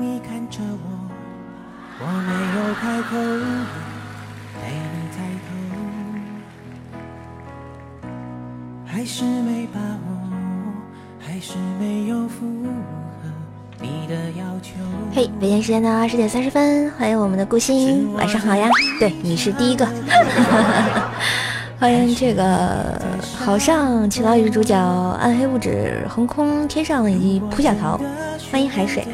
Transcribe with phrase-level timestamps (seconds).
[0.00, 0.88] 你看着我，
[1.98, 3.16] 我没有开口，
[4.54, 5.48] 陪你抬头，
[8.86, 10.14] 还是没把握，
[11.18, 12.68] 还是没有符合
[13.80, 14.74] 你的要求。
[15.12, 18.68] 嘿，北京时间的二十点三十分，欢迎我们的顾欣，晚上好呀！
[19.00, 19.84] 对，你是第一个。
[21.80, 23.00] 欢迎这个
[23.36, 24.76] 好上青岛女主角
[25.20, 28.00] 暗黑物质横空天上以及蒲小桃，
[28.52, 29.04] 欢迎海水。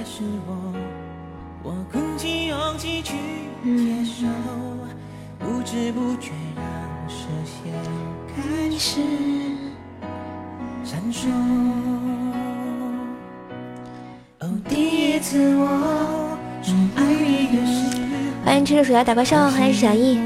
[18.94, 20.20] 欢迎吃着薯条打怪兽，欢迎小易，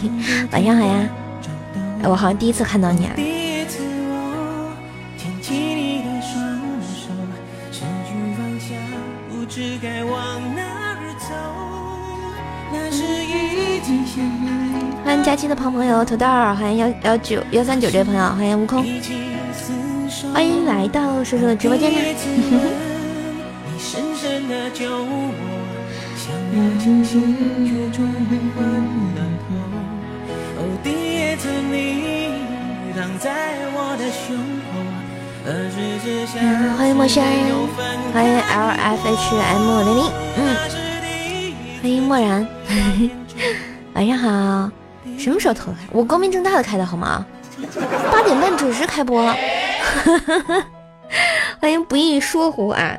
[0.50, 1.06] 晚上好呀。
[2.04, 3.12] 我好像第一次看到你啊！
[15.04, 18.82] 欢迎佳期的胖朋友土豆，欢迎幺幺九幺三九这位朋友，欢迎悟空，
[20.32, 21.92] 欢迎来到叔叔的直播间
[36.78, 37.24] 欢迎墨轩，
[38.12, 40.38] 欢迎 L F H M 零零，嗯，
[41.82, 42.46] 欢迎漠然，
[43.94, 44.70] 晚上好，
[45.18, 45.78] 什么时候偷开？
[45.90, 47.26] 我光明正大的开的好吗？
[48.12, 49.34] 八点半准时开播，
[51.60, 52.96] 欢迎不易说胡啊。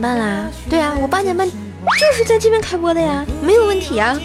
[0.00, 1.54] 半啦，对啊，我八点半就
[2.16, 4.18] 是在这边开播的呀，没有问题呀。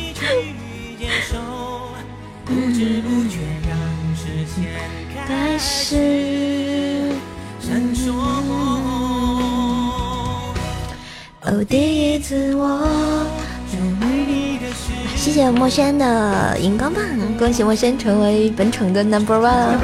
[15.16, 17.04] 谢谢墨轩的荧光棒，
[17.38, 19.78] 恭喜墨轩成为本场的 number one。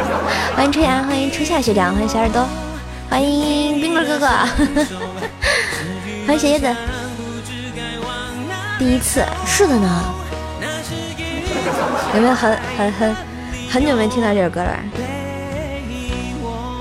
[0.56, 2.48] 欢迎春芽，欢迎初夏学长，欢迎小耳朵，
[3.10, 4.28] 欢迎冰棍哥哥，
[6.26, 6.68] 欢迎小叶子。
[8.78, 10.14] 第一次是的呢，
[12.16, 13.16] 有没有很很很
[13.70, 14.80] 很久没听到这首歌了？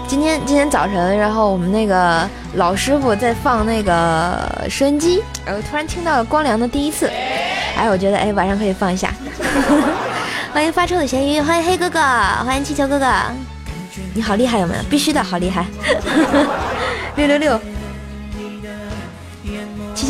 [0.06, 7.10] 今天今天早晨，然后我们那个老师傅在放那个收音机，然后突然听到了光良的第一次，
[7.76, 9.12] 哎，我觉得哎晚上可以放一下。
[10.52, 13.06] 欢迎发臭的咸鱼，欢迎黑哥哥，欢迎气球哥哥，
[14.14, 14.82] 你好厉害有没有？
[14.90, 15.64] 必须的好厉害。
[17.16, 17.60] 六六六，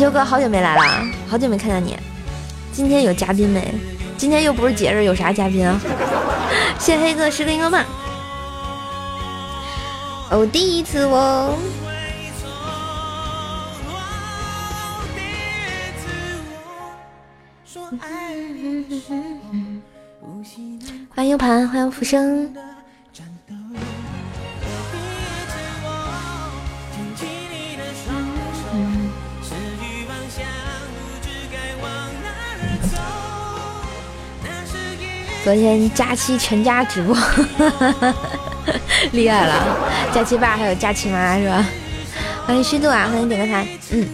[0.01, 0.81] 气球哥好久没来了，
[1.29, 1.95] 好久没看到你。
[2.71, 3.71] 今天有嘉宾没？
[4.17, 5.79] 今天又不是节日，有啥嘉宾啊？
[6.79, 7.85] 谢黑哥十个荧光棒。
[10.31, 11.55] 哦，第一次哦。
[21.13, 22.51] 欢迎 U 盘，欢迎浮生。
[35.43, 37.17] 昨天假期全家直播。
[39.11, 39.53] 厉害了，
[40.13, 41.65] 佳期爸还有佳期妈是吧？
[42.45, 44.07] 欢迎虚度啊，欢迎点歌台，嗯，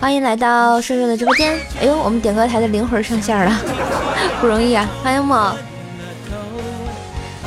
[0.00, 1.58] 欢迎来到瘦瘦的直播间。
[1.80, 3.56] 哎呦，我们点歌台的灵魂上线了，
[4.40, 4.88] 不容易啊！
[5.02, 5.56] 欢迎我。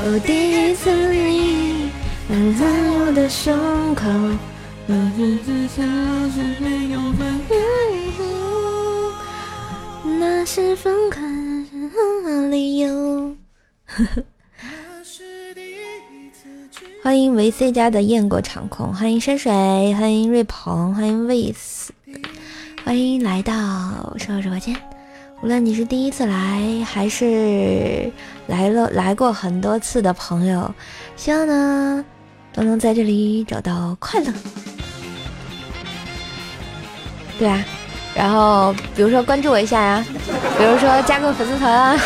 [0.04, 1.78] 我第一次你
[2.30, 2.56] 吻
[3.06, 4.06] 我的胸口，
[10.04, 11.22] 那是分开
[11.92, 13.36] 的理由。
[13.86, 14.24] 呵呵。
[17.04, 19.52] 欢迎维 C 家的雁过长空，欢迎山水，
[19.96, 21.90] 欢迎瑞鹏，欢迎 Vis，
[22.86, 24.76] 欢迎来到瘦瘦直播间。
[25.42, 28.12] 无论你是第一次来，还是
[28.46, 30.72] 来了来过很多次的朋友，
[31.16, 32.06] 希望呢
[32.54, 34.32] 都能在这里找到快乐。
[37.40, 37.66] 对啊，
[38.16, 40.06] 然后比如说关注我一下呀，
[40.58, 41.98] 比如说加个粉丝团啊。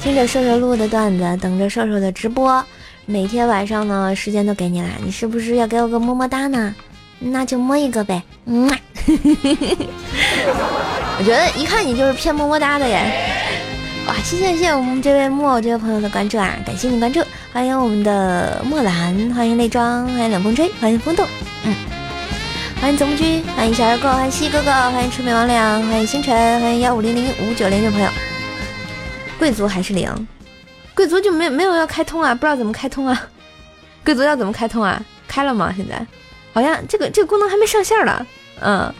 [0.00, 2.64] 听着瘦瘦录的段子，等着瘦瘦的直播，
[3.06, 6.74] 每天晚上呢，时间都给你了，你是不是要给我个么么哒呢？
[7.20, 8.68] 那就摸一个呗，嗯。
[11.18, 13.51] 我觉得一看你就是偏么么哒的耶！
[14.06, 17.22] 哇，谢谢谢谢我们这位木偶这位朋友的关注啊，感谢你关注，
[17.52, 21.24] 欢迎我们的墨兰，欢迎泪妆，欢迎冷风吹，欢迎风动，
[21.64, 21.74] 嗯，
[22.80, 28.08] 欢迎总木居，欢迎小二哥，欢迎西哥哥，欢迎魑魅魍魉，欢迎星辰，欢迎幺五零零五九零这位朋友，
[29.38, 30.10] 贵族还是零？
[30.94, 32.34] 贵族就没没有要开通啊？
[32.34, 33.28] 不知道怎么开通啊？
[34.04, 35.00] 贵族要怎么开通啊？
[35.28, 35.72] 开了吗？
[35.76, 36.04] 现在？
[36.52, 38.26] 好像这个这个功能还没上线了，
[38.60, 38.92] 嗯，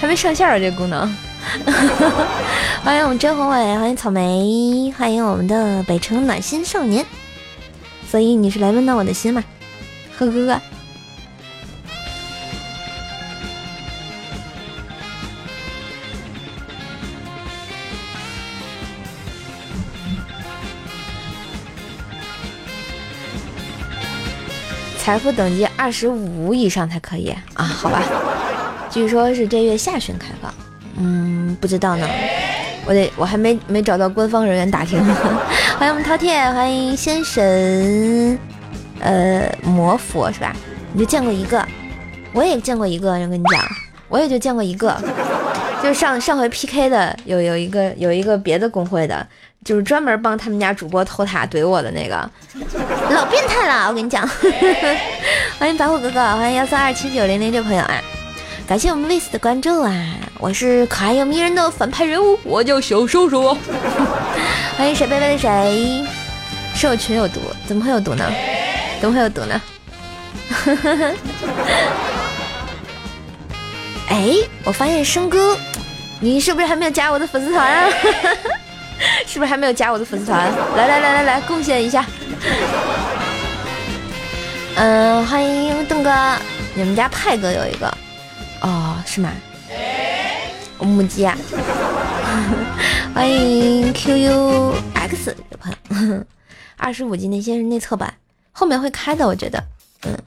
[0.00, 1.16] 还没上线啊，这个功能。
[2.82, 7.04] 欢迎我们甄宏伟，欢迎草莓，欢迎我们的北城暖心少年。
[8.08, 9.42] 所以你是来温暖我的心吗，
[10.16, 10.60] 呵呵呵？
[24.98, 27.64] 财富等级二十五以上才可以啊？
[27.64, 28.02] 好吧，
[28.90, 30.54] 据说是这月下旬开放，
[30.96, 32.08] 嗯，不知道呢，
[32.86, 35.02] 我得我还没没找到官方人员打听。
[35.78, 38.38] 欢迎我们饕餮，欢迎仙神，
[39.00, 40.54] 呃，魔佛是吧？
[40.92, 41.66] 你就见过一个，
[42.32, 43.60] 我也见过一个，我跟你讲，
[44.08, 44.96] 我也就见过一个，
[45.82, 49.26] 就是上上回 PK 的有有一个有一个别的公会的。
[49.64, 52.16] 就是专门帮他们家主播偷塔怼我的那个
[53.08, 54.28] 老变态了，我跟你讲。
[55.58, 57.94] 欢迎白虎哥哥，欢迎幺三二七九零零这朋友啊，
[58.66, 59.92] 感谢我们 Vis 的关注啊，
[60.38, 63.54] 我是可爱又迷人的反派人物，我叫小叔叔。
[64.78, 66.02] 欢迎谁贝贝的谁，
[66.74, 67.40] 是我群有毒？
[67.66, 68.24] 怎么会有毒呢？
[69.02, 69.60] 怎么会有毒呢？
[74.08, 74.34] 哎，
[74.64, 75.58] 我发现生哥，
[76.18, 77.90] 你是不是还没有加我的粉丝团啊？
[79.28, 80.50] 是不是还没有加我的粉丝团？
[80.74, 82.06] 来来来来来，贡献一下。
[84.76, 86.10] 嗯，欢迎邓哥，
[86.74, 87.94] 你们家派哥有一个
[88.64, 89.30] 哦，是吗？
[90.80, 91.36] 母鸡啊！
[93.14, 95.70] 欢迎 QUX 这朋
[96.10, 96.24] 友，
[96.76, 98.12] 二十五级那些是内测版，
[98.52, 99.62] 后面会开的，我觉得，
[100.04, 100.18] 嗯，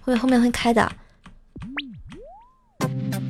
[0.00, 0.90] 会后面会开的。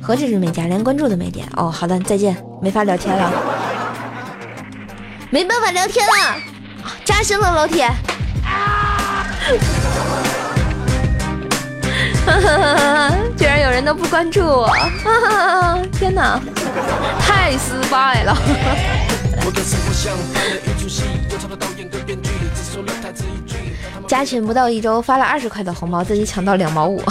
[0.01, 1.71] 何止是没加，连关注都没点哦。
[1.71, 3.31] 好的，再见，没法聊天了，
[5.31, 6.37] 没办法聊天了，
[7.03, 7.89] 扎心了，老铁。
[13.37, 14.69] 居然有人都不关注我，
[15.93, 16.39] 天哪，
[17.19, 18.37] 太失败了。
[24.07, 27.01] 加群不到一周，发了二十块的红包，自己抢到两毛五。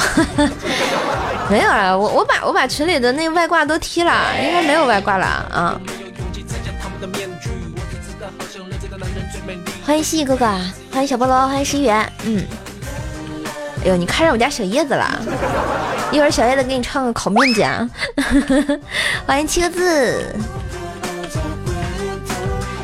[1.48, 4.12] 没有啊，我我把我把群里的那外挂都踢了，
[4.42, 5.80] 应该没有外挂了啊。
[9.86, 10.44] 欢迎蜥蜴哥哥，
[10.92, 12.12] 欢迎小菠萝，欢迎十一元。
[12.24, 12.44] 嗯，
[13.84, 15.20] 哎呦，你看上我家小叶子了，
[16.10, 17.64] 一会儿小叶子给你唱个烤面筋。
[19.24, 20.34] 欢迎七个字。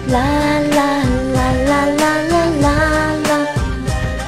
[0.08, 1.02] 啦啦
[1.34, 2.70] 啦啦啦啦啦
[3.28, 3.46] 啦。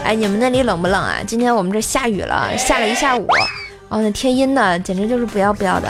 [0.05, 1.17] 哎，你们那里冷不冷啊？
[1.27, 3.27] 今天我们这下雨了，下了一下午。
[3.89, 5.89] 哦，那天阴的简直就是不要不要的。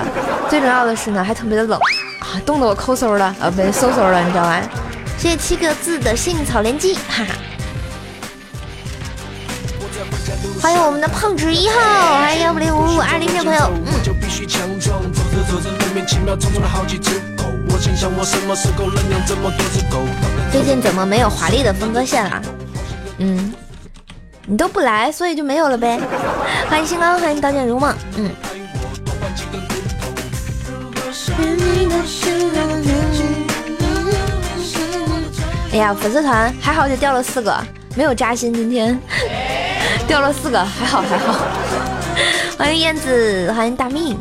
[0.51, 1.81] 最重要的是呢，还特别的冷
[2.21, 4.61] 啊，冻得我抠搜了，呃，不对，嗖嗖了，你知道吧？
[5.17, 7.35] 谢谢七个字的幸运草连击，哈哈。
[10.61, 11.81] 欢迎我们的胖子一号，
[12.19, 13.71] 欢迎幺五零五五二零这朋友。
[13.73, 13.85] 嗯。
[20.51, 22.43] 最近怎么没有华丽的分割线了？
[23.19, 23.55] 嗯。
[24.47, 26.01] 你都不来，所以就没有了呗。
[26.71, 27.95] 欢迎星光，欢迎刀剑如梦。
[28.17, 28.31] 嗯。
[35.73, 37.55] 哎呀，粉丝团还好，就掉了四个，
[37.95, 38.55] 没有扎心。
[38.55, 38.99] 今天
[40.07, 41.35] 掉了四个，还好还好。
[42.57, 44.17] 欢迎燕子，欢迎大命。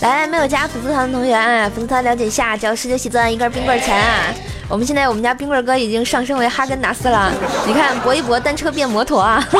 [0.00, 1.34] 来，没有加粉丝团的同学，
[1.74, 4.32] 粉丝团了解一下，只要十九喜钻一根冰棍钱啊。
[4.68, 7.32] 我们现在我们家冰棍哥已经上升为哈根达斯了，
[7.66, 9.46] 你看搏一搏，单车变摩托啊！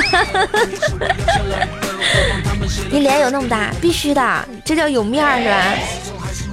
[2.91, 5.63] 你脸有那么大，必须的，这叫有面是吧？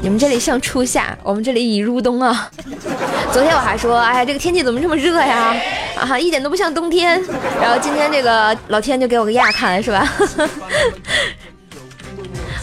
[0.04, 2.52] 你们这里像初夏，我们这里已入冬啊！
[3.32, 5.56] 昨天我还说，哎呀，这个天气怎么这么热呀？
[5.98, 7.24] 啊，一点都不像冬天。
[7.62, 10.06] 然后今天这个老天就给我个亚看，是吧？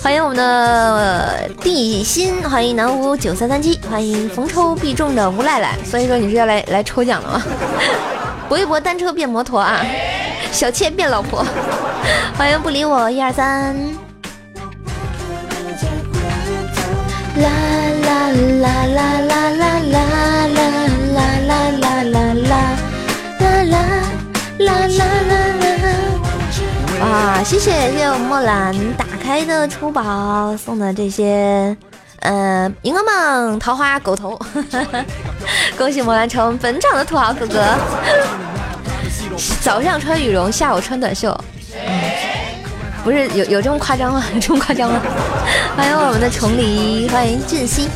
[0.03, 5.79] 欢迎我们的地心，欢迎南屋九三三七，欢迎逢抽必中的吴赖赖。
[5.83, 7.43] 所以说你是要来来抽奖了吗？
[8.51, 9.83] 搏一搏，单车变摩托啊！
[10.53, 11.43] 小妾变老婆。
[12.37, 13.75] 欢迎不理我，一二三。
[17.41, 17.49] 啦
[18.07, 18.11] 啦
[18.61, 20.05] 啦啦啦啦啦啦
[20.49, 23.77] 啦啦啦啦啦啦啦
[24.59, 25.89] 啦啦啦啦
[27.01, 29.07] 哇，谢谢谢谢我墨兰打。
[29.23, 31.77] 开的出宝送的这些，
[32.19, 34.37] 呃，荧光棒、桃花、狗头，
[35.79, 37.65] 恭喜魔兰成本场的土豪哥哥。
[39.63, 41.33] 早上穿羽绒，下午穿短袖，
[43.03, 44.23] 不是有有这么夸张吗？
[44.41, 45.01] 这么夸张吗？
[45.77, 47.89] 欢迎我们的崇礼，欢迎俊熙。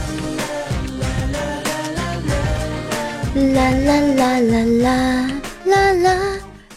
[3.34, 5.30] 啦啦啦啦啦
[5.64, 6.16] 啦啦，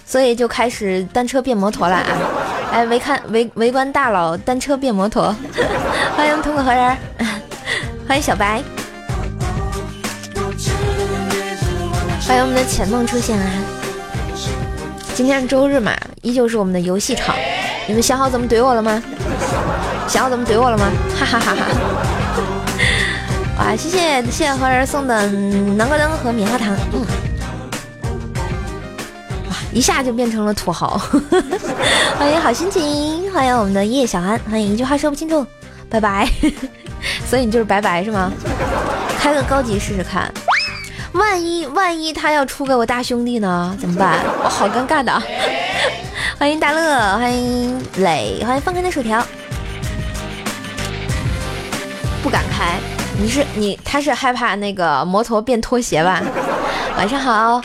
[0.06, 2.06] 所以就开始单车变摩托了啊！
[2.74, 5.34] 哎围看围围观大佬单车变摩托，
[6.18, 6.98] 欢迎通过何人，
[8.08, 8.62] 欢迎小白，
[12.28, 13.50] 欢迎我们的浅梦出现啊！
[15.14, 17.36] 今天是周日嘛，依旧是我们的游戏场。
[17.88, 19.02] 你们想好怎么怼我了吗？
[20.10, 20.92] 想好怎么怼我了吗？
[21.18, 21.66] 哈哈哈哈！
[23.60, 26.76] 哇，谢谢谢谢何人送的南瓜灯和棉花糖。
[26.94, 27.06] 嗯，
[29.50, 31.02] 哇，一下就变成了土豪。
[32.20, 35.46] 欢迎好心情，欢迎我们的叶小安，欢迎一句话说不清楚，
[35.90, 36.30] 拜拜。
[37.30, 38.32] 所以你就是拜拜是吗？
[39.18, 40.30] 开个高级试试看。
[41.14, 43.76] 万一万一他要出给我大兄弟呢？
[43.80, 44.20] 怎么办？
[44.44, 45.24] 我好尴尬的。
[46.40, 49.26] 欢迎大乐，欢迎磊，欢迎放开的薯条。
[52.22, 52.80] 不敢开，
[53.20, 56.22] 你是你他是害怕那个摩托变拖鞋吧？
[56.96, 57.60] 晚上好。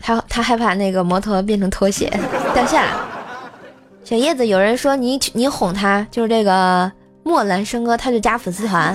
[0.00, 2.12] 他他害怕那个摩托变成拖鞋
[2.52, 2.90] 掉下来。
[4.02, 6.90] 小叶子，有人说你你哄他，就是这个
[7.22, 8.92] 墨兰生哥，他就加粉丝团。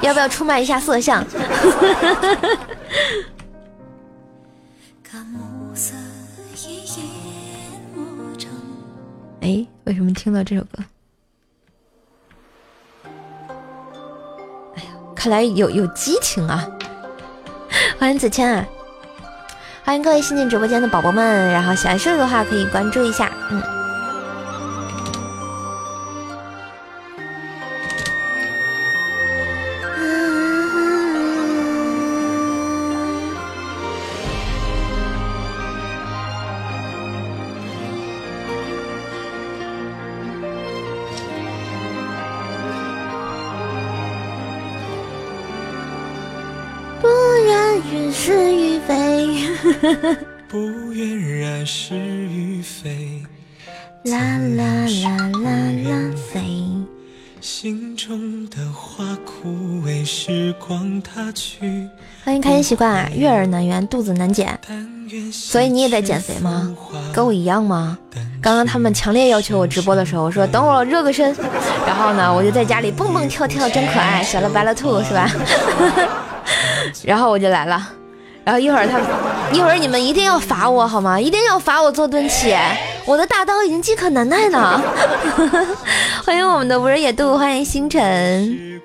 [0.00, 1.22] 要不要出卖一下色相？
[9.46, 10.82] 哎，为什么听到这首歌？
[14.74, 16.68] 哎呀，看来有有激情啊！
[17.96, 18.66] 欢迎子谦啊！
[19.84, 23.62] 欢迎各位新进直播间的宝宝们，然后喜欢叔叔的话可以关注一下，嗯。
[54.06, 54.18] 啦
[54.56, 54.64] 啦
[55.02, 55.50] 啦啦
[55.90, 56.40] 啦飞。
[57.40, 59.48] 心中的花枯
[59.84, 61.88] 萎，时光它去。
[62.24, 63.10] 欢迎开心习惯啊！
[63.12, 64.56] 月儿难圆，肚子难减，
[65.32, 66.72] 所以你也在减肥吗？
[67.12, 67.98] 跟我一样吗？
[68.40, 71.34] 刚刚他们强烈要求我直播的时候，我说等我热个身，
[71.84, 75.28] 然后呢，我就在家里蹦蹦跳跳，真可爱，小了白了兔是吧？
[77.02, 77.90] 然后我就来了。
[78.44, 79.06] 然后一会儿他们，
[79.52, 81.20] 一会儿你们一定要罚我好吗？
[81.20, 82.54] 一定要罚我做蹲起，
[83.06, 84.82] 我的大刀已经饥渴难耐了。
[86.26, 88.80] 欢迎我们的无人野渡，欢迎星辰。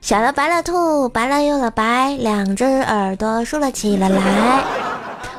[0.00, 4.08] 小了白了兔，白了又了白，两只耳朵竖了起来。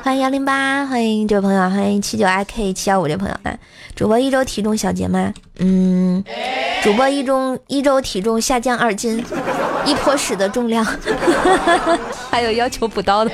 [0.04, 3.34] 欢迎幺零八，欢迎这位朋友，欢迎七九 i k 七幺五这位朋友。
[3.42, 3.52] 啊，
[3.96, 5.32] 主播一周体重小结吗？
[5.58, 6.22] 嗯，
[6.84, 9.24] 主播一周一周体重下降二斤，
[9.84, 10.86] 一坨屎的重量。
[12.30, 13.30] 还有要求补刀的，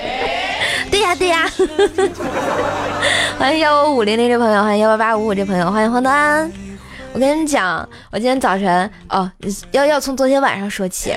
[0.90, 1.48] 对呀对呀。
[3.38, 6.50] 欢迎幺五五零零这朋友，欢迎幺八八五五这朋友，欢迎黄德安。
[7.12, 9.30] 我跟你讲，我今天早晨哦，
[9.72, 11.12] 要要从昨天晚上说起。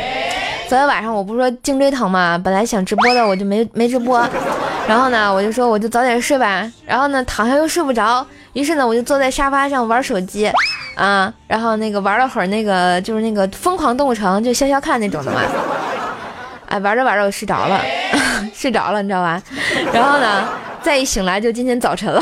[0.67, 2.39] 昨天晚上我不是说颈椎疼吗？
[2.41, 4.25] 本来想直播的，我就没没直播。
[4.87, 6.69] 然后呢，我就说我就早点睡吧。
[6.85, 10.49] 然后呢，躺下又睡不着，于是呢，我就坐在沙发上玩手机，
[10.95, 15.41] 啊，然后那个玩了会儿那个就是那个疯狂动物城，就消消看那种的嘛。
[16.67, 17.81] 哎，玩着玩着我睡着了，
[18.53, 19.41] 睡着了，你知道吧？
[19.93, 20.47] 然后呢，
[20.81, 22.21] 再一醒来就今天早晨了。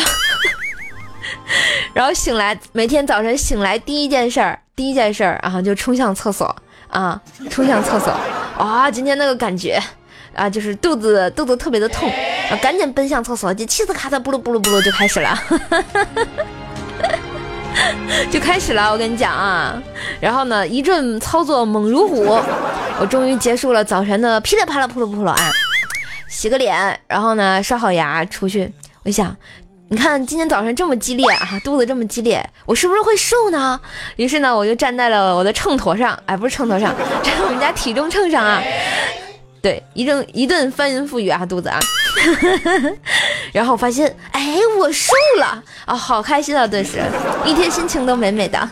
[1.93, 6.55] 然后醒来，每天早晨醒来第一件事儿，第一件事儿，然后就冲向厕所
[6.89, 8.11] 啊，冲向厕所。
[8.57, 9.81] 啊，今天那个感觉。
[10.35, 12.07] 啊，就是肚子肚子特别的痛，
[12.49, 15.37] 啊，赶紧奔向厕所，就气死咔嚓，布噜布噜布噜就开始了，
[18.31, 18.91] 就开始了。
[18.91, 19.73] 我跟你讲啊，
[20.21, 22.39] 然后呢，一阵操作猛如虎，
[23.01, 25.51] 我终于结束了早晨的噼里啪啦扑噜扑噜啊，
[26.29, 28.71] 洗个脸，然后呢，刷好牙出去。
[29.03, 29.35] 我想，
[29.89, 33.79] 你看今天早上这么激烈啊，肚子这么激烈，我是不是会瘦呢？
[34.15, 38.61] 于是呢，我就站在了我的秤砣上，哎，不是秤砣上， 在我们家体重秤上啊。
[39.61, 41.77] 对，一顿一顿翻云覆雨啊，肚子啊，
[43.51, 47.01] 然后发现，哎，我瘦了啊，好开心啊，顿时
[47.43, 48.69] 一天心情都美美的。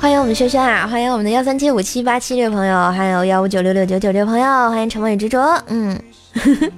[0.00, 6.00] 欢迎我们轩轩啊，欢迎我们的幺三七五七八七这位朋友，还有幺五九六六九九这位朋友，欢迎沉默与执着，嗯，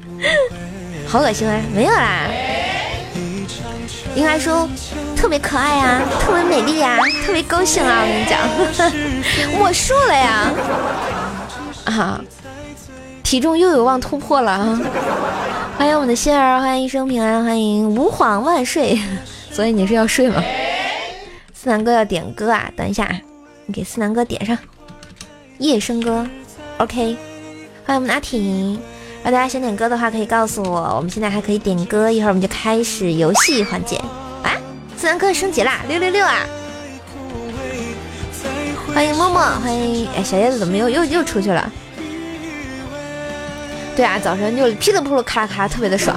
[1.06, 1.60] 好恶心啊！
[1.72, 2.26] 没有啦，
[4.16, 4.68] 应该说
[5.16, 8.02] 特别可爱呀，特别美丽呀，特别高兴啊！
[8.02, 8.40] 我跟你讲，
[9.62, 10.52] 我输了呀！
[11.84, 12.20] 啊，
[13.22, 14.80] 体重又有望突破了啊！
[15.78, 18.98] 欢迎我们的心儿，欢迎一生平安，欢迎吾皇万岁。
[19.52, 20.42] 所以你是要睡吗？
[21.62, 22.69] 思南哥要点歌啊！
[22.76, 23.21] 等一下啊，
[23.66, 24.59] 你给思南哥点上
[25.59, 26.26] 夜笙歌。
[26.78, 27.16] OK，
[27.85, 28.73] 欢迎我们阿婷。
[28.73, 30.81] 如果大家想点歌的话，可以告诉我。
[30.97, 33.97] 我们现在还可以点歌，一会儿我们就开始游戏环节
[34.42, 34.59] 啊！
[34.97, 36.40] 思南哥升级啦，六六六啊！
[38.92, 41.73] 欢迎默默，欢迎哎，小叶子怎么又又又出去了？
[43.95, 46.16] 对啊，早晨就噼里扑噜咔啦咔啦，特别的爽。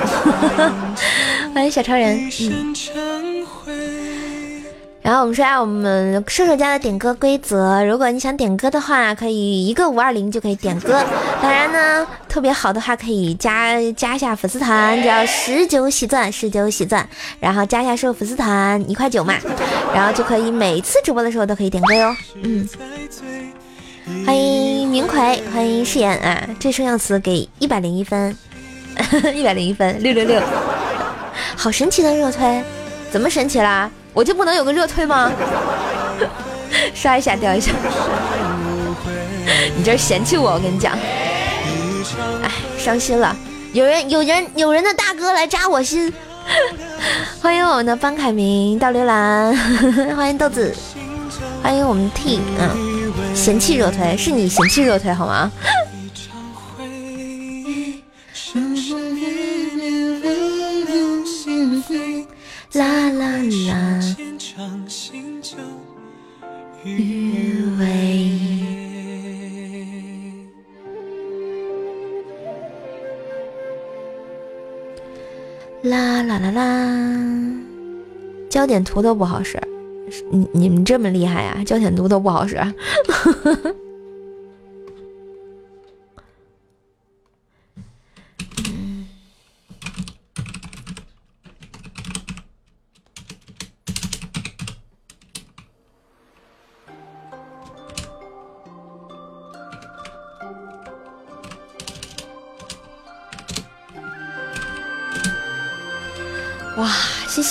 [1.54, 4.05] 欢迎小超人，嗯。
[5.06, 11.00] 然后我们说下我们射手家的点歌规则，如果你想点歌的话，可以一个五二零就可以点歌。
[11.40, 17.08] 当然呢，特别好的话可以加加一下粉丝团，只要十九喜钻，十九喜钻，
[17.40, 19.36] 然后加一下收粉丝团一块九嘛，
[19.94, 22.16] 然后就可以每次直播的时候都可以点歌哟。
[22.42, 22.68] 嗯，
[24.26, 28.36] 欢迎明奎，欢迎誓言啊，这声用词给一百零一分，
[29.36, 30.42] 一百零一分，六六六，
[31.56, 32.64] 好神奇的热推，
[33.12, 33.88] 怎么神奇啦？
[34.16, 35.32] 我就不能有个热推吗？
[36.96, 37.72] 刷一下掉一下，
[39.78, 40.54] 你这是嫌弃我？
[40.54, 40.94] 我跟你讲，
[42.42, 43.36] 哎，伤心了。
[43.74, 46.12] 有人有人有人的大哥来扎我心。
[47.42, 49.54] 欢迎我们的班凯明倒流兰，
[50.16, 50.74] 欢迎豆子，
[51.62, 55.52] 欢迎我们 T，嗯，嫌弃热推是你嫌弃热推好吗？
[62.74, 63.28] 啦啦
[63.70, 64.00] 啦，
[75.86, 77.62] 啦啦啦啦，
[78.50, 79.60] 焦点图都不好使，
[80.32, 81.62] 你你们这么厉害呀？
[81.66, 82.58] 焦点图都不好使。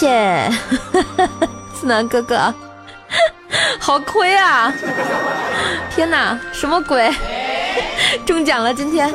[0.05, 0.51] 谢谢
[1.75, 2.53] 思南哥哥，
[3.81, 4.71] 好亏啊！
[5.95, 7.11] 天哪，什么鬼？
[8.27, 8.75] 中奖了！
[8.75, 9.09] 今天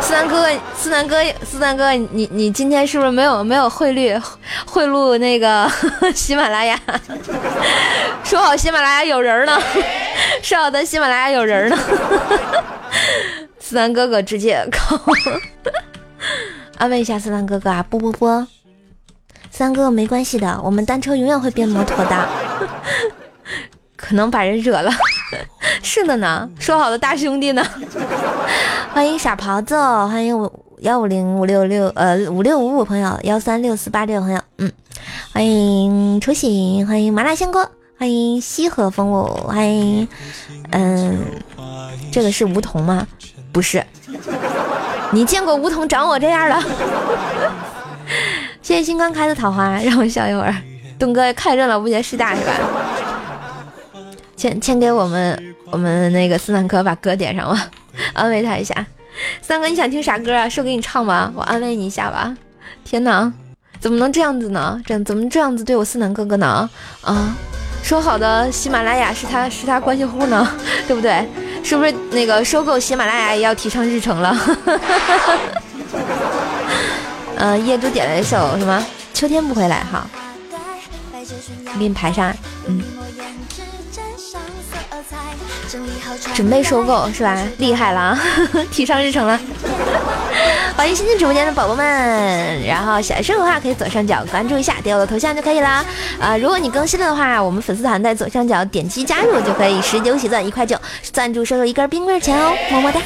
[0.00, 4.16] 思南哥哥，思南哥，思南哥，你你今天是不是没有没有汇率
[4.64, 5.68] 贿赂那个
[6.14, 6.78] 喜马拉雅？
[8.22, 9.60] 说好喜马拉雅有人呢，
[10.42, 11.76] 说好的喜马拉雅有人呢。
[13.58, 14.96] 思南哥哥直接靠，
[16.78, 17.84] 安慰一下思南哥哥啊！
[17.90, 18.46] 啵啵啵。
[19.56, 22.28] 三哥哥没关系的，我们单车永远会变摩托的。
[23.96, 24.92] 可能把人惹了，
[25.82, 27.64] 是的呢，说好的大兄弟呢？
[28.92, 34.70] 欢迎傻狍子，欢迎五幺五零五六六呃五六五五朋友，幺三六四八六朋友，嗯，
[35.32, 37.66] 欢迎初醒，欢迎麻辣香锅，
[37.98, 40.06] 欢迎西河风舞，欢迎
[40.72, 41.18] 嗯，
[42.12, 43.06] 这个是梧桐吗？
[43.52, 43.82] 不是，
[45.12, 46.62] 你见过梧桐长我这样的？
[48.66, 50.52] 谢谢星光开的桃花，让我笑一会儿。
[50.98, 52.52] 东哥看热闹不嫌事大是吧？
[54.36, 57.68] 先先给我们我们那个思南哥把歌点上吧，
[58.12, 58.74] 安慰他一下。
[59.40, 60.48] 三哥你想听啥歌啊？
[60.48, 61.30] 是我给你唱吧？
[61.36, 62.36] 我安慰你一下吧。
[62.84, 63.32] 天哪，
[63.78, 64.82] 怎么能这样子呢？
[64.84, 66.68] 这怎么这样子对我思南哥哥呢？
[67.02, 67.36] 啊，
[67.84, 70.44] 说好的喜马拉雅是他是他关系户呢，
[70.88, 71.24] 对不对？
[71.62, 74.36] 是不是那个收购喜马拉雅也要提上日程了？
[77.36, 78.84] 嗯，业主点了一首什么？
[79.12, 80.06] 秋天不回来，哈，
[81.72, 82.34] 我给你排上。
[82.66, 82.82] 嗯，
[86.34, 87.42] 准备收购是吧？
[87.58, 88.18] 厉害了，
[88.70, 89.38] 提上日程了。
[90.76, 95.84] 欢迎新进直播间的宝宝们，然后想收的话可以左上角关注一下，点我的头像就可以了。
[96.20, 100.78] 啊，如果你更新了的话，我们粉丝团在左上角点击加入就可以，十九喜钻一块九，
[101.12, 103.00] 赞助收入一根冰棍钱哦，么么哒。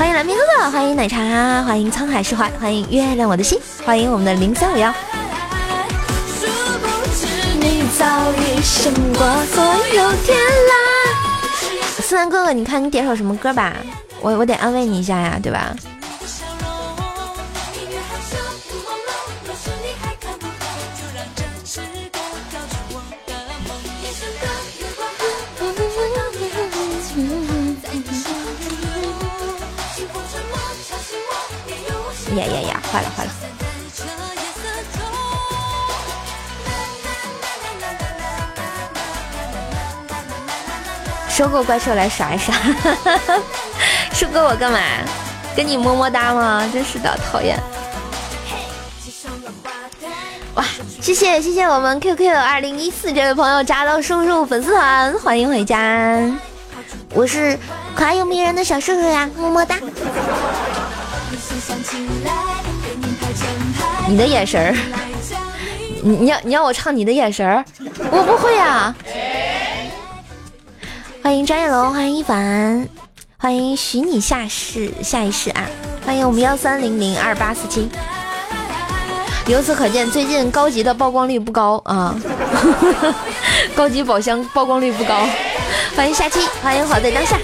[0.00, 4.90] 欢迎蓝冰哥哥，欢迎奶茶，欢迎沧海释怀，欢迎月亮我的心，欢迎我们的零三五幺。
[12.00, 13.76] 思南哥哥，你看你点首什么歌吧，
[14.22, 15.76] 我我得安慰你一下呀，对吧？
[32.36, 33.30] 呀呀呀，坏了坏了，
[41.28, 42.54] 收购怪兽来耍一耍，
[44.12, 44.78] 收购我干嘛？
[45.56, 46.68] 跟你么么哒吗？
[46.72, 47.58] 真是的，讨厌。
[50.54, 50.64] 哇，
[51.00, 56.20] 谢谢谢谢我们 QQ 二零一四这位朋友扎到叔叔粉丝团，欢迎回家。
[57.12, 57.58] 我是
[57.96, 59.76] 可爱又迷人的小叔叔呀，么么哒。
[64.08, 64.74] 你的眼神儿，
[66.02, 67.64] 你你要你要我唱你的眼神儿，
[68.10, 68.94] 我不会呀。
[71.22, 72.88] 欢迎张艳龙，欢迎一凡，
[73.36, 75.66] 欢迎许你下世下一世啊！
[76.04, 77.88] 欢迎我们幺三零零二八四七。
[79.46, 82.14] 由此可见，最近高级的曝光率不高啊，
[83.76, 85.26] 高级宝箱曝光率不高。
[85.94, 87.36] 欢迎下期，欢迎活在当下。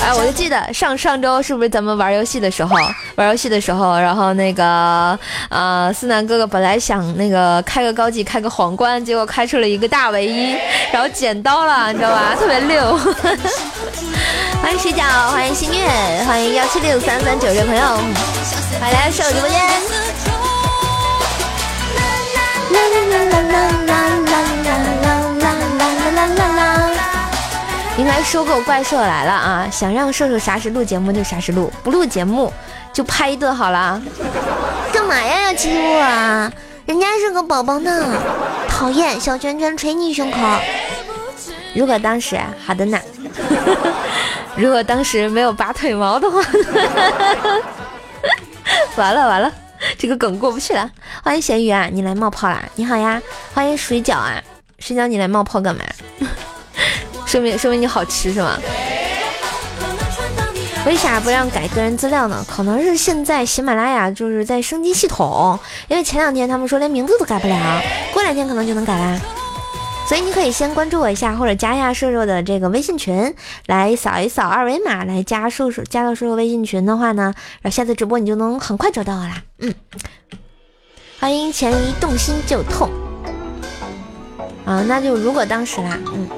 [0.00, 2.76] 哎，我就记得上上周是不是咱们玩游戏的时候，
[3.16, 10.54] 玩游戏的时候，然后那个呃，思南哥哥本来想那个开个高级，开个皇冠，结果开出了一个大唯一，
[10.92, 12.34] 然后剪刀了，你知道吧？
[12.38, 12.98] 特别溜。
[14.62, 15.88] 欢迎水饺，欢迎心月，
[16.26, 17.82] 欢迎幺七六三三九这朋友，
[18.80, 19.58] 欢迎来到我直播间。
[22.70, 25.23] 啦啦啦啦啦啦啦啦啦啦啦啦！
[27.96, 29.68] 应该收购怪兽来了啊！
[29.70, 32.52] 想让瘦瘦啥时录节目就啥时录，不录节目
[32.92, 34.02] 就拍一顿好了。
[34.92, 35.42] 干嘛呀？
[35.42, 36.52] 要欺负我啊？
[36.86, 38.20] 人家是个宝宝呢！
[38.68, 40.38] 讨厌，小拳拳捶你胸口。
[41.72, 42.98] 如果当时好的呢？
[44.56, 46.40] 如果当时没有拔腿毛的话，
[48.96, 49.52] 完了完了。
[49.96, 50.90] 这个梗过不去了。
[51.22, 52.60] 欢迎咸鱼啊，你来冒泡啦！
[52.74, 53.22] 你好呀，
[53.54, 54.42] 欢迎水饺啊，
[54.80, 55.84] 水饺你来冒泡干嘛？
[57.34, 58.56] 说明说明你好吃是吗？
[60.86, 62.46] 为啥不让改个人资料呢？
[62.48, 69.20] 可能是现在喜马拉雅就是在升级系统，因为前两天他们说连名字都改不了，过两天可能就能改啦。
[70.06, 73.34] 所以你可以先关注我一下，或者加一下瘦瘦的这个微信群，
[73.66, 79.42] 来扫一扫二维码来加瘦瘦，加到瘦瘦微信群的话呢，然后下次直播你就能很快找到我啦。
[79.58, 79.74] 嗯，
[81.18, 82.88] 欢迎钱一动心就痛
[84.64, 86.28] 啊，那就如果当时啦，嗯，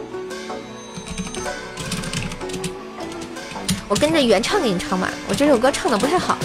[3.88, 6.36] 我跟着原唱给你唱吧，我这首歌唱的不太好，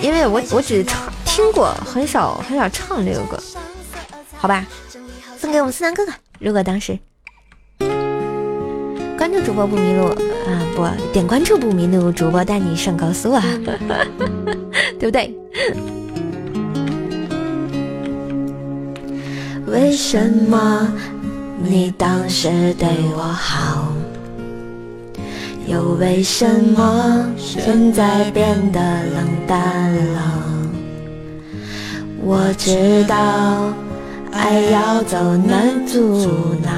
[0.00, 3.38] 因为我我只唱听过，很少很少唱这个歌。
[4.36, 4.64] 好吧，
[5.38, 6.12] 送给我们思南哥哥。
[6.38, 6.98] 如果当时
[9.18, 10.06] 关注主播不迷路
[10.46, 13.44] 啊，不点关注不迷路，主播带你上高速啊，
[14.98, 15.36] 对不对？
[19.66, 20.90] 为什么
[21.62, 23.92] 你当时对我好，
[25.68, 30.20] 又为什么现在变得冷淡了？
[32.22, 33.72] 我知道。
[34.30, 36.70] 爱要走难阻挠，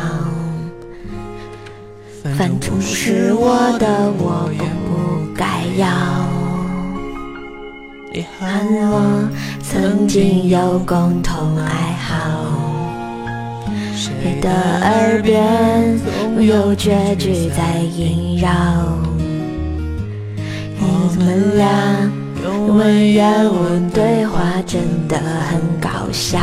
[2.39, 3.87] 反正是我的，
[4.19, 4.49] 我
[4.87, 5.89] 不该要。
[8.13, 8.47] 你和
[8.93, 9.29] 我
[9.61, 12.70] 曾经有共同爱好，
[14.01, 18.49] 谁的耳边总有绝句在萦绕？
[20.81, 22.11] 我们俩
[22.43, 26.39] 用文言文对话，真的很搞笑。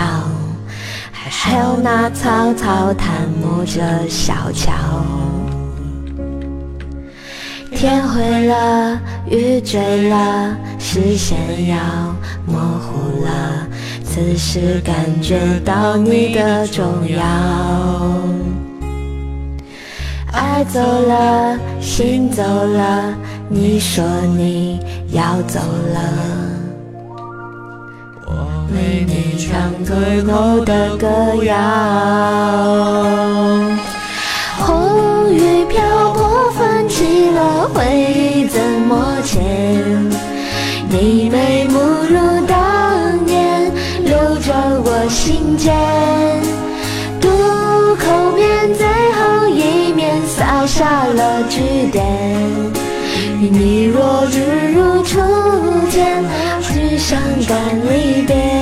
[1.11, 4.71] 还有那草草檀木着小乔，
[7.77, 11.37] 天灰了，雨坠了，视线
[11.67, 11.77] 要
[12.43, 13.67] 模糊了，
[14.03, 17.21] 此时感觉到你的重要。
[20.33, 23.13] 爱走了，心走了，
[23.47, 24.03] 你说
[24.35, 24.79] 你
[25.11, 25.59] 要走
[25.93, 25.99] 了。
[28.25, 31.07] 我为你唱最后的歌
[31.43, 31.53] 谣，
[34.65, 36.36] 红雨瓢泼
[36.97, 39.39] 起了回忆怎么签？
[40.89, 41.77] 你眉目
[42.09, 43.71] 如当年，
[44.03, 44.51] 留着
[44.83, 45.75] 我心间。
[47.21, 47.29] 渡
[47.97, 52.03] 口面最后一面撒下了句点。
[53.39, 55.19] 你若只如初
[55.91, 56.23] 见，
[56.63, 57.55] 只伤感
[57.87, 58.56] 离别。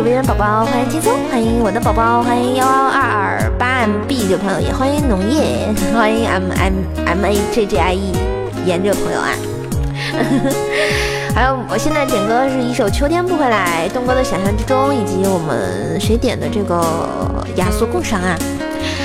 [0.00, 6.72] 欢迎新的主播宝宝，欢迎轻松，欢迎我的宝宝，欢迎幺二二八 MB 这朋友，也欢迎农业，欢迎 M M
[7.04, 8.12] M A J J I E
[8.64, 9.28] 炎热朋友啊。
[11.36, 16.82] 还有，我现在点歌是一首《秋天不回来》，东哥的想象之中，以及我们谁点的这个
[17.56, 18.38] 压缩共赏啊。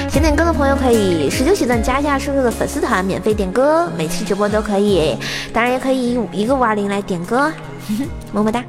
[0.10, 5.13] 想点歌的朋友可以十九喜钻加一下叔叔的粉丝团，免费点歌，每期直播都可以。
[5.51, 7.51] 当然也可以一个五二零来点歌，
[8.31, 8.63] 么么哒。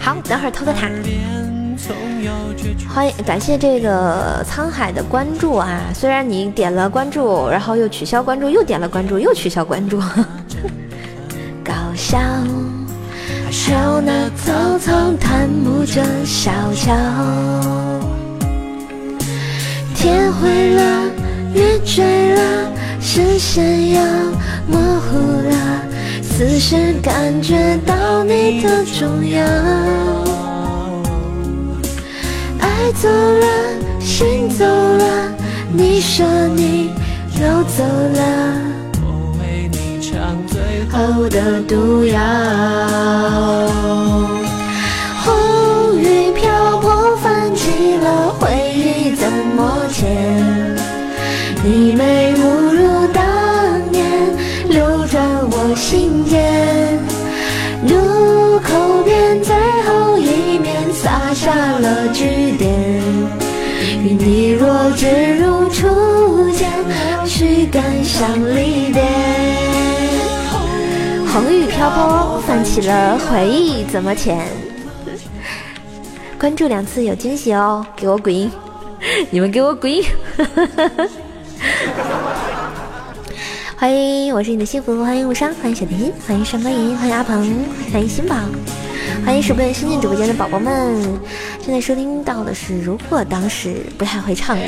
[0.00, 0.88] 好，等会儿偷个塔。
[2.88, 5.80] 欢迎感谢这个沧海的关注啊！
[5.94, 10.00] 虽然你点了关注，然后又取消关注，又点了关注，又取消关注。
[11.62, 12.18] 搞笑，
[13.50, 16.92] 笑那草草檀木着小桥。
[19.94, 20.82] 天灰了，
[21.54, 24.02] 月坠了，视线要
[24.66, 25.84] 模糊了，
[26.40, 29.44] 此时感觉到你的重要。
[32.58, 33.46] 爱走了，
[34.00, 35.34] 心走了，
[35.70, 36.26] 你说
[36.56, 36.92] 你
[37.34, 38.22] 又走了，
[39.02, 40.58] 我为你唱最
[40.90, 42.18] 后的毒药。
[45.22, 50.74] 红雨飘泊，泛起了回忆怎么填？
[51.62, 52.29] 你没
[64.70, 66.70] 你若只如初见，
[67.26, 69.02] 须感伤离别。
[71.26, 74.46] 红雨飘泊，泛起了回忆怎么填？
[76.38, 78.48] 关注两次有惊喜哦，给我滚！
[79.30, 79.92] 你们给我滚！
[83.76, 85.02] 欢迎，我是你的幸福。
[85.02, 88.36] 欢迎无伤，欢迎小甜心，欢迎上官银，欢迎阿鹏，欢迎新宝，
[89.24, 91.20] 欢迎十不新进直播间的宝宝们。
[91.60, 94.66] 现在收听到的是，如果当时不太会唱的，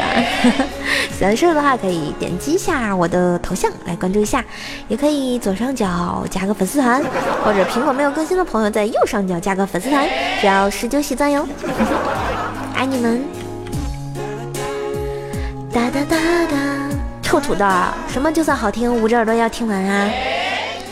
[1.18, 4.44] 喜欢瘦的话可以点击一下我的头像来关注一下，
[4.88, 7.02] 也可以左上角加个粉丝团，
[7.44, 10.06] 或者苹果没有更新的朋友在右上角加个粉丝团，
[10.40, 11.46] 只要十九喜钻哟。
[12.74, 13.22] 爱你们！
[15.72, 16.16] 哒哒哒
[16.50, 16.56] 哒。
[17.22, 17.64] 臭土豆，
[18.08, 20.10] 什么就算好听，捂着耳朵要听完啊？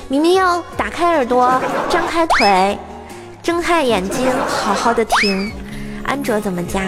[0.08, 1.60] 明明要打开耳朵，
[1.90, 2.78] 张开腿，
[3.42, 5.50] 睁开眼睛，好好的听。
[6.04, 6.82] 安卓怎么加？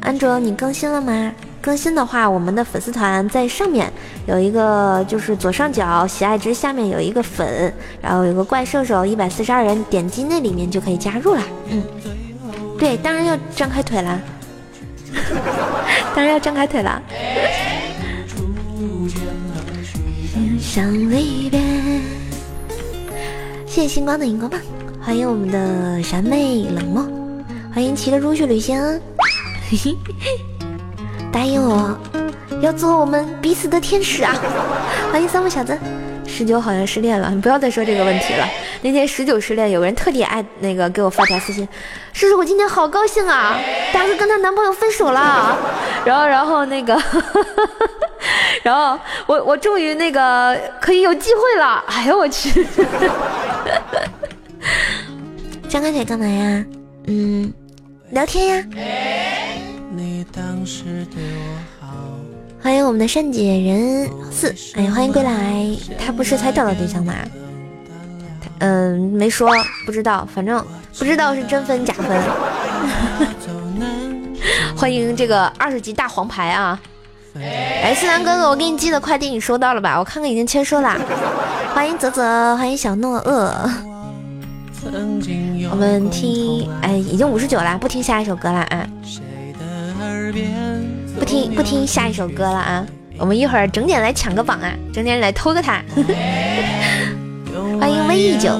[0.00, 1.32] 安卓你更新了吗？
[1.60, 3.92] 更新的话，我们的粉丝团在上面
[4.26, 11.42] 有一个，就是左上角喜爱值下面有一个粉，然后有个怪兽手一百四十二人，点击那里面就可以加入了。
[11.68, 11.82] 嗯，
[12.78, 14.20] 对，当然要张开腿了，
[16.14, 17.02] 当然要张开腿了。
[20.60, 21.60] 想离别。
[23.66, 24.60] 谢谢星光的荧光棒，
[25.08, 27.02] 欢迎我们的闪妹冷漠，
[27.72, 28.78] 欢迎骑着猪去旅行，
[29.70, 29.96] 嘿 嘿
[31.32, 31.98] 答应我
[32.60, 34.36] 要做我们彼此的天使啊！
[35.10, 35.74] 欢迎三木小子，
[36.26, 38.46] 十九好像失恋了，你不要再说这个问题了。
[38.82, 41.66] 那天十九失恋，有个人特地爱那个给我发条私信，
[42.12, 43.58] 叔叔我今天好高兴啊，
[43.94, 45.56] 大哥跟她男朋友分手了，
[46.04, 47.02] 然后然后那个。
[48.62, 52.66] 然后我我终于那个可以有机会了，哎呦我去！
[55.68, 56.64] 张开腿干嘛呀？
[57.08, 57.52] 嗯，
[58.10, 58.64] 聊天呀。
[62.60, 65.66] 欢迎我们的善解人四，哎，欢迎归来。
[65.98, 67.14] 他不是才找到对象吗？
[68.60, 69.50] 嗯，没说，
[69.84, 70.64] 不知道，反正
[70.98, 72.18] 不知道是真分假分。
[74.74, 76.80] 欢迎这个二十级大黄牌啊！
[77.36, 79.98] 哎，思南哥哥，我给你寄的快递你收到了吧？
[79.98, 80.98] 我看看已经签收啦。
[81.74, 83.70] 欢迎泽泽，欢迎小诺厄。
[85.70, 88.86] 我们听，哎，已经五十九了，不听下一首歌了啊！
[91.18, 92.86] 不听不听下一首歌了啊！
[93.18, 95.82] 我们一会儿整点来抢个榜啊，整点来偷个塔。
[97.80, 98.58] 欢迎微意酒，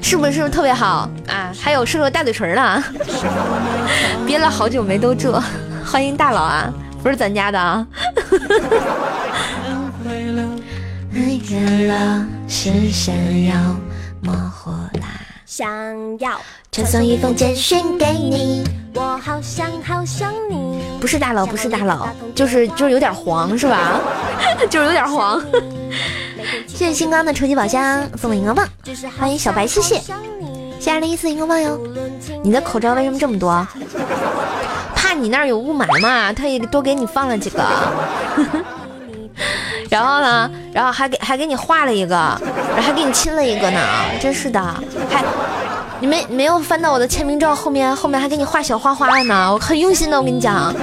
[0.00, 1.52] 是不是特别好啊？
[1.58, 2.82] 还有瘦瘦大嘴唇呢，
[4.26, 5.34] 憋了好久没兜住。
[5.84, 6.72] 欢迎大佬啊！
[7.02, 7.84] 不是咱家的啊！
[15.54, 15.68] 想
[16.18, 20.80] 要传送一封简讯给你，我好想好想你。
[20.98, 24.00] 不是大佬，不是大佬，就是就是有点黄，是吧？
[24.70, 25.38] 就是有点黄。
[26.66, 28.66] 谢谢星光的超级宝箱送的荧光棒，
[29.18, 29.96] 欢迎小白，谢谢。
[29.96, 30.14] 谢
[30.80, 31.78] 谢二零一四荧光棒哟。
[32.42, 33.68] 你的口罩为什么这么多？
[34.96, 36.32] 怕你那儿有雾霾嘛？
[36.32, 37.62] 特意多给你放了几个，
[39.92, 43.78] 然后呢，然后还给还给你画了一个，然后还给你亲了一个呢，
[44.18, 44.58] 真是的，
[45.10, 45.22] 还
[46.00, 50.74] 你没没有翻到我的签名照后面，后面还给你画小花花了呢，我很用心的，我跟你讲。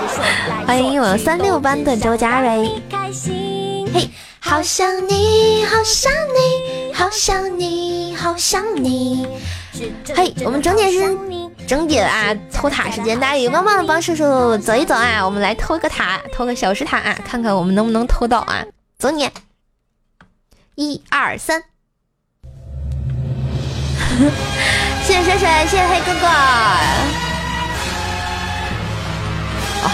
[0.66, 2.66] 欢迎我三六班的周佳瑞，
[3.92, 4.08] 嘿，
[4.40, 9.26] 好想你，好想你，好想你，好想你，
[10.16, 11.43] 嘿，我们整点是。
[11.66, 18.62] 整点啊，偷塔时间，大家也帮的帮叔叔走一走啊，我们来偷个塔，偷个小石塔啊，看看我们能不能偷到啊，
[18.98, 19.28] 走你，
[20.74, 21.62] 一二三，
[25.04, 26.32] 谢谢水水，谢谢黑哥哥，哇、
[29.84, 29.86] 啊，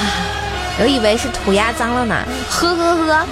[0.80, 2.16] 我以为是涂鸦脏了呢，
[2.50, 3.26] 呵呵呵，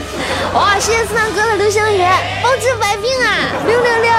[0.55, 1.99] 哇，谢谢四三哥的流星雨，
[2.43, 4.13] 包治百病啊，六六六。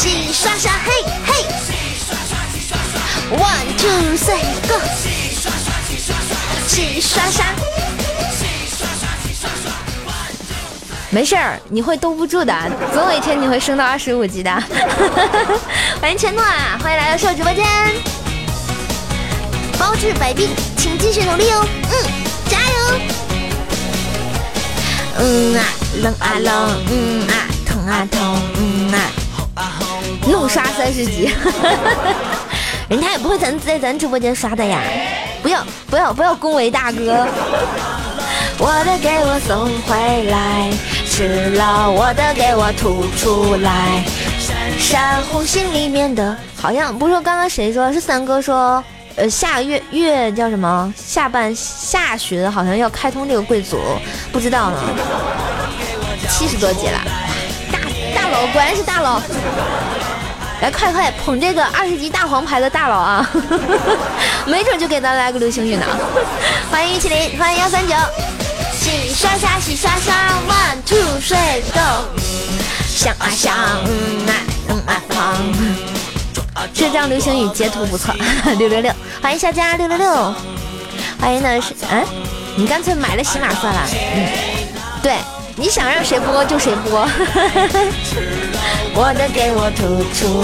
[0.00, 0.92] 洗刷刷，嘿
[1.26, 1.44] 嘿
[3.36, 4.80] ！One two three go！
[6.66, 7.44] 洗刷刷，
[11.10, 12.54] 没事儿，你会兜不住的，
[12.94, 14.50] 总有一天你会升到二十五级的。
[16.00, 17.66] 欢迎承诺啊，欢迎来到瘦直播间。
[19.78, 21.68] 包治百病，请继续努力哦。
[21.90, 21.92] 嗯，
[22.48, 22.74] 加油。
[25.18, 25.64] 嗯啊，
[25.96, 29.09] 冷啊冷，嗯啊，疼啊疼，嗯啊。
[30.30, 31.30] 怒刷三十级，
[32.88, 34.80] 人家也不会咱在咱直播间刷的呀。
[35.42, 37.26] 不要不要不要恭维大哥。
[38.58, 40.70] 我的给我送回来，
[41.08, 44.04] 吃了我的给我吐出来。
[44.38, 48.82] 闪闪红心里面的，好像不是说刚刚谁说是三哥说。
[49.16, 50.94] 呃，下月月叫什么？
[50.96, 53.76] 下半下旬好像要开通这个贵族，
[54.30, 54.78] 不知道呢。
[56.28, 57.00] 七十多级了，
[57.72, 57.80] 大
[58.14, 59.20] 大佬果然是大佬。
[60.60, 63.30] 来，快快捧这个二十级大黄牌的大佬啊！
[64.46, 65.86] 没准就给咱来个流星雨呢。
[66.70, 67.94] 欢迎玉麒麟，欢迎幺三九。
[68.78, 70.14] 洗刷刷，洗刷刷
[70.48, 72.04] ，one two three go。
[72.88, 73.54] 想啊想，
[73.86, 74.34] 嗯啊
[74.68, 75.36] 嗯啊胖。
[76.74, 78.14] 这张流星雨截图不错，
[78.58, 78.92] 六六六，
[79.22, 80.34] 欢迎小佳六六六，
[81.18, 82.04] 欢迎的是，嗯，
[82.56, 84.28] 你干脆买了喜马算了，嗯，
[85.02, 85.16] 对，
[85.60, 87.06] 你想让谁播就谁播，
[88.94, 90.40] 我的给我吐出，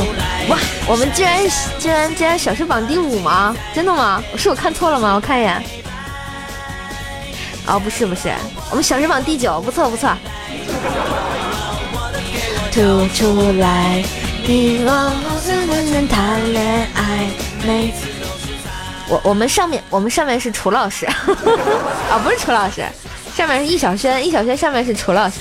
[0.51, 1.39] 哇，我们居然
[1.79, 3.57] 居然居然小时榜第五吗？
[3.75, 4.23] 真的吗？
[4.37, 5.15] 是我看错了吗？
[5.15, 5.65] 我看一眼，
[7.67, 8.31] 哦，不是不是，
[8.69, 10.11] 我们小时榜第九，不错不错，
[12.71, 14.05] 吐出来。
[16.11, 17.31] 谈恋爱，
[19.09, 22.85] 我我们上面我们上面是楚老师，啊 不是楚老师，
[23.37, 25.41] 上面是易小轩，易小轩上面是楚老师，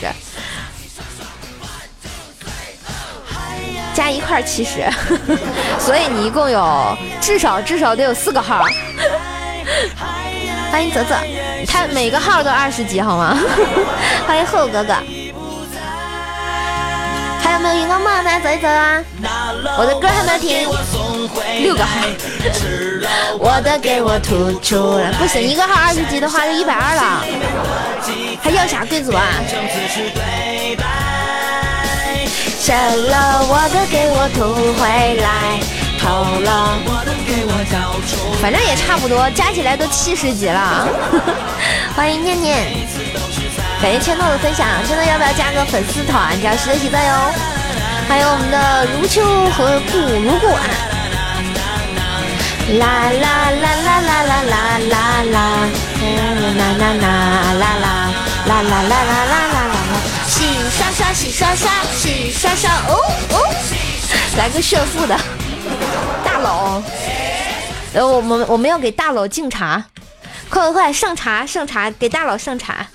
[3.93, 4.85] 加一块七十，
[5.79, 8.65] 所以你一共有至少至少得有四个号。
[10.69, 11.15] 欢迎泽泽，
[11.65, 13.39] 他每个号都二十级好吗？
[14.27, 14.93] 欢迎厚哥哥。
[17.41, 18.21] 还有没有荧光棒？
[18.25, 19.01] 大家走一走啊！
[19.77, 20.67] 我的歌还没有停，
[21.63, 22.01] 六个号，
[23.39, 27.23] 我的给我吐出来，不行，一个号二十级的话就一百二了，
[28.45, 29.25] 还要啥贵族啊？
[32.59, 34.85] 删了我的给我吐回
[35.17, 35.59] 来，
[35.99, 36.05] 偷
[36.45, 37.73] 了我的给我交
[38.05, 40.87] 出，反正也差不多，加起来都七十级了。
[41.97, 42.67] 欢迎念念。
[43.81, 47.33] 感谢千诺的分享，千诺要不要加个粉丝团，只要十的喜赞哟？
[48.07, 50.61] 还有我们的如秋和顾如故啊！
[52.77, 54.53] 啦啦啦啦啦啦啦
[54.85, 54.93] 啦
[55.33, 55.37] 啦，
[56.53, 57.03] 啦啦啦
[57.59, 58.04] 啦啦
[58.47, 59.75] 啦啦啦啦啦啦啦啦，
[60.27, 63.39] 洗刷刷洗刷刷洗刷刷哦哦，
[64.37, 65.19] 来个炫富的。
[66.23, 66.81] 大佬，
[67.93, 69.85] 呃，我们我们要给大佬敬茶，
[70.49, 72.85] 快快快上茶上茶，给大佬上茶。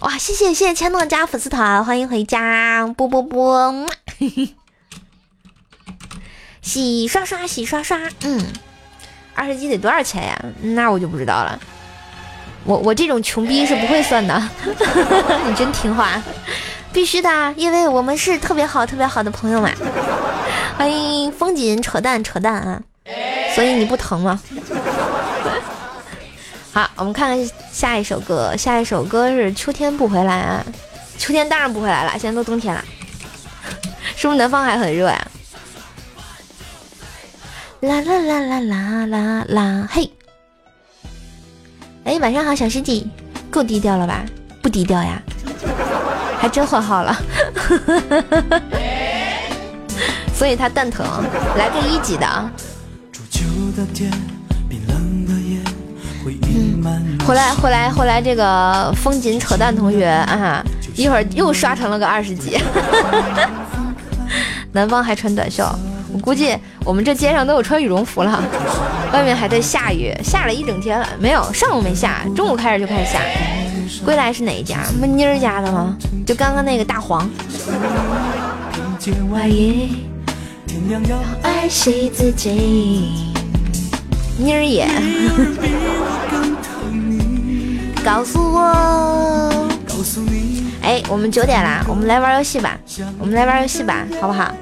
[0.00, 3.86] 哇，谢谢谢谢千诺加粉丝团，欢迎回家，啵啵啵，
[6.60, 8.44] 洗刷刷洗刷刷，嗯，
[9.34, 10.36] 二十级得多少钱呀？
[10.62, 11.60] 那我就不知道了，
[12.64, 14.40] 我我这种穷逼是不会算的，
[15.46, 16.22] 你真听话，
[16.92, 19.70] 必须的，因为我们是特别好特别好的朋友嘛。
[20.76, 22.80] 欢迎风景扯淡扯淡啊，
[23.54, 24.40] 所以你不疼吗？
[26.72, 28.56] 好，我们看看下一首歌。
[28.56, 30.64] 下一首歌是《秋天不回来》啊，
[31.18, 32.82] 秋天当然不回来了，现在都冬天了，
[34.16, 35.26] 是不是南方还很热呀？
[37.80, 40.10] 啦啦啦啦啦啦啦，嘿！
[42.04, 43.08] 哎，晚上好，小师弟，
[43.50, 44.24] 够低调了吧？
[44.60, 45.20] 不低调呀，
[46.38, 47.16] 还真换号了，
[50.34, 51.06] 所以他蛋疼，
[51.56, 52.50] 来个一级的啊。
[57.26, 58.20] 回来，回来，回来！
[58.20, 60.62] 这个风景扯淡同学啊，
[60.96, 62.58] 一会儿又刷成了个二十级。
[64.72, 65.64] 南方还穿短袖，
[66.12, 68.42] 我估计我们这街上都有穿羽绒服了。
[69.12, 71.06] 外面还在下雨，下了一整天了。
[71.18, 73.20] 没有，上午没下，中午开始就开始下。
[74.04, 74.78] 归来是哪一家？
[75.00, 75.96] 不妮儿家的吗？
[76.26, 77.28] 就刚刚那个大黄。
[84.38, 84.88] 妮儿也。
[88.04, 89.68] 告诉我，
[90.82, 92.76] 哎，我们九点啦，我们来玩游戏吧，
[93.20, 94.52] 我们来玩游戏吧，好不好？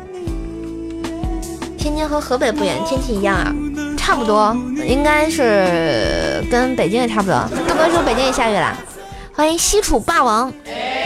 [1.80, 3.50] 天津和河北不远，天气一样啊，
[3.96, 4.54] 差不多，
[4.86, 7.42] 应该是跟北京也差不多。
[7.66, 8.76] 更别说北京也下雨了，
[9.34, 10.52] 欢迎西楚霸王，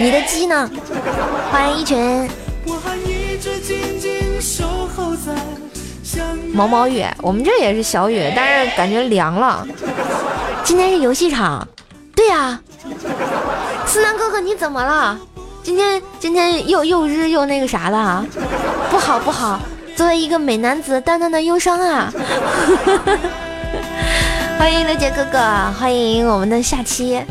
[0.01, 0.69] 你的鸡呢？
[1.53, 2.29] 欢迎一群。
[6.53, 9.65] 毛毛雨，我们这也是小雨，但是感觉凉了。
[10.65, 11.69] 今天是游戏场，
[12.17, 12.59] 对呀。
[13.87, 15.17] 思南哥哥，你怎么了？
[15.63, 18.27] 今天今天又又日又那个啥的，
[18.91, 19.61] 不好不好。
[19.97, 22.13] 作为一个美男子，淡淡的忧伤啊。
[24.59, 25.39] 欢迎刘杰哥哥，
[25.79, 27.23] 欢迎我们的下期。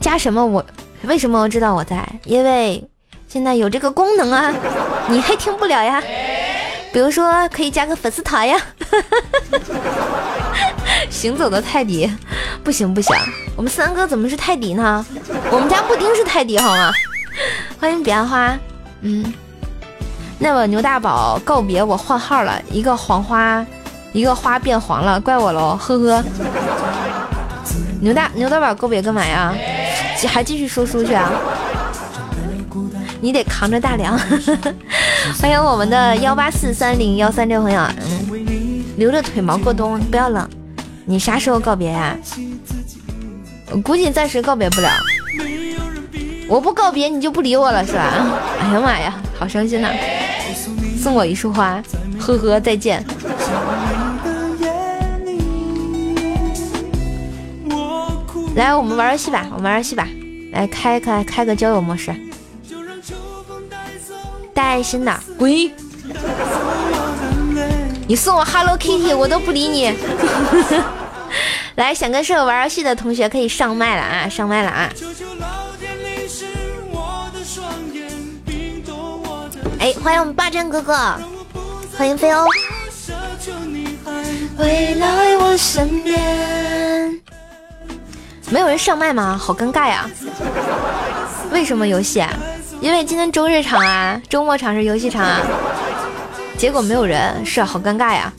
[0.00, 0.44] 加什么？
[0.44, 0.64] 我
[1.02, 2.06] 为什么我知道我在？
[2.24, 2.82] 因为
[3.28, 4.52] 现在有这个功能啊，
[5.08, 6.02] 你还听不了呀。
[6.92, 8.56] 比如说，可以加个粉丝团呀！
[11.10, 12.10] 行走的泰迪，
[12.62, 13.14] 不行不行，
[13.56, 15.04] 我们三哥怎么是泰迪呢？
[15.50, 16.92] 我们家布丁是泰迪好吗？
[17.80, 18.56] 欢迎彼岸花，
[19.00, 19.32] 嗯，
[20.38, 23.64] 那么牛大宝告别我换号了，一个黄花，
[24.12, 26.24] 一个花变黄了，怪我喽，呵呵。
[28.00, 29.54] 牛大牛大宝告别干嘛呀？
[30.28, 31.30] 还继续说书去啊？
[33.20, 34.18] 你得扛着大梁。
[35.40, 40.48] 欢迎我们的幺八四三零幺三六朋友，嗯，留着腿毛过冬，不要冷。
[41.06, 42.16] 你啥时候告别呀？
[43.70, 44.90] 我估计暂时告别不了。
[46.46, 48.12] 我不告别，你就不理我了是吧？
[48.60, 49.88] 哎呀妈呀，好伤心呐！
[51.00, 51.82] 送我一束花，
[52.20, 53.04] 呵呵，再见。
[58.56, 60.06] 来，我们玩游戏吧，我们玩游戏吧。
[60.52, 62.14] 来，开开开个交友模式。
[64.54, 65.50] 带爱心的，滚！
[68.06, 69.92] 你送我 Hello Kitty，我都不理你。
[71.74, 74.88] 来，想跟舍友玩游戏的同学可以上麦了啊，上麦了啊！
[79.78, 80.94] 哎，欢迎我们霸占哥哥，
[81.96, 82.46] 欢迎飞欧。
[88.50, 89.38] 没有人上麦吗？
[89.40, 90.08] 好尴尬呀！
[91.50, 92.24] 为什么游戏？
[92.80, 95.40] 因为今天周日场啊，周末场是游戏场啊，
[96.56, 98.32] 结果没有人，是好尴尬呀。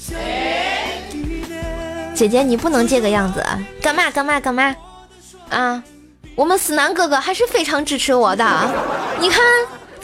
[2.13, 3.45] 姐姐，你不能这个样子，
[3.81, 4.75] 干嘛干嘛干嘛
[5.49, 5.83] 啊？
[6.35, 8.45] 我们死男哥哥还是非常支持我的，
[9.19, 9.39] 你看，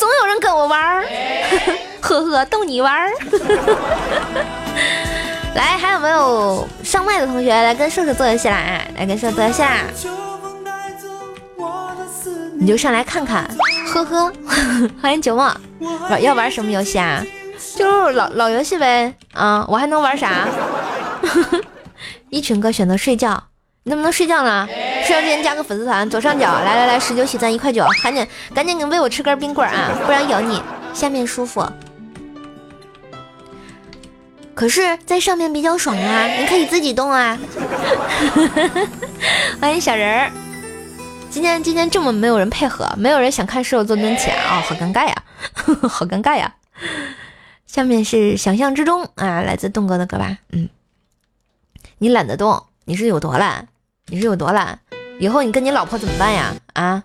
[0.01, 1.05] 总有人跟我玩儿，
[2.01, 3.11] 呵呵，逗你玩儿。
[5.53, 8.81] 来，还有没有上麦的同学来跟射手做游戏啦？
[8.97, 9.83] 来跟射手做游戏啦！
[12.59, 13.47] 你就上来看看。
[13.93, 14.33] 呵呵，
[14.99, 15.55] 欢迎九梦，
[16.09, 17.23] 玩要玩什么游戏啊？
[17.75, 19.13] 就是老老游戏呗。
[19.33, 20.47] 啊，我还能玩啥？
[22.31, 23.50] 一群哥选择睡觉，你
[23.83, 24.67] 能不能睡觉呢？
[25.03, 30.61] 睡觉之前加个粉丝团，左上角，来来来，十九喜钻一块九，赶紧赶紧给喂我吃根冰棍啊，不然咬你
[30.93, 31.67] 下面舒服。
[34.53, 37.39] 可是，在上面比较爽啊，你可以自己动啊。
[39.59, 40.31] 欢迎小人儿。
[41.31, 45.15] 今天今天这么没有人配合，没有人想看室友做蹲起啊，好尴尬呀，
[45.89, 46.53] 好尴尬呀。
[47.65, 50.37] 下面是想象之中啊，来自栋哥的歌吧。
[50.51, 50.69] 嗯，
[51.97, 53.69] 你懒得动，你是有多懒？
[54.07, 54.77] 你是有多懒？
[55.19, 56.53] 以后你跟你老婆怎么办呀？
[56.73, 57.03] 啊？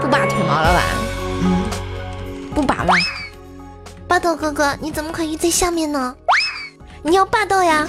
[0.00, 0.82] 不拔腿毛了吧？
[1.42, 1.64] 嗯，
[2.54, 2.92] 不拔了。
[4.06, 6.14] 霸道哥哥，你怎么可以在下面呢？
[7.02, 7.86] 你要霸道呀！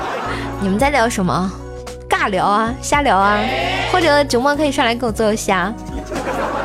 [0.60, 1.50] 你们在聊什么？
[2.08, 3.38] 尬聊啊，瞎聊啊，
[3.92, 5.72] 或者九梦可以上来跟我做游戏啊。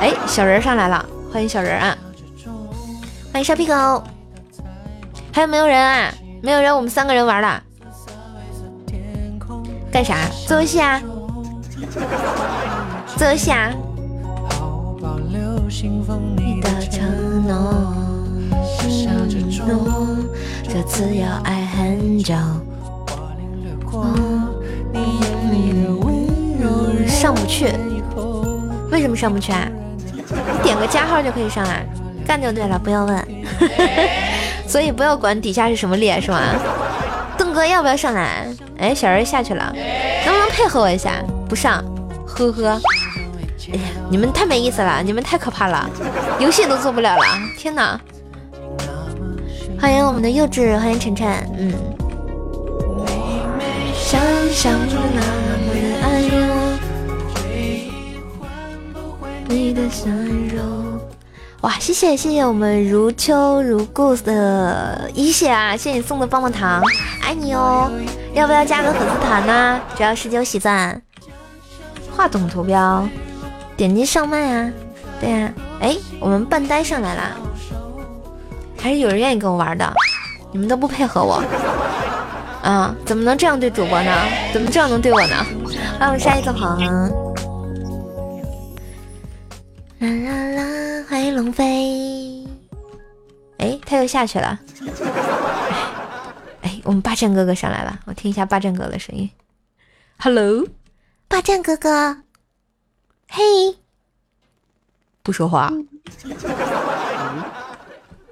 [0.02, 1.98] 哎，小人上来了，欢迎小人啊，
[3.32, 4.04] 欢迎沙皮狗。
[5.32, 6.12] 还有没有人啊？
[6.42, 7.64] 没有人，我们三个人玩了。
[9.92, 10.16] 干啥？
[10.48, 11.02] 做游戏啊？
[13.18, 13.72] 做游戏啊？
[20.64, 22.36] 这次要爱很久。
[27.08, 27.74] 上不去，
[28.92, 29.68] 为什么上不去啊？
[30.16, 31.86] 你点个加号就可以上来，
[32.26, 33.28] 干就对了，不要问。
[34.68, 36.40] 所以不要管底下是什么列，是吗？
[37.38, 38.48] 邓哥要不要上来？
[38.80, 39.74] 哎，小人下去了，
[40.26, 41.22] 能不能配合我一下？
[41.48, 41.84] 不上，
[42.26, 42.82] 呵呵。
[43.72, 45.90] 哎呀，你们太没意思了，你们太可怕了，
[46.40, 47.24] 游戏都做不了了，
[47.58, 48.00] 天哪！
[49.80, 51.28] 欢迎我们的幼稚，欢迎晨晨，
[51.58, 51.74] 嗯。
[53.96, 54.20] 想
[54.52, 56.80] 象中那么的爱我，
[59.48, 60.89] 你的笑容。
[61.62, 66.82] 哇，谢谢谢谢我们如秋如故的一血啊，谢谢你送的棒棒糖，
[67.22, 67.92] 爱你哦！
[68.34, 69.82] 要不要加个粉丝团呢？
[69.98, 71.02] 只要十九喜钻。
[72.16, 73.06] 话筒图标，
[73.76, 74.72] 点击上麦啊！
[75.20, 75.98] 对呀，哎。
[76.22, 77.22] 我们半呆上来了，
[78.78, 79.94] 还是有人愿意跟我玩的，
[80.52, 81.42] 你们都不配合我，
[82.62, 84.12] 啊，怎么能这样对主播呢？
[84.54, 85.46] 怎么这样能对我呢？
[86.00, 86.78] 来，我们杀一个鹏，
[90.00, 90.64] 啦啦啦，
[91.20, 92.48] 欢迎龙飞，
[93.58, 94.58] 哎，他又下去了，
[96.64, 99.30] 哎，我们霸占哥哥上来了，我听一下霸占哥哥的声音
[100.18, 100.66] ，Hello，
[101.28, 102.22] 霸占哥哥，
[103.28, 103.44] 嘿，
[105.22, 105.70] 不说话。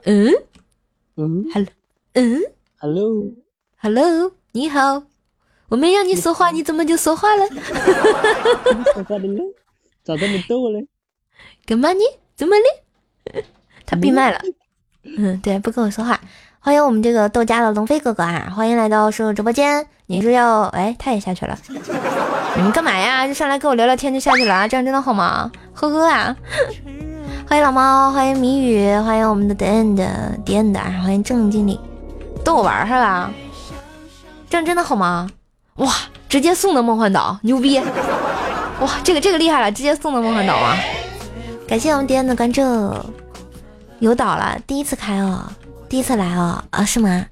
[0.05, 0.31] 嗯。
[1.17, 1.67] 嗯，hello，
[2.13, 2.41] 嗯
[2.77, 5.03] ，hello，hello，你好，
[5.67, 7.45] 我没让你说话，你怎么就说话了？
[8.95, 9.41] 说话的呢，
[10.05, 10.87] 咋这么逗嘞？
[11.65, 11.99] 干嘛呢？
[12.37, 13.41] 怎么了？
[13.87, 14.39] 他闭麦了。
[15.03, 16.19] 嗯，对，不跟我说话。
[16.59, 18.53] 欢迎我们这个豆家的龙飞哥哥啊！
[18.55, 19.87] 欢迎来到叔叔直播间。
[20.05, 20.63] 你是要……
[20.65, 21.57] 哎，他也下去了。
[22.55, 23.25] 你们干嘛呀？
[23.25, 24.67] 就上来跟我聊聊天就下去了啊？
[24.67, 25.51] 这样真的好吗？
[25.73, 26.35] 呵呵啊！
[27.49, 31.79] 欢迎老猫，欢迎谜语，欢迎我们的 The End The End，欢迎郑经理，
[32.43, 33.31] 逗我玩是吧？
[34.47, 35.27] 这样真的好吗？
[35.77, 35.91] 哇，
[36.29, 37.79] 直接送的梦幻岛，牛逼！
[38.79, 40.77] 哇，这个这个厉害了，直接送的梦幻岛啊！
[41.67, 42.61] 感谢我们 The End 的关注，
[43.99, 45.43] 有岛了，第一次开哦，
[45.89, 47.25] 第一次来哦，啊是吗？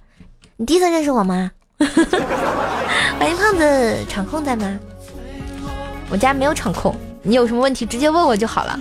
[0.57, 1.49] 你第一次认识我吗？
[1.79, 4.77] 欢迎胖子，场控在吗？
[6.09, 8.77] 我家没有场控，你有什么问题直接问我就好了。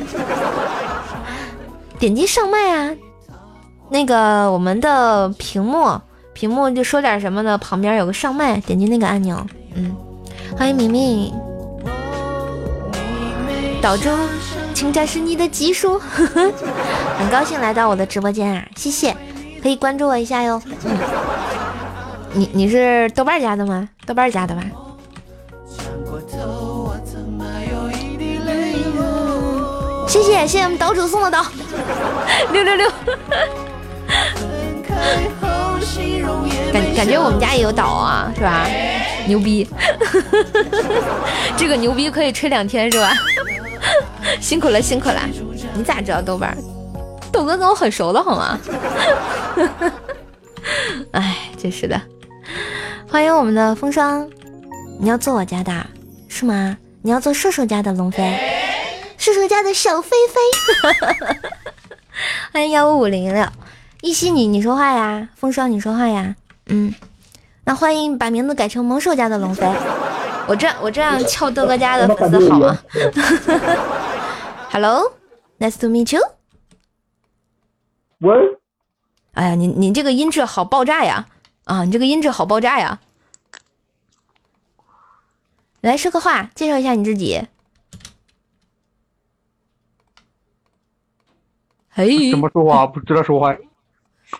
[2.01, 2.91] 点击上麦啊，
[3.91, 6.01] 那个我们的屏幕
[6.33, 7.57] 屏幕就说点什么呢？
[7.59, 9.47] 旁边有个上麦，点击那个按钮。
[9.77, 9.95] 嗯，
[10.59, 11.33] 欢迎明明，
[13.81, 14.13] 岛中，
[14.75, 15.99] 请展示你的技术。
[17.16, 19.16] 很高兴来到我的直播间啊，谢谢，
[19.62, 20.61] 可以关注我一下哟。
[22.33, 23.89] 你你是豆瓣家的吗？
[24.05, 24.62] 豆瓣家的吧？
[30.09, 31.45] 谢谢谢谢我们岛主送的岛，
[32.53, 32.91] 六六六。
[36.72, 38.66] 感感觉我们家也有岛啊，是吧？
[39.27, 39.66] 牛逼，
[41.57, 43.12] 这个牛逼可以吹两天是吧？
[44.41, 45.20] 辛苦了辛苦了，
[45.74, 46.57] 你咋知道豆瓣？
[47.32, 48.59] 豆哥跟我很熟的好吗？
[51.12, 52.01] 哎，真是的。
[53.09, 54.28] 欢迎我们的风霜，
[54.99, 55.87] 你要做我家的
[56.28, 56.76] 是吗？
[57.03, 58.39] 你要做射手家的龙飞？
[59.18, 60.41] 叔叔家的小飞飞，
[62.53, 63.47] 欢迎幺五五零六，
[64.01, 66.35] 一西你你说话呀，风霜你说话呀，
[66.66, 66.93] 嗯，
[67.64, 69.66] 那欢迎把名字改成萌兽家的龙飞，
[70.47, 72.78] 我这我这样撬豆哥家的粉丝好吗？
[74.70, 76.20] Hello，nice to meet you。
[78.18, 78.34] 喂，
[79.32, 81.26] 哎呀，你你这个音质好爆炸呀！
[81.64, 83.01] 啊，你这个音质好爆炸呀！
[85.80, 87.47] 来说个话，介绍一下你自己。
[91.90, 92.86] 嘿，怎么说话？
[92.86, 93.55] 不知道说话。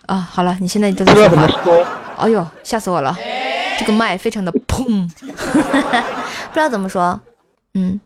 [0.07, 1.65] 啊，好了，你现在就不知道怎么在说话。
[1.65, 1.87] 说。
[2.17, 3.17] 哎呦，吓死我了！
[3.79, 7.21] 这个麦非常的砰， 不知道怎么说。
[7.75, 8.01] 嗯，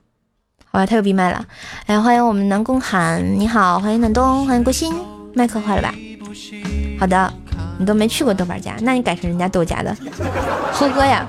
[0.65, 1.45] 好吧，他又闭麦了。
[1.87, 4.93] 哎，欢迎我们南宫寒，你好，欢迎暖冬，欢迎郭鑫，
[5.35, 5.95] 麦克坏了吧？
[6.99, 7.33] 好的，
[7.79, 9.95] 你都没去过豆瓣家，那你改成人家豆家的，
[10.73, 11.27] 呵呵呀。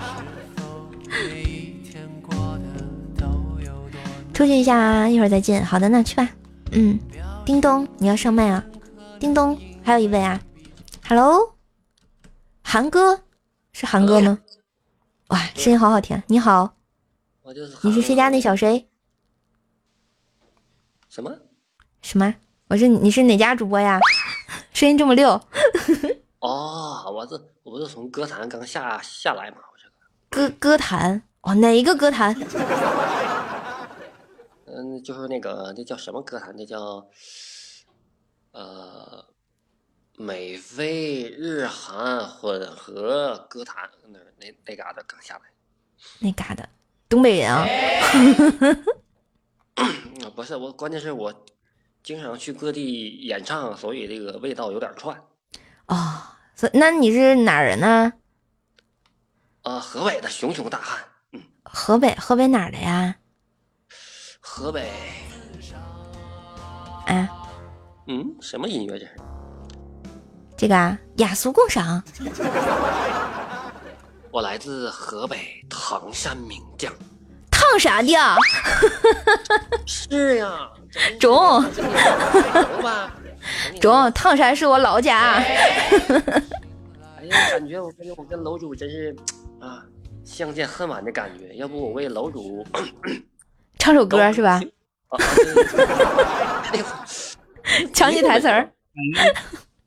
[4.33, 5.65] 出去一下啊，一会儿再见。
[5.65, 6.29] 好的，那去吧。
[6.71, 6.97] 嗯。
[7.45, 8.63] 叮咚，你要上麦啊！
[9.19, 10.39] 叮咚，还有一位啊
[11.07, 11.55] ，Hello，
[12.63, 13.21] 韩哥，
[13.71, 14.39] 是韩哥吗？
[15.27, 16.21] 哇，声音好好听！
[16.27, 16.73] 你好，
[17.43, 18.87] 我就是你是谁家那小谁？
[21.07, 21.31] 什么？
[22.01, 22.33] 什么？
[22.67, 23.99] 我是你是哪家主播呀？
[24.73, 25.29] 声音这么溜。
[26.39, 29.87] 哦，我这我不是从歌坛刚下下来嘛，我这
[30.29, 32.35] 歌歌坛哦，哪一个歌坛？
[34.65, 36.55] 嗯，就是那个那叫什么歌坛？
[36.55, 37.05] 那叫
[38.51, 39.25] 呃
[40.21, 45.41] 美菲日韩混合歌坛，那那那嘎达刚下来。
[46.19, 46.67] 那嘎达，
[47.07, 47.65] 东北人啊？
[49.75, 51.33] 啊，不是我，关键是我
[52.03, 55.15] 经常去各地演唱，所以这个味道有点串。
[55.85, 56.21] 哦，
[56.53, 58.11] 所那你是哪人呢？
[59.61, 61.01] 啊，河北的熊熊大汉。
[61.31, 63.15] 嗯，河北，河北哪儿的呀？
[64.41, 64.91] 河北。
[67.05, 67.29] 啊？
[68.07, 69.15] 嗯，什么音乐这是？
[70.59, 72.03] 这个啊，雅俗共赏。
[74.29, 75.37] 我来自河北
[75.69, 76.91] 唐山名将。
[77.49, 78.11] 烫啥的？
[79.87, 80.69] 是呀，
[81.17, 81.63] 中。
[83.79, 85.35] 中，唐山是我老家。
[85.35, 85.55] 哎
[87.23, 89.15] 呀，感觉我感觉我跟楼主真是
[89.61, 89.81] 啊，
[90.25, 91.55] 相见恨晚的感觉。
[91.55, 92.67] 要不我为楼主
[93.79, 94.59] 唱首歌是吧？
[95.07, 95.17] 啊，
[97.93, 98.69] 抢你台词儿。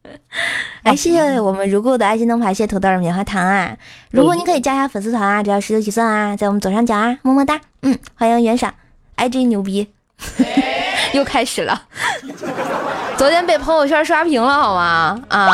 [0.83, 3.77] 哎，谢谢我们如故的爱心灯牌，谢谢土豆儿棉花糖啊！
[4.11, 7.61] 如果你可以加一下粉丝团啊，只要十九起算啊，在我们左上角啊，么么哒。
[7.83, 8.75] 嗯，欢迎袁傻
[9.17, 9.93] ，IG 牛逼，
[11.15, 11.87] 又开始了。
[13.17, 15.23] 昨天被朋友圈刷屏了，好吗？
[15.29, 15.49] 啊，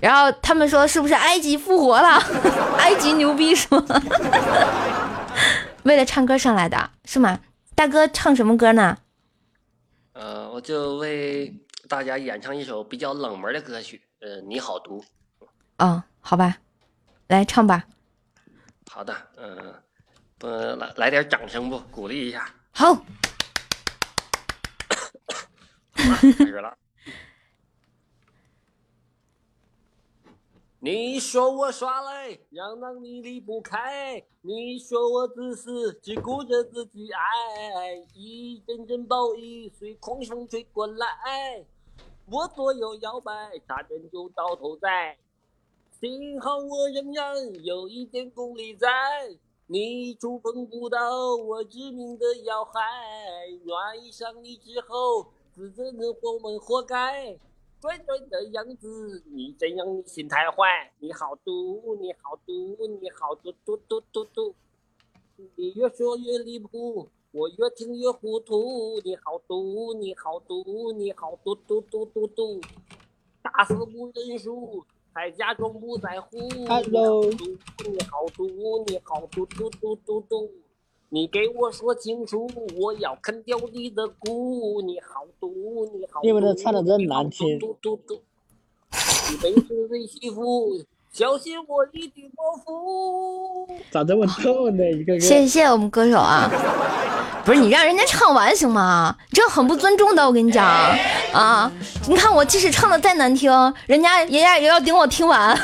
[0.00, 2.22] 然后他们说是不是埃及复活了？
[2.78, 3.84] 埃及牛逼是吗？
[5.84, 7.38] 为了唱歌上来的是吗？
[7.74, 8.98] 大哥唱什么歌呢？
[10.12, 11.52] 呃，我就为
[11.94, 15.04] 大家演唱一首比较冷门的歌曲，呃，你好毒。
[15.76, 16.58] 嗯，好吧，
[17.28, 17.84] 来唱吧。
[18.90, 19.80] 好的，嗯、
[20.36, 21.78] 不来来点掌声不？
[21.92, 22.52] 鼓励一下。
[22.72, 23.04] 好，好，
[26.20, 26.76] 开始了。
[30.80, 34.20] 你说我耍赖，让让你离不开。
[34.40, 37.94] 你说我自私，只顾着自己爱。
[38.14, 41.64] 一阵阵暴雨随狂风吹过来，
[42.26, 45.18] 我左右摇摆，差点就到头栽。
[46.00, 48.88] 幸好我仍然有一点功力在，
[49.66, 52.80] 你触碰不到我致命的要害。
[52.80, 57.38] 爱上你之后，自责的我们活该。
[57.78, 60.90] 拽拽的样子，你真让你心太坏。
[61.00, 64.54] 你好毒，你好毒，你好毒毒毒毒毒。
[65.56, 69.00] 你越说越离谱，我越听越糊涂。
[69.02, 72.60] 你好毒，你好毒，你好毒毒毒毒毒。
[73.42, 76.38] 打死不认输，还假装不在乎。
[76.68, 78.46] Hello 你好毒，
[78.86, 80.48] 你好毒毒毒毒毒。
[81.08, 84.80] 你给我说清楚，我要啃掉你的骨。
[84.82, 86.26] 你好毒，你好毒。
[86.28, 88.22] 你们这唱的真难听嘟嘟嘟。
[89.32, 90.84] 你没事为媳妇，
[91.14, 93.68] 小心我一定报复。
[93.88, 94.82] 咋这么逗呢？
[94.90, 95.20] 一个个。
[95.20, 96.50] 谢谢我们歌手啊！
[97.44, 99.16] 不是你让人家唱完行吗？
[99.30, 100.66] 这很不尊重的，我跟你讲
[101.32, 101.70] 啊！
[102.08, 103.48] 你看我即使唱的再难听，
[103.86, 105.56] 人家人家也要顶我听完。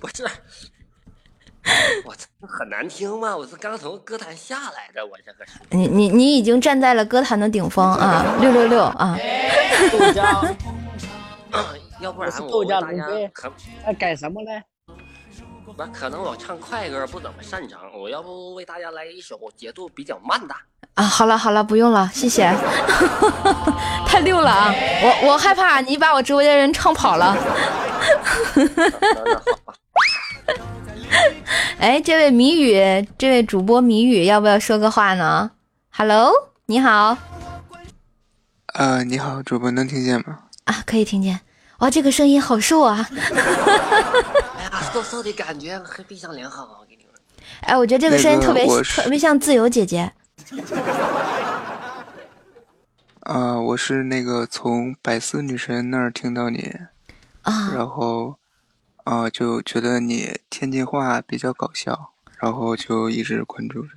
[0.00, 0.22] 不是，
[2.04, 3.36] 我这很难听吗？
[3.36, 5.54] 我是刚从歌坛下来的，我这个是。
[5.70, 8.36] 你你你已经站在了歌坛的顶峰啊！
[8.40, 9.18] 六六六啊！
[12.00, 13.50] 要不然我大家龙飞可
[13.86, 14.50] 那改什么呢？
[15.78, 20.54] 那可能我唱快歌不怎么擅长，我要不为大家来一首节奏比较慢的。
[20.94, 22.44] 啊，好了好了，不用了，谢谢。
[24.06, 24.72] 太溜了啊！
[25.02, 27.36] 我我害怕你把我直播间人唱跑了。
[31.78, 35.50] 哎，这位谜语，这位主播谜语，要不要说个话呢
[35.90, 36.32] ？Hello，
[36.66, 37.18] 你好
[38.74, 40.38] 呃，你好，主播能听见吗？
[40.64, 41.40] 啊，可以听见。
[41.78, 43.06] 哇，这个声音好瘦啊！
[43.12, 47.12] 哎呀，瘦瘦的感觉和闭上脸好，我跟你们。
[47.60, 50.10] 哎，我觉得这个声音特别、那个特别像自由姐姐。
[53.20, 56.72] 啊、我是那个从百思女神那儿听到你，
[57.42, 58.38] 啊然后
[59.04, 63.88] 啊、就觉得你天津话比较搞笑，然后就一直关注着。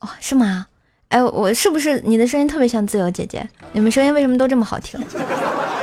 [0.00, 0.66] 哦，是吗？
[1.08, 3.48] 哎，我是不是你的声音特别像自由姐姐？
[3.72, 5.00] 你们声音为什么都这么好听？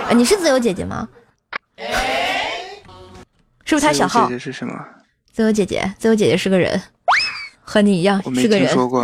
[0.08, 1.10] 啊，你是自由姐姐吗？
[3.66, 4.34] 是不是他小号姐？
[4.34, 4.74] 姐是什么？
[5.32, 6.82] 自由姐姐，自由姐姐是个人，
[7.62, 9.02] 和你一样是个人听说过，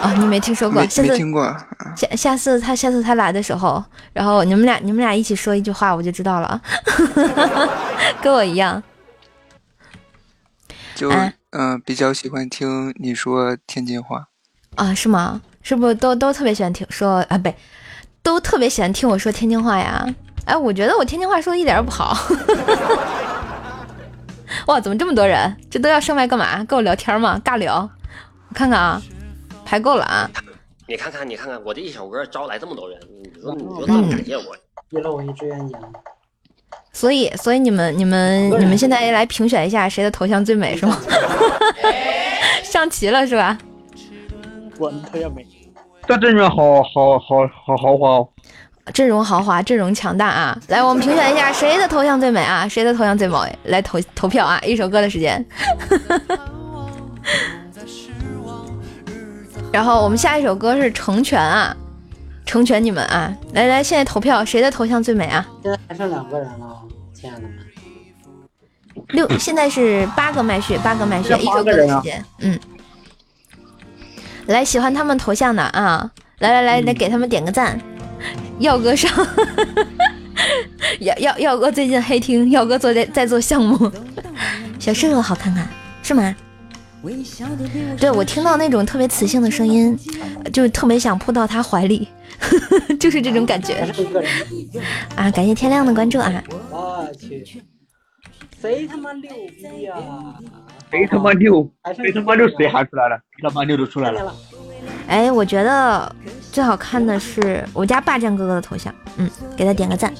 [0.00, 0.80] 啊、你没听说过？
[0.80, 1.42] 没下次没听过。
[1.42, 6.62] 啊下下次他下次他来的时候，然后你们俩你们俩一起说一句话，我就知道了，
[8.22, 8.80] 跟我一样。
[10.94, 14.28] 就哎嗯、比较喜欢听你说天津话。
[14.76, 15.40] 啊，是吗？
[15.60, 17.36] 是不是都都特别喜欢听说啊？
[17.36, 17.52] 不，
[18.22, 20.06] 都特别喜欢听我说天津话呀？
[20.48, 22.16] 哎，我觉得我天津话说的一点儿也不好。
[24.66, 25.54] 哇，怎么这么多人？
[25.70, 26.64] 这都要上麦干嘛？
[26.64, 27.38] 跟我聊天吗？
[27.44, 27.88] 尬聊？
[28.48, 29.02] 我看看啊，
[29.66, 30.30] 排够了啊。
[30.86, 34.56] 你看看，你看看，我这一首歌招来这么多人，你说你说怎么感谢我？
[34.90, 35.80] 给了我一支烟烟。
[36.94, 40.98] 所以，所以你们、你们、你们现在来评选一下谁的头像最美是吗？
[42.64, 43.58] 上齐了是吧？
[44.78, 45.46] 我的头像美。
[46.06, 48.28] 这阵面好好好好豪华哦！
[48.92, 50.58] 阵容豪华，阵容强大啊！
[50.68, 52.66] 来，我们评选一下谁的头像最美啊？
[52.68, 53.58] 谁的头像最美？
[53.64, 54.58] 来投投票啊！
[54.60, 55.44] 一首歌的时间。
[59.70, 61.76] 然后我们下一首歌是成全啊，
[62.46, 63.30] 成全你们啊！
[63.52, 65.46] 来来，现在投票，谁的头像最美啊？
[65.62, 66.82] 现在还剩两个人了，
[67.12, 67.52] 亲爱的们。
[69.08, 72.58] 六，现在是八个麦序，八个麦序，一首歌的时间，嗯。
[74.46, 77.78] 来，喜欢他们头像的啊，来来来，来给他们点个赞。
[78.58, 79.10] 耀哥上，
[81.00, 83.90] 耀耀耀哥最近黑听，耀哥做在在做项目，
[84.78, 85.68] 小射手好看看
[86.02, 86.34] 是吗？
[87.98, 89.96] 对我听到那种特别磁性的声音，
[90.52, 92.08] 就是特别想扑到他怀里，
[92.98, 93.86] 就是这种感觉。
[95.14, 95.30] 啊！
[95.30, 96.42] 感谢天亮的关注啊！
[96.70, 97.62] 我去，
[98.60, 99.94] 谁他妈六逼呀？
[100.90, 101.94] 谁他妈六还？
[101.94, 102.48] 谁他妈六？
[102.58, 103.16] 谁喊出来了？
[103.36, 104.34] 谁他妈六都出来了，
[105.06, 106.12] 哎，我觉得
[106.52, 110.12] 最好看的是我家霸占哥哥的头像，嗯，给他点个赞。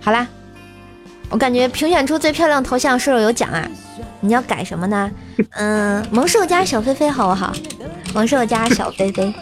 [0.00, 0.26] 好啦，
[1.30, 3.68] 我感觉评选出最漂亮头像是有奖啊？
[4.20, 5.10] 你要改什么呢？
[5.58, 7.52] 嗯，萌兽加小飞飞好不好？
[8.14, 9.34] 萌兽加小飞飞，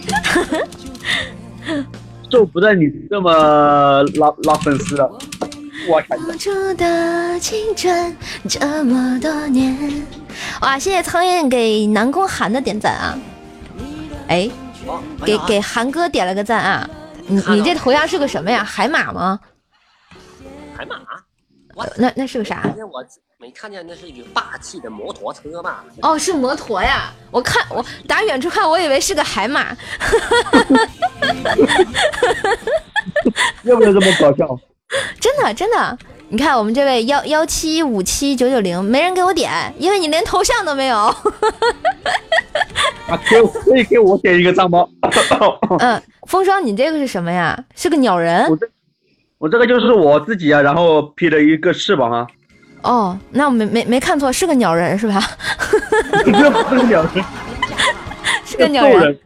[2.31, 5.11] 就不带你这么拉拉粉丝了！
[6.17, 8.15] 付出的青春
[8.49, 9.77] 这么多年，
[10.61, 10.79] 哇！
[10.79, 13.19] 谢谢苍蝇给南宫寒的点赞啊！
[14.31, 14.49] 哎，
[14.87, 16.89] 哦，给给韩哥点了个赞啊！
[17.27, 18.63] 你你这头像是个什么呀？
[18.63, 19.39] 海马吗？
[20.77, 20.97] 海马，
[21.75, 22.63] 我呃那那是个啥？
[23.39, 25.83] 没看见那是一个霸气的摩托车吧？
[26.03, 27.13] 哦，是摩托呀！
[27.33, 29.77] 我看我打远处看，我以为是个海马。
[33.65, 34.61] 要不要这么搞笑？
[35.21, 40.97] 真的真的，你看我们这位幺幺七五七九九零，没人给我点，因为你连头像都没有。
[43.09, 44.87] 啊，给我可以给我点一个赞吗？
[45.81, 47.59] 嗯，风霜，你这个是什么呀？
[47.75, 48.67] 是个鸟人我这
[49.39, 52.27] 我这个就是我自己啊，然后披了一个翅膀啊，
[52.83, 53.19] 哦。
[53.31, 55.21] 那我没没没看错，是个鸟人是吧？
[56.25, 57.25] 这不是鸟人，
[58.45, 59.19] 是个鸟人。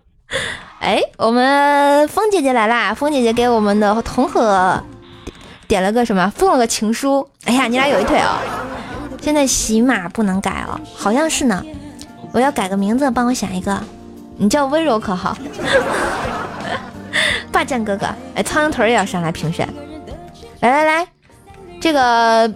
[0.81, 2.93] 哎，我们风姐姐来啦！
[2.93, 4.79] 风姐姐给我们的同和
[5.67, 6.33] 点了个什么？
[6.37, 7.29] 送了个情书。
[7.45, 8.39] 哎呀，你俩有一腿哦！
[9.21, 11.65] 现在喜马不能改哦，好像是呢。
[12.33, 13.81] 我要改个名字，帮我想一个。
[14.37, 15.37] 你叫温柔可好？
[17.53, 19.69] 霸占哥哥，哎，苍蝇腿也要上来评选。
[20.61, 21.09] 来来来，
[21.81, 22.53] 这个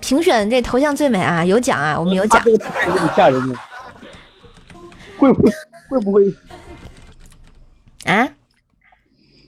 [0.00, 2.42] 评选这头像最美啊，有奖啊，我们有奖。
[2.44, 3.54] 这个吓人呢，
[5.16, 5.50] 会不会
[5.88, 6.22] 会不会？
[8.04, 8.28] 啊？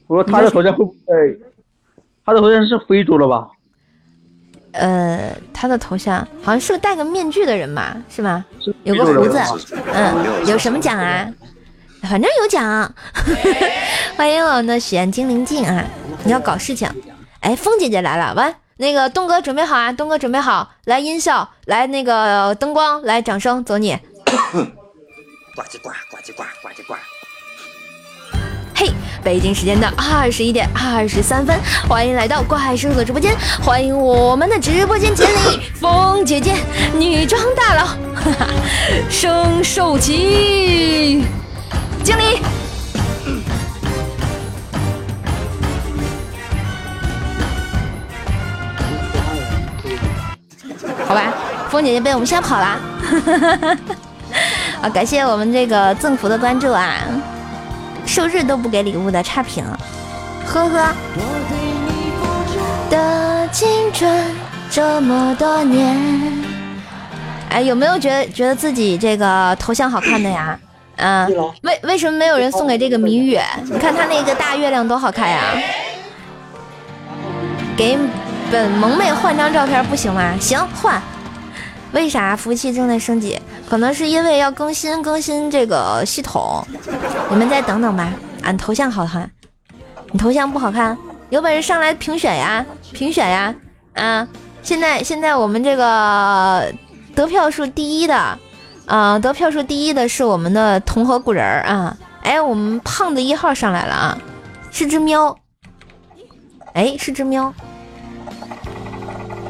[0.07, 1.39] 我说他的头像会不会？
[2.25, 3.49] 他的头像是非洲的吧？
[4.73, 8.45] 呃，他的头像好像是个戴个面具的人吧，是吗？
[8.61, 9.39] 是有个胡子，
[9.93, 11.31] 嗯，有什么奖啊？
[12.03, 12.93] 反正有奖。
[14.17, 15.85] 欢迎我们的许愿精灵镜啊！
[16.25, 16.89] 你要搞事情，
[17.41, 23.97] 哎，风姐姐来了，完，那个东哥准备好啊，东哥准备好，来音效，来那个灯光，来掌声，走你。
[24.25, 26.95] 呱唧呱，呱唧呱，呱唧呱。
[28.75, 28.91] 嘿，
[29.23, 31.57] 北京时间的二十一点二十三分，
[31.89, 36.55] 欢迎来到怪兽的直播间，欢迎我们的直播间经理风姐姐，
[36.99, 38.47] 女装大佬， 哈哈，
[39.09, 41.25] 生兽奇
[42.03, 42.41] 经理。
[51.07, 51.33] 好吧，
[51.71, 52.79] 风姐姐被我们吓跑啦！
[54.83, 56.97] 啊，感谢我们这个赠福的关注啊！
[58.07, 59.65] 生日都不给礼物的差评，
[60.47, 60.95] 呵呵。
[62.91, 64.25] 的青春
[64.71, 65.97] 这么多年，
[67.51, 70.59] 哎，有没有觉得觉得自己这个头像好看的呀？
[70.97, 71.27] 嗯、
[71.63, 73.37] 为为什么没有人送给这个谜语？
[73.65, 75.41] 你看他那个大月亮多好看呀！
[77.77, 77.99] 给
[78.53, 80.35] 本萌妹换张照片不行吗？
[80.41, 81.03] 行，换。
[81.95, 83.41] 为啥服务器正在升级？
[83.69, 86.63] 可能是因为要更新更新这个系统，
[87.31, 88.13] 你们再等等吧。
[88.43, 89.31] 俺头像好看，
[90.11, 90.99] 你头像不好看，
[91.31, 93.55] 有本事上来评选呀，评选呀！
[93.95, 94.29] 啊，
[94.63, 96.71] 现在现在我们这个
[97.15, 98.39] 得票数第一的，
[98.87, 101.97] 啊，得票数第一的是我们的同和古人儿啊！
[102.23, 104.19] 哎，我们胖子一号上来了啊，
[104.73, 105.35] 是只喵，
[106.73, 107.55] 哎，是只喵。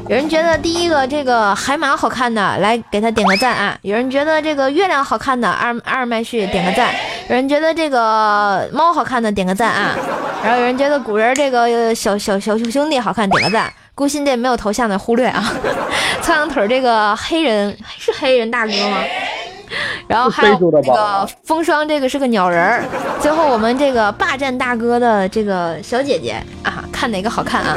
[0.07, 3.75] 有人觉得第一个这个海马好看的，来给他点个赞啊！
[3.81, 6.89] 有人觉得这个月亮好看的，二二麦序点个赞；
[7.27, 9.95] 有人觉得这个猫好看的，点个赞啊！
[10.43, 13.71] 然后有人觉得古人这个小小小兄弟好看，点个赞。
[13.95, 15.43] 孤心这没有头像的忽略啊！
[16.21, 18.99] 苍蝇腿这个黑人是黑人大哥吗？
[20.07, 22.83] 然后还有这个风霜，这个是个鸟人。
[23.19, 27.75] 最后我们这个霸占大哥的这个小姐姐啊，看哪个好看啊？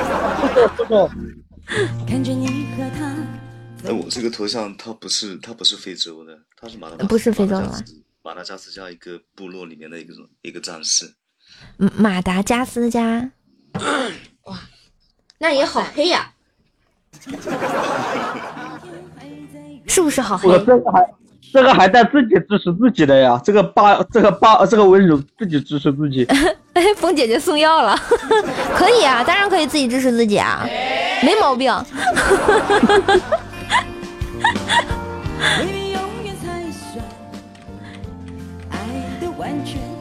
[1.69, 3.15] 这个看着你和他，
[3.85, 7.79] 但我这个头像它不是它不是非洲的，它是马达加不是非洲的吗？
[8.23, 11.15] 马达加斯加一个部落里面的一个一个战士。
[11.79, 13.31] 嗯马达加斯加，
[14.45, 14.59] 哇，
[15.39, 16.31] 那也好黑呀、
[19.87, 20.49] 是不是好黑？
[20.49, 20.59] 我？
[20.59, 21.15] 这个还
[21.53, 26.25] 这个还带自己支持自己的呀，这个八这个八这个温柔自己支持自己，
[26.75, 27.97] 哎， 风姐姐送药了，
[28.77, 30.69] 可以啊，当然可以自己支持自己啊，
[31.23, 31.73] 没毛病。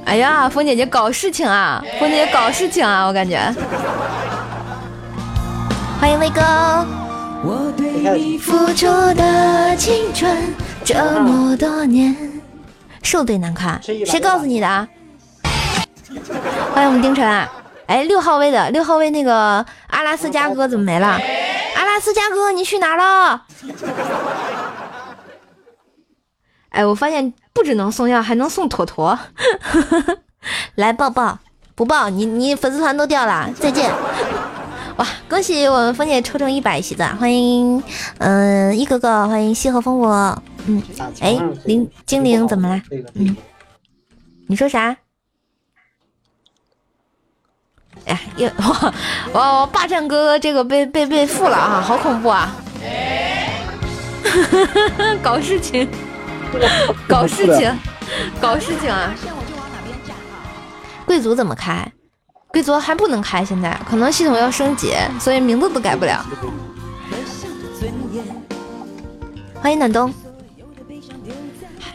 [0.05, 1.84] 哎呀，风姐姐搞事情啊！
[1.99, 3.05] 风姐姐搞事情啊！
[3.05, 3.38] 我感觉。
[5.99, 6.41] 欢迎威哥，
[7.43, 10.53] 我对你付出的青春
[10.86, 12.15] 这么多年，
[13.03, 13.82] 是不对难看？
[13.84, 14.88] 谁告诉你的啊？
[16.74, 17.51] 欢迎我们丁晨啊！
[17.88, 21.20] 哎，六号位的六号位那个阿拉斯加哥怎么没了？
[21.76, 23.46] 阿拉斯加哥你去哪了？
[26.70, 29.18] 哎，我发现不只能送药，还能送坨坨。
[30.76, 31.40] 来抱抱，
[31.76, 33.90] 不抱你你粉丝团都掉了，再见。
[34.98, 37.82] 哇，恭喜我们枫姐抽中一百喜子，欢迎，
[38.18, 40.82] 嗯、一哥哥，欢迎西河风火，嗯，
[41.22, 42.82] 哎，灵精灵怎么了？
[43.14, 43.36] 嗯，
[44.48, 44.98] 你说啥？
[48.08, 48.93] 哎呀，又哇
[49.34, 49.66] 哇！
[49.72, 52.55] 霸占哥哥这个被被被负了啊，好恐怖啊！
[55.22, 55.88] 搞事情，
[57.08, 57.78] 搞事情，
[58.41, 59.14] 搞事情啊！
[61.05, 61.86] 贵族怎么开？
[62.49, 66.26] 贵族还不能开，现在可能系统要升级，所以名字都改不了。
[69.62, 70.14] 欢迎暖冬，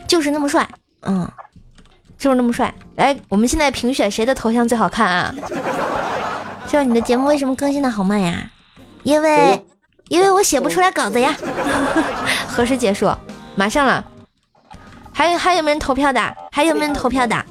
[0.07, 0.69] 就是那么帅，
[1.03, 1.31] 嗯，
[2.23, 2.73] 就是那么帅。
[2.95, 5.35] 来，我们现在评选谁的头像最好看啊？
[6.69, 8.49] 这你的节目为什么更新的好慢呀？
[9.03, 9.61] 因为
[10.07, 11.35] 因为我写不出来稿子呀。
[12.47, 13.13] 何时结束？
[13.57, 14.05] 马上了。
[15.13, 16.37] 还有还有没有人投票的？
[16.53, 17.45] 还有没有人投票的？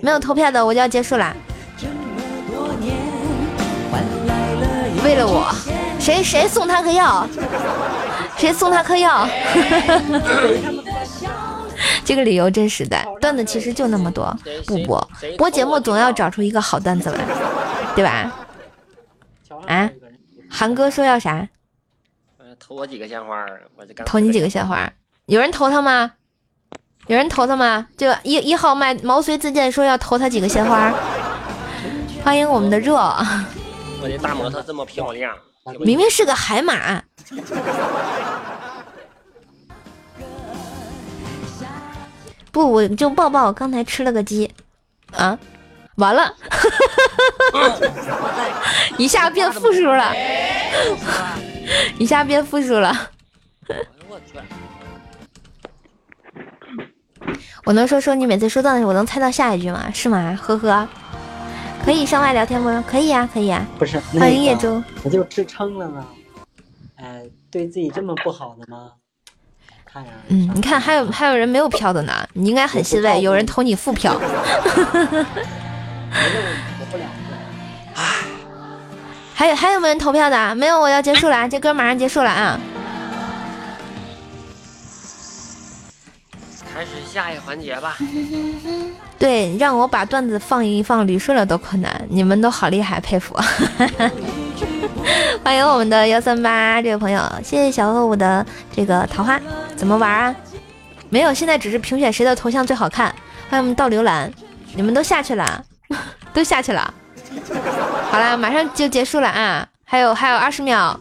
[0.00, 1.34] 没有投票的我就要结束了。
[5.02, 5.52] 为了我，
[5.98, 7.26] 谁谁送他颗药？
[8.36, 9.28] 谁送他颗药？
[12.04, 17.24] 这个理由真实在，段子其实就那么多，不播播节目总要找出一个好段子来，
[17.94, 18.32] 对吧？
[19.66, 19.90] 啊，
[20.50, 21.48] 韩哥说要啥？
[22.38, 24.90] 呃投我几个鲜花儿，我就刚投你几个鲜花？
[25.26, 26.12] 有人投他吗？
[27.06, 27.86] 有人投他吗？
[27.96, 30.92] 就一一号麦毛遂自荐说要投他几个鲜花。
[32.22, 32.94] 欢迎我们的热，
[34.02, 35.36] 我的大模特这么漂亮，
[35.80, 37.02] 明明是个海马。
[42.54, 44.48] 不，我就抱抱，刚才吃了个鸡，
[45.10, 45.36] 啊，
[45.96, 46.32] 完了，
[48.96, 50.14] 一下变负数了，
[51.98, 53.10] 一下变负数了。
[54.08, 54.38] 我去，
[57.64, 59.90] 我能说说你每次说段子，我能猜到下一句吗？
[59.92, 60.38] 是吗？
[60.40, 60.88] 呵呵，
[61.84, 62.84] 可以上麦聊天吗？
[62.88, 64.80] 可以呀、可以呀、不是，欢迎叶舟。
[65.02, 66.06] 我就吃撑了呢。
[66.94, 68.92] 哎，对自己这么不好的吗？
[69.94, 74.20] 看呀，嗯，你看还有还有人没有票的呢，你应该很欣慰，有人投你副票。
[79.36, 80.54] 还有还有没有人投票的？
[80.56, 82.58] 没有，我要结束了，啊，这歌马上结束了啊！
[86.72, 87.96] 开始下一环节吧。
[89.18, 93.36] 对，让我把段子放一放捋顺了都困难，你们都好厉害，佩服！
[95.44, 98.44] 欢迎我们的幺三八这位朋友，谢谢小恶舞的
[98.74, 99.40] 这个桃花，
[99.76, 100.34] 怎么玩啊？
[101.10, 103.14] 没有，现在只是评选谁的头像最好看。
[103.50, 104.30] 欢迎我们倒流蓝，
[104.74, 105.64] 你们都下去了，
[106.32, 106.92] 都下去了。
[108.10, 110.98] 好啦，马上就结束了啊，还有还有二十秒，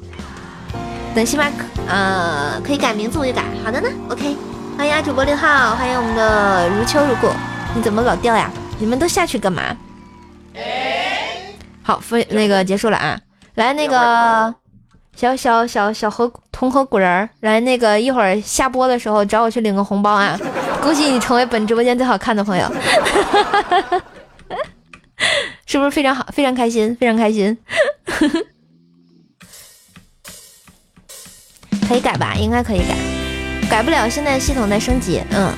[1.16, 1.56] 等星巴克
[1.88, 3.44] 呃可以改名字我就改。
[3.64, 4.36] 好的呢，OK。
[4.78, 7.30] 欢迎啊主播六号，欢迎我们的如秋如故。
[7.76, 8.52] 你怎么老掉呀？
[8.80, 9.76] 你们都下去干嘛？
[11.84, 13.20] 好，分那个结束了啊！
[13.56, 14.54] 来那个
[15.16, 20.38] 小小小小河同河古人儿，来那个一会儿下播的时候找我去领个红包啊！
[20.82, 22.66] 恭喜你成为本直播间最好看的朋友，
[25.66, 26.26] 是不是非常好？
[26.34, 27.56] 非常开心，非常开心。
[31.88, 32.34] 可以改吧？
[32.36, 32.96] 应该可以改。
[33.70, 35.22] 改不了，现在系统在升级。
[35.32, 35.52] 嗯，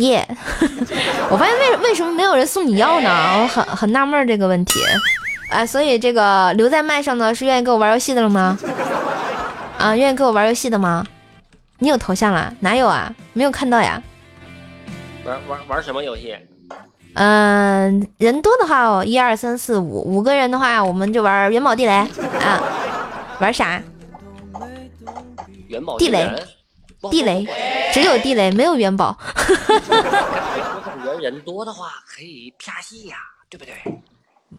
[0.00, 0.26] 耶、
[1.30, 3.10] 我发现为为什么没有人送你药呢？
[3.42, 4.80] 我很很纳闷这个问题。
[5.50, 8.56] 啊，所以这个留在麦上的是愿意跟我玩游戏的了吗？
[9.78, 11.04] 啊，愿意跟我玩游戏的吗？
[11.80, 12.52] 你有头像啦？
[12.60, 13.12] 哪有啊？
[13.32, 14.00] 没有看到呀。
[15.24, 16.36] 玩玩玩什么游戏？
[17.14, 22.08] 嗯、人多的话哦，一二三四五，五个人的话，我们就玩元宝地雷啊。
[23.40, 23.82] 玩啥？
[25.66, 26.40] 元宝地雷人
[27.08, 27.46] 地雷，
[27.92, 29.16] 只有地雷，没有元宝。
[29.18, 33.16] 我感觉人多的话可以啪戏呀，
[33.48, 33.74] 对不对？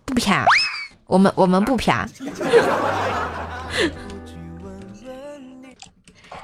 [0.05, 0.45] 不啪，
[1.05, 2.07] 我们我们不啪。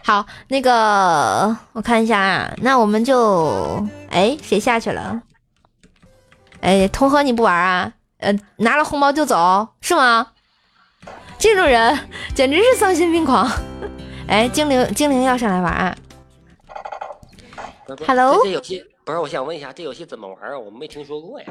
[0.03, 5.21] 好，那个我看一下啊，那我们就哎谁下去了？
[6.61, 7.93] 哎，同和你不玩啊？
[8.19, 10.27] 呃，拿了红包就走是吗？
[11.37, 13.49] 这种人简直是丧心病狂。
[14.27, 15.95] 哎，精灵精灵要上来玩啊
[18.05, 18.35] ！Hello？
[18.37, 20.59] 这这游戏不是，我想问一下，这游戏怎么玩啊？
[20.59, 21.47] 我们没听说过呀。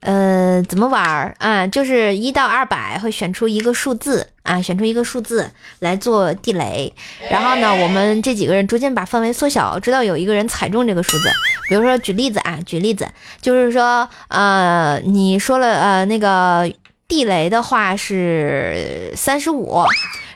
[0.00, 1.66] 呃，怎么玩儿啊？
[1.66, 6.92] 就是一到二百会选出一个数字啊，选出一个数字来做地雷。
[7.30, 11.30] 然后呢，我们这几个人逐渐把范围缩小，直到有一个人踩中这个数字。
[11.70, 13.08] 比如说，举例子啊，举例子，
[13.40, 16.70] 就是说，呃，你说了呃那个
[17.08, 19.82] 地雷的话是三十五，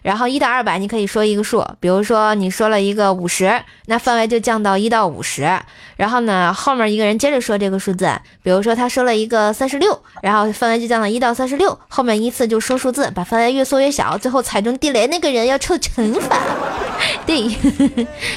[0.04, 5.48] 然后一到二百你可以说一个数，比如说你说了一个五十，那范围就降到一到五十。
[5.96, 16.38] 然后呢，后面一个人接着说这个数字，比如说他说了一个三十六，然后范围就降到一到三十六，后面依次就说数字，把范围越缩越小，最后踩中地雷那个人要受惩罚。
[17.24, 17.48] 对，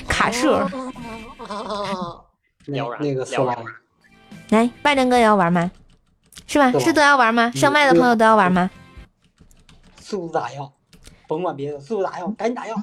[0.07, 0.57] 卡数。
[2.65, 3.73] 那要不然那个要不然苏老师，
[4.51, 5.69] 来，霸占哥也要玩吗？
[6.47, 6.71] 是吧？
[6.79, 7.51] 是都要玩吗？
[7.53, 8.69] 上麦的朋友都要玩吗？
[9.99, 10.71] 速度打药，
[11.27, 12.75] 甭管别的，速度打药，赶紧打药。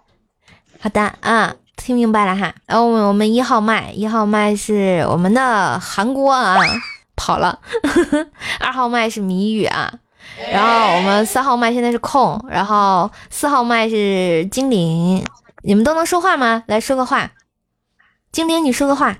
[0.80, 2.54] 好的啊，听明白了哈。
[2.66, 6.58] 然后我们我们一号麦，一号麦是我们的韩国啊，
[7.16, 7.60] 跑了。
[8.60, 9.92] 二号麦是谜语啊，
[10.52, 15.24] 然后我们三号麦现在是空，然后四号麦是精灵。
[15.62, 16.62] 你们都能说话吗？
[16.66, 17.32] 来说个话。
[18.30, 19.16] 精灵，你说个话。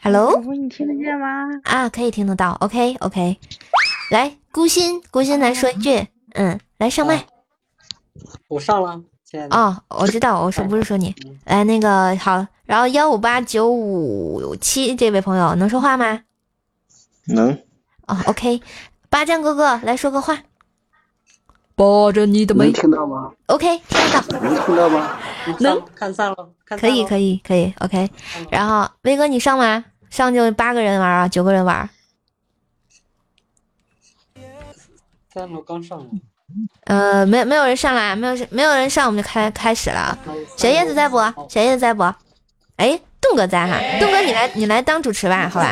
[0.00, 1.26] Hello，主播，你听得见吗？
[1.64, 2.56] 啊，可以听得到。
[2.60, 3.36] OK OK，
[4.12, 7.26] 来，孤心，孤心来说一句，嗯，来上麦。
[8.46, 9.56] 我上了，亲爱的。
[9.56, 16.22] 哦，我知道，我说不是说你，来那个好，然后幺五八九五七这位朋友能说话吗？
[17.26, 17.52] 能。
[18.06, 18.62] 哦，OK，
[19.10, 20.38] 八将哥哥来说个话。
[21.78, 25.16] 抱着你的能美听到吗？，OK，听得到，能听到吗？
[25.60, 27.40] 能看上了，看可以可以。
[27.46, 28.10] 可以，OK。
[28.50, 29.84] 然后威哥你上吗？
[30.10, 31.88] 上就八个人玩啊，九个人玩。
[35.32, 36.06] 三楼，刚上了。
[36.86, 40.18] 呃，没没有人上来，没有没有人上，我们就开开始了。
[40.56, 41.18] 小叶子在不？
[41.48, 42.02] 小叶子在不？
[42.74, 45.70] 哎，栋哥在哈，栋哥你来你来当主持吧，好吧？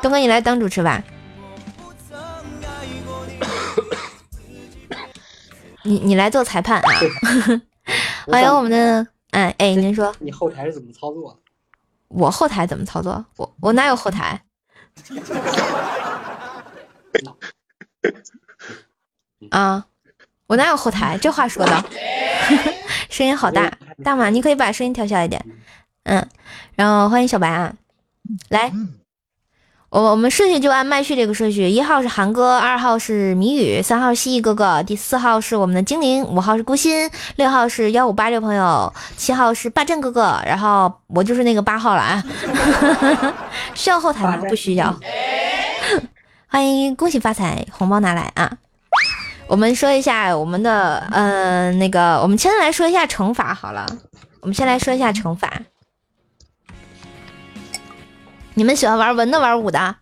[0.00, 1.02] 东哥你来当主持吧。
[5.84, 6.88] 你你来做裁判啊！
[8.26, 11.38] 欢迎我们的，哎哎，您说你后台是怎么操作？
[12.08, 13.24] 我后台怎么操作？
[13.36, 14.40] 我我哪有后台？
[19.50, 19.84] 啊，
[20.46, 21.18] 我哪有后台？
[21.18, 21.84] 这话说的，
[23.10, 23.72] 声音好大，
[24.04, 25.44] 大马，你可以把声音调小一点。
[26.04, 26.28] 嗯，
[26.76, 27.74] 然后欢迎小白啊，
[28.48, 28.72] 来，
[29.92, 42.24] 我我们顺序就按麦序这个顺序，一号是韩哥，二号是谜语，三号蜥蜴哥哥，第四号是我们的精灵，五号是孤心，六号是幺五八这位朋友，七号是霸占哥哥，然后我就是那个八号了啊。
[43.76, 44.38] 需要后台吗？
[44.48, 44.98] 不需要。
[46.46, 48.50] 欢迎，恭喜发财，红包拿来啊！
[49.46, 53.84] 我们说一下我们的，呃，那个，我们先来说一下惩罚好了。
[54.40, 55.52] 我们先来说一下惩罚。
[58.54, 59.96] 你们喜欢玩文的，玩武的，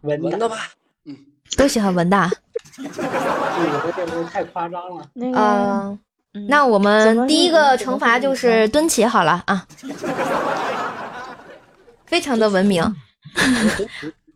[0.00, 0.70] 文文的吧，
[1.04, 1.16] 嗯
[1.56, 2.30] 都喜欢文的。
[2.74, 5.06] 这个太夸张了。
[5.12, 5.98] 那个，嗯、
[6.32, 9.66] 嗯那我们第一个惩罚就是蹲起好了啊，
[12.06, 12.82] 非常的文明，
[13.34, 13.88] 蹲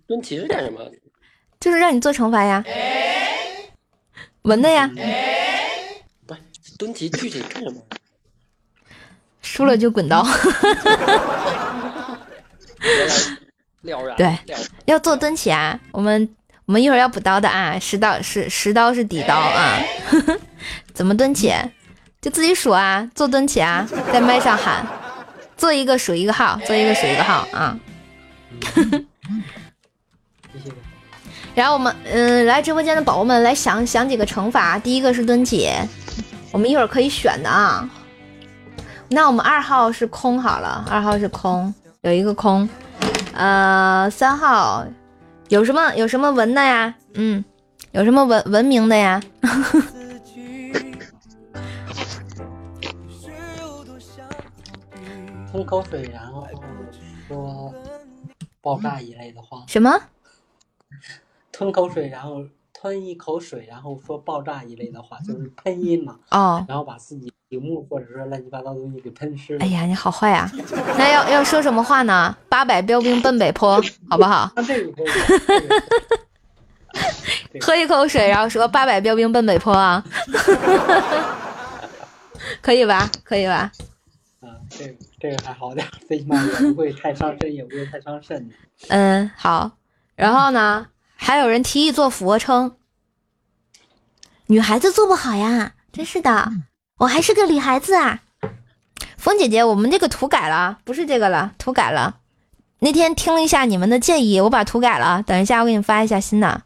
[0.06, 0.80] 蹲起是干什么？
[1.58, 2.62] 就是让你做惩罚呀，
[4.42, 4.90] 文的呀，
[6.26, 7.80] 不是蹲起具体干什么？
[9.40, 10.22] 输了就滚刀。
[13.82, 14.38] 撂然对
[14.86, 16.28] 要做蹲起啊，我们
[16.66, 19.78] 我们一会儿要补刀的啊，十刀十十刀是底刀啊，
[20.94, 21.52] 怎么蹲起？
[22.20, 24.86] 就自己数啊，做蹲起啊，在麦上喊，
[25.58, 27.78] 做一个数一个号，做一个数一个号啊。
[31.54, 35.70] 然后我们嗯，来直播间的宝宝们来想想几个惩罚，第一个是蹲起，
[36.50, 37.86] 我们一会儿可以选的啊。
[39.10, 41.72] 那我们二号是空好了，二号是空，
[42.04, 42.68] 有一个空。
[43.32, 44.86] 呃，三号
[45.48, 46.94] 有什么有什么文的呀？
[47.14, 47.42] 嗯，
[47.92, 49.20] 有什么文文明的呀？
[55.50, 56.46] 吞口水，然后
[57.26, 57.72] 说
[58.60, 59.64] 爆炸一类的话。
[59.66, 59.90] 什么？
[61.50, 66.18] 吞口水，然后吞一口水，然后说爆炸一类的话，就是喷音嘛。
[66.30, 69.64] 哦，然后把自己屏幕或者说乱七八糟东西给喷湿了。
[69.64, 70.50] 哎呀，你好坏啊！
[70.98, 72.36] 那要要说什么话呢？
[72.48, 73.80] 八百标兵奔北坡，
[74.10, 74.50] 好不好？
[77.60, 80.04] 喝一口水，然后说八百标兵奔北坡啊，
[82.60, 83.08] 可以吧？
[83.22, 83.70] 可以吧？
[84.40, 88.50] 啊，这个这个还好点，最起码也不会太伤身，也不会太伤肾。
[88.90, 89.70] 嗯，好。
[90.16, 92.74] 然后呢，还有人提议做俯卧撑，
[94.46, 96.50] 女孩子做不好呀，真是的，
[97.04, 98.22] 我还是个女孩子啊。
[99.18, 102.18] 风姐姐，我们这个图改了，不是这个了，图改了。
[102.78, 105.22] 那天听了一下你们的建议，我把图改了。
[105.22, 106.62] 等一下，我给你发一下新的。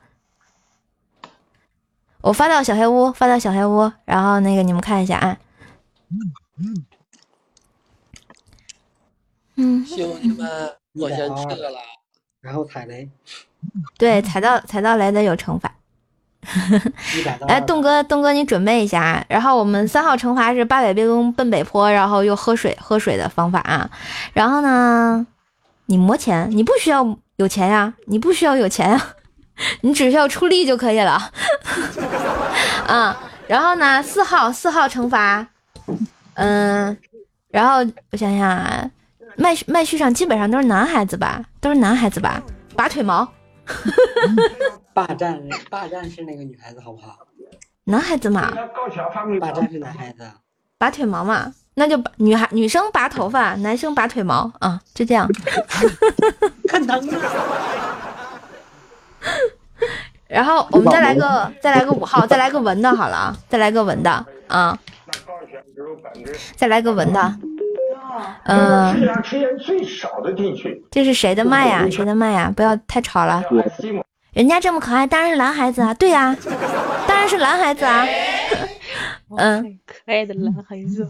[2.20, 5.36] 我发到小黑屋，发到小黑屋，然后那个你们看一下啊。
[9.56, 11.80] 嗯，兄弟们，我先撤了。
[12.40, 13.08] 然后踩雷，
[13.98, 15.74] 对，踩到踩到雷的有惩罚。
[17.16, 19.24] 一百到来，栋哥，栋哥，你准备一下啊。
[19.28, 23.90] 然后我们三号惩罚是八百兵奔北坡，然后又喝水喝水的方法啊。
[24.32, 25.26] 然后呢，
[25.86, 29.06] 你磨钱，你不需要有钱呀，你不需要有钱呀，
[29.82, 31.30] 你只需要出力就可以了。
[32.86, 35.46] 啊，然后呢，四号四号惩罚，
[36.34, 36.96] 嗯，
[37.50, 38.88] 然后我想想啊，
[39.36, 42.40] 麦麦序上基本上都是男孩子吧，都是男孩子吧，
[42.74, 43.28] 拔腿毛，
[44.94, 45.40] 霸占
[45.70, 47.18] 霸占是那个女孩子好不好？
[47.84, 48.52] 男孩子嘛，
[49.40, 50.30] 霸占是男孩子，
[50.76, 55.28] 拔腿毛嘛，那就拔女孩女生拔头发，男生拔腿毛啊，就这样。
[56.68, 57.22] 看疼啊！
[60.28, 64.78] 然后我们再来个再来个五号，再来个文的好了啊，再来个文的啊，
[66.56, 67.34] 再来个文的。
[68.44, 70.84] 嗯、世界上吃盐最少的地区。
[70.90, 71.86] 这是谁的麦呀？
[71.90, 72.52] 谁的麦呀？
[72.54, 73.42] 不要太吵了。
[74.32, 75.92] 人家这么可爱，当然是男孩子啊！
[75.94, 76.36] 对呀、
[77.06, 78.06] 当然是男孩子啊！
[79.36, 81.08] 嗯，可爱的男孩子。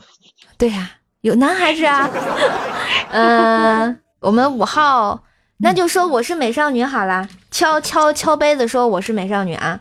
[0.56, 0.90] 对呀、
[1.20, 2.09] 有男孩子啊。
[3.11, 5.24] 嗯、我们五号，
[5.59, 9.80] 那就说我是美少女好啦，敲敲敲杯子说我是美少女啊。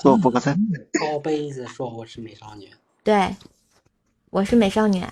[0.00, 0.54] 做不个菜。
[0.92, 2.68] 敲杯子说我是美少女，
[3.02, 3.34] 对，
[4.30, 5.04] 我是美少女。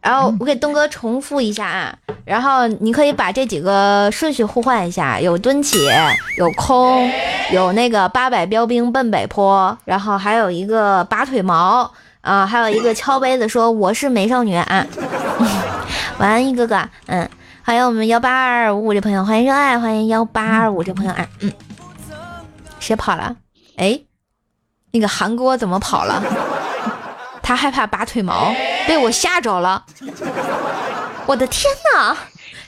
[0.00, 1.94] 然后我给东哥重复一下啊，
[2.24, 5.78] 然后你可以把这几个顺序互换一下，有蹲起，
[6.38, 7.10] 有空，
[7.52, 11.90] 有那个八百标兵奔北坡，然后还有一个拔腿毛
[12.20, 14.86] 啊，还有一个敲杯子说我是美少女啊。
[16.18, 17.28] 晚安一哥哥，嗯，
[17.60, 21.52] 还有我们幺八二五五这朋友，欢迎热爱，欢迎幺八二五这朋友啊，嗯，
[22.78, 23.34] 谁跑了？
[23.76, 23.98] 哎，
[24.92, 26.22] 那个韩国怎么跑了？
[27.44, 28.54] 他害怕拔腿毛，
[28.88, 29.84] 被我吓着了。
[31.26, 32.16] 我的天哪！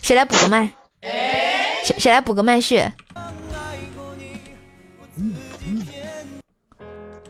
[0.02, 0.70] 谁来补个麦？
[1.82, 2.84] 谁谁来补个麦序？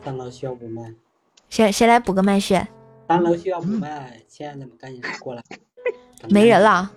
[0.03, 0.93] 三楼需要补麦，
[1.49, 2.61] 谁谁来补个麦序？
[3.07, 5.41] 三楼需要补麦，亲爱的们赶紧过来。
[6.29, 6.91] 没人了。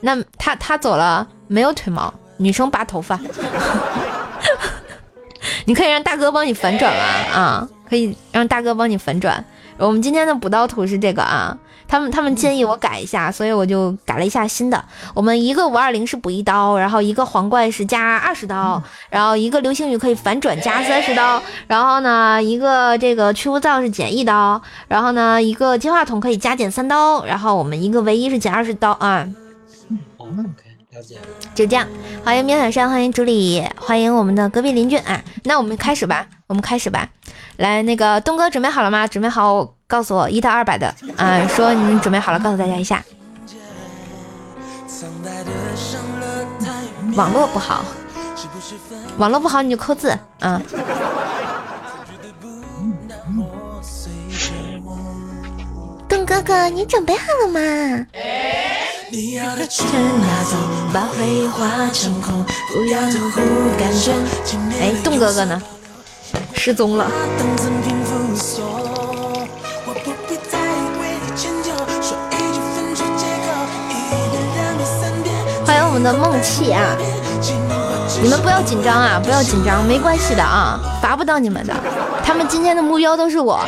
[0.00, 3.20] 那他他走了，没有腿毛，女生拔头发。
[5.64, 7.68] 你可以让大哥帮你反转啊啊！
[7.88, 9.44] 可以让大哥帮你反转。
[9.86, 11.56] 我们今天的补刀图是这个啊，
[11.88, 14.84] 他们他们建议我改一下，所以我就改了一下新的。
[15.14, 29.26] 我们一个五二零是补一刀，然后一个皇冠是加二十刀，然后一个流星雨可以反转加三十刀，然后呢一个这个去污皂是减一刀，然后呢一个金话筒可以加减三刀，然后我们一个唯一是减二十刀啊。
[30.18, 30.69] 哦，OK，了解。
[31.54, 31.86] 就这样，
[32.24, 35.22] 欢迎喵小山，欢迎朱莉，欢迎我们的隔壁邻居啊。
[35.44, 37.08] 那我们开始吧，我们开始吧。
[37.56, 39.06] 来，那个东哥准备好了吗？
[39.06, 43.02] 准备好，告诉我一到二百的啊，说你们准备好了，告诉大家一下。
[47.16, 47.84] 网络不好，
[49.18, 50.62] 网络不好你就扣字啊。
[56.08, 58.06] 东哥哥，你准备好了吗？
[59.12, 60.56] 你要的全拿走
[60.94, 63.40] 把绘画成空，不要模糊
[63.76, 64.12] 感觉。
[64.80, 65.60] 哎，栋哥哥呢？
[66.54, 67.10] 失踪了。
[75.66, 76.96] 欢迎我们的梦气啊！
[78.22, 81.74] 你们不要紧张啊，不要紧张，没关系的啊，罚不到你们的。
[82.22, 83.58] 他们今天的目标都是我。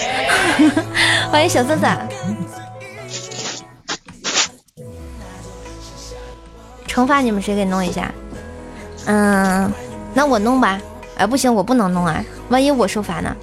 [1.33, 2.32] 欢迎小森森。
[6.93, 8.13] 惩罚你们谁给弄一下？
[9.07, 9.73] 嗯，
[10.13, 10.79] 那我弄吧。
[11.17, 13.35] 哎，不行，我不能弄啊，万一我受罚呢？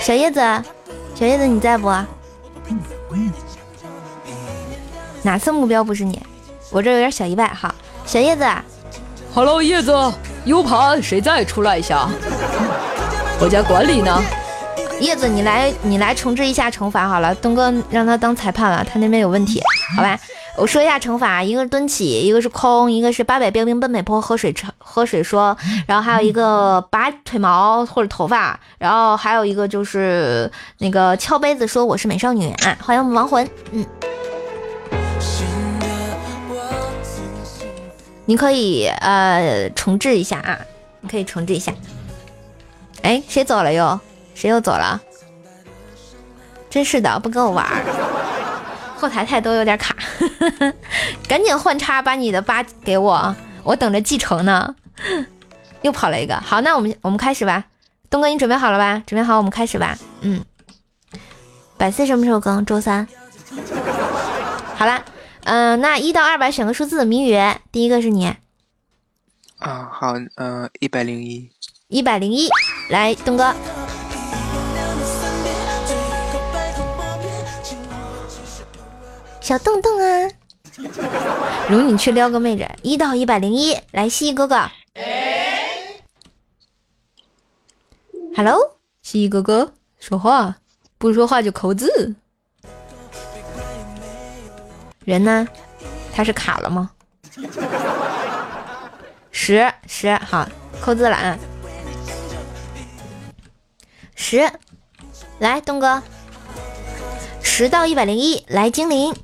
[0.00, 0.40] 小叶子，
[1.12, 1.92] 小叶子你在不？
[5.22, 6.22] 哪次目标不是你？
[6.70, 7.74] 我这有点小意外哈。
[8.06, 8.46] 小叶子
[9.34, 9.92] ，Hello，叶子
[10.44, 11.44] ，U 盘谁在？
[11.44, 12.08] 出来一下。
[13.40, 14.22] 我家管理呢？
[15.00, 17.34] 叶子你来，你来重置一下惩罚好了。
[17.34, 19.60] 东哥让他当裁判了，他那边有问题，
[19.96, 20.16] 好吧？
[20.60, 25.56] 我说一下惩罚，一个是蹲起，一个是空，一个是八百标兵奔北坡喝水喝水说，
[25.86, 32.76] 然后还有一个拔腿毛或者头发，然后还有一个就是那个敲杯子说我是美少女啊！
[32.82, 33.86] 欢迎我们亡魂，嗯，
[38.26, 40.60] 你可以呃重置一下啊，
[41.00, 41.72] 你可以重置一下。
[43.00, 43.98] 哎，谁走了又？
[44.34, 45.00] 谁又走了？
[46.68, 47.82] 真是的，不跟我玩儿，
[49.00, 49.96] 后台太多有点卡，
[51.26, 54.74] 赶紧换叉把你的八给我，我等着继承呢。
[55.80, 57.64] 又跑了一个，好，那我们我们开始吧。
[58.10, 59.02] 东哥，你准备好了吧？
[59.06, 59.96] 准备好，我们开始吧。
[60.20, 60.44] 嗯，
[61.78, 62.62] 百岁什么时候更？
[62.66, 63.08] 周三。
[64.76, 65.02] 好啦，
[65.44, 67.38] 嗯、那一到二百选个数字，谜语，
[67.72, 68.26] 第一个是你，
[69.58, 71.50] 啊，好，嗯、一百零一，
[71.88, 72.50] 一百零一，
[72.90, 73.54] 来，东哥。
[79.40, 80.30] 小洞洞啊，
[81.68, 84.70] 容你去撩个妹子，一到一百零一，来蜥蜴哥哥。
[88.36, 90.56] Hello，蜥蜴哥哥说话，
[90.98, 92.14] 不说话就扣字。
[95.04, 95.48] 人呢？
[96.12, 96.90] 他是卡了吗？
[99.32, 100.46] 十十好，
[100.80, 101.38] 扣字了啊！
[104.14, 104.48] 十，
[105.38, 106.02] 来东哥，
[107.42, 109.14] 十到一百零一，来精灵，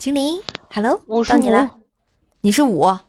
[0.00, 0.98] 精灵，Hello，
[1.28, 1.72] 到你了，
[2.40, 3.04] 你是五啊，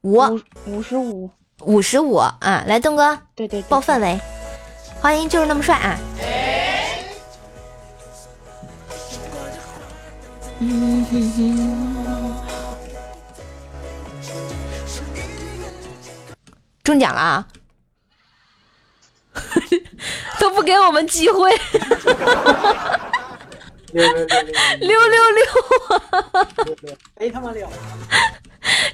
[0.00, 0.16] 五
[0.64, 1.30] 五十五，
[1.60, 2.64] 五十五啊！
[2.66, 4.18] 来东哥，对对对，报范围，
[5.02, 5.98] 欢迎就是那么帅啊！
[10.60, 12.34] 嗯哼哼，
[16.82, 17.46] 中奖了啊！
[20.40, 21.54] 都不给我们机会，
[23.94, 24.42] 六六六六
[24.80, 25.44] 六六六！
[26.64, 27.68] 六六，哎他妈六！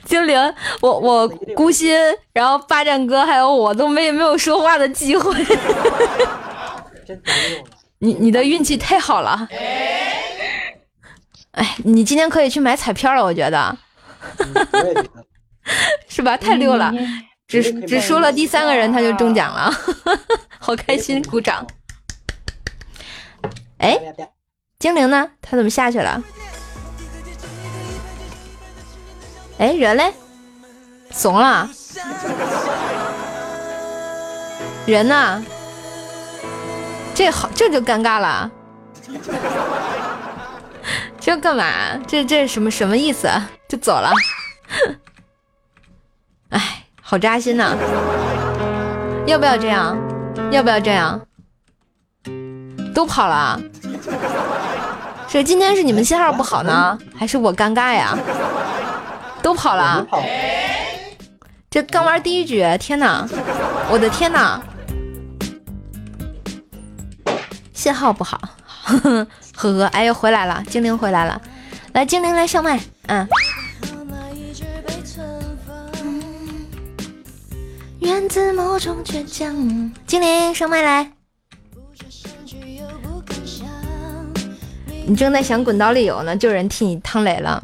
[0.04, 1.96] 精灵，我我孤心，
[2.32, 5.44] 然后霸占哥还有我都没没有说话的机会。
[7.06, 7.20] 真。
[8.02, 9.46] 你你的运气太好了，
[11.50, 13.76] 哎，你今天可以去买彩票了，我觉得
[16.08, 16.34] 是吧？
[16.34, 16.90] 太溜了，
[17.46, 19.70] 只嗯只说了第三个人他就中奖了，
[20.58, 21.66] 好开心，鼓掌。
[23.76, 23.98] 哎，
[24.80, 25.28] 精灵呢？
[25.42, 26.22] 他怎么下去了？
[29.58, 30.10] 哎，人嘞？
[31.10, 31.68] 怂了？
[34.86, 35.44] 人呢？
[37.14, 38.50] 这好，这就尴尬了。
[41.20, 41.98] 这干嘛？
[42.08, 43.28] 这这什么什么意思？
[43.68, 44.10] 就走了？
[46.48, 47.76] 哎，好扎心呐、
[49.26, 49.98] 要不要这样？
[50.50, 51.20] 要不要这样？
[52.94, 53.60] 都跑了？
[55.30, 58.18] 是今天是你们信号不好呢，还是我尴尬呀？
[59.40, 60.06] 都跑了啊？
[61.70, 63.24] 这刚玩第一局，天哪！
[63.88, 64.60] 我的天哪！
[67.72, 68.40] 信号不好，
[68.82, 71.40] 呵 呵呵呵，哎呦，回来了，精灵回来了，
[71.92, 73.28] 来，精灵来上麦，嗯，
[78.00, 79.92] 源自某种倔强。
[80.08, 81.12] 精灵上麦来，
[85.06, 87.60] 你正在想滚刀里有呢，就有人替你趟雷了，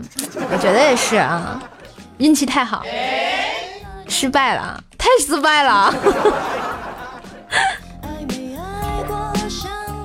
[0.50, 1.62] 我觉得也是啊，
[2.18, 2.82] 运气太好，
[4.08, 5.94] 失败了，太失败了。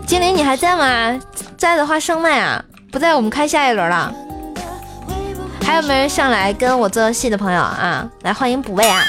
[0.05, 1.19] 精灵你还在吗？
[1.57, 4.13] 在的话上麦啊，不在我们开下一轮了。
[5.65, 8.07] 还有没有人上来跟我做戏的朋友啊？
[8.23, 9.01] 来欢迎补位啊！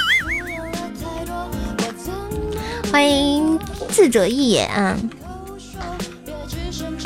[2.93, 3.59] 欢迎
[3.91, 4.97] 智者一眼啊！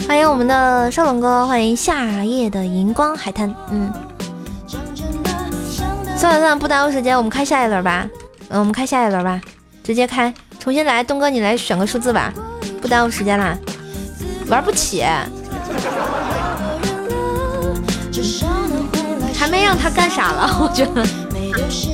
[0.05, 3.53] 欢迎我们的少龙哥，欢迎夏夜的荧光海滩。
[3.71, 3.93] 嗯，
[6.17, 8.09] 算了算了，不耽误时间，我们开下一轮吧。
[8.49, 9.41] 嗯，我们开下一轮吧，
[9.83, 11.03] 直接开，重新来。
[11.03, 12.33] 东哥，你来选个数字吧，
[12.81, 13.59] 不耽误时间啦。
[14.49, 15.03] 玩不起，
[19.35, 21.05] 还没让他干啥了， 我觉得。
[21.69, 21.93] 行，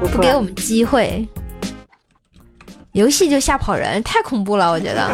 [0.00, 1.28] 不给我们机会，
[2.98, 5.08] 游戏就吓跑人，太恐怖了， 我觉得。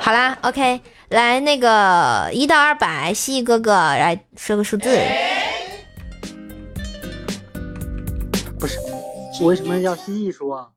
[0.00, 0.80] 好啦，OK，
[1.10, 4.90] 来那个一到二百，蜥蜴哥哥来说个数字。
[8.58, 8.76] 不是，
[9.40, 10.68] 我为什么要蜥蜴说啊？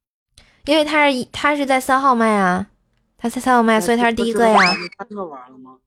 [0.65, 2.67] 因为他是他是在三号麦啊，
[3.17, 4.59] 他在三号麦，所以他是第一个呀。
[4.99, 5.77] 三个玩了吗？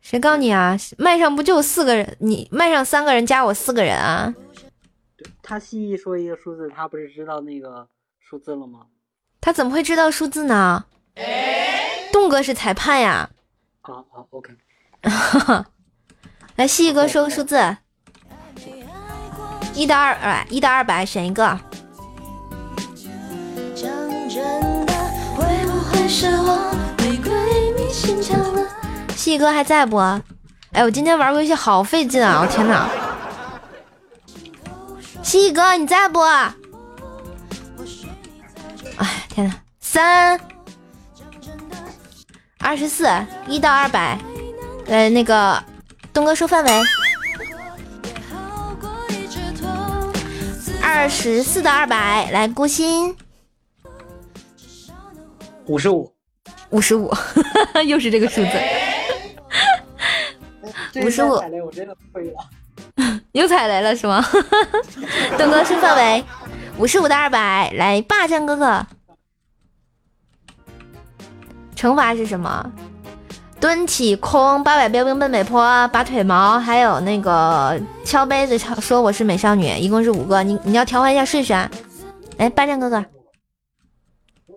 [0.00, 0.74] 谁告诉你啊？
[0.96, 2.16] 麦上不就有四个人？
[2.18, 4.34] 你麦上三个人加我四个人啊？
[5.42, 7.86] 他蜥蜴说一个数字，他不是知道那个
[8.18, 8.86] 数字了吗？
[9.42, 10.84] 他怎么会知道数字呢？
[12.12, 13.28] 栋哥是裁判呀。
[13.80, 14.54] 啊啊，OK。
[16.54, 17.76] 来，蜥蜴哥说个数字，
[19.74, 21.58] 一到二百，一到二百选一个。
[29.16, 29.98] 蜥蜴哥还在不？
[30.70, 32.40] 哎，我今天玩个游戏好费劲啊！
[32.42, 32.88] 我天哪！
[35.20, 36.20] 蜥蜴哥你在不？
[38.98, 40.38] 哎，天呐，三
[42.58, 43.08] 二十四
[43.48, 44.18] 一到二百，
[44.86, 45.62] 呃，那个
[46.12, 46.82] 东哥说范围，
[50.82, 53.16] 二十四到二百，来孤心。
[55.66, 56.12] 五十五，
[56.70, 57.12] 五十五，
[57.86, 58.50] 又是这个数字，
[60.92, 62.34] 这55下踩雷我真的亏了。
[63.32, 64.22] 又踩雷了是吗？
[65.38, 66.24] 东哥说范围，
[66.78, 68.86] 五十五的二百，来霸占哥哥。
[71.76, 72.72] 惩罚是什么？
[73.60, 80.42] 蹲起空，八百标兵奔北坡，拔腿毛，还有那个敲杯子敲说我是美少女，一共是五个。
[80.42, 81.70] 你你要调换一下顺序啊。
[82.38, 83.04] 来，霸占哥哥，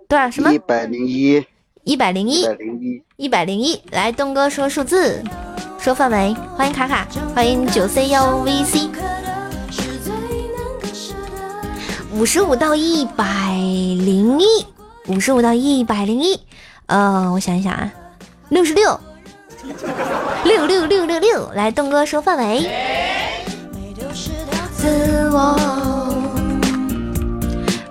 [0.08, 0.52] 多少什么？
[0.54, 1.46] 一百零一，
[1.84, 3.82] 一百零一一百，零一，一百零一。
[3.92, 5.24] 来，东哥说数字，
[5.78, 6.34] 说范围。
[6.56, 7.06] 欢迎卡卡，
[7.36, 8.90] 欢迎九 C 幺 VC。
[12.16, 14.46] 五十五到一百零一，
[15.08, 16.40] 五十五到一百零一。
[16.86, 17.92] 呃，我想一想啊，
[18.48, 18.98] 六十六，
[20.46, 21.52] 六六六六六。
[21.52, 22.72] 来，东哥说范围。
[24.78, 25.58] 自我，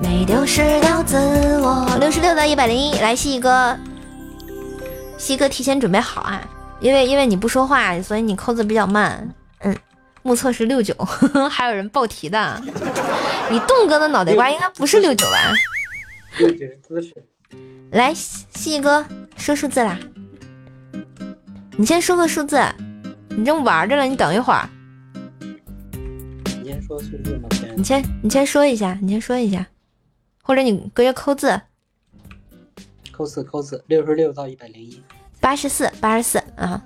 [0.00, 1.18] 没丢失掉自
[1.60, 1.86] 我。
[2.00, 3.76] 六十六到一百零一，来，西哥，
[5.18, 6.40] 西哥提前准备好啊，
[6.80, 9.28] 因为因为你不说话，所以你扣字比较慢。
[9.58, 9.76] 嗯，
[10.22, 10.94] 目测是六九，
[11.50, 12.62] 还有人报题的。
[13.50, 15.36] 你栋哥的脑袋瓜应该不是六九吧？
[16.38, 17.14] 六九是姿势，
[17.92, 19.04] 来，西哥
[19.36, 19.98] 说数字啦。
[21.76, 22.60] 你先说个数字，
[23.28, 24.68] 你正玩着呢，你等一会儿。
[26.62, 27.48] 你先说数字吗？
[27.52, 29.66] 先你先你先说一下，你先说一下，
[30.42, 31.60] 或者你搁这扣字。
[33.12, 35.02] 扣四扣四，六十六到一百零一。
[35.40, 36.82] 八十四，八十四啊！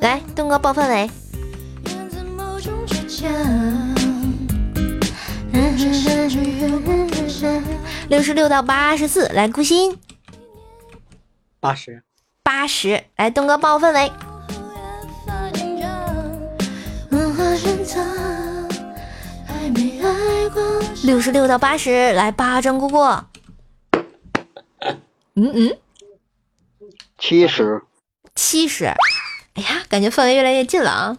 [0.00, 1.10] 来，东哥报范围。
[8.08, 9.98] 六十六到八十四，来孤心。
[11.60, 12.02] 八十，
[12.42, 14.10] 八十，来东哥报氛围。
[21.02, 22.98] 六十六到八十，来八张姑姑。
[25.34, 25.78] 嗯嗯，
[27.18, 27.82] 七十，
[28.34, 28.86] 七十。
[29.54, 31.18] 哎呀，感觉氛围越来越近了啊！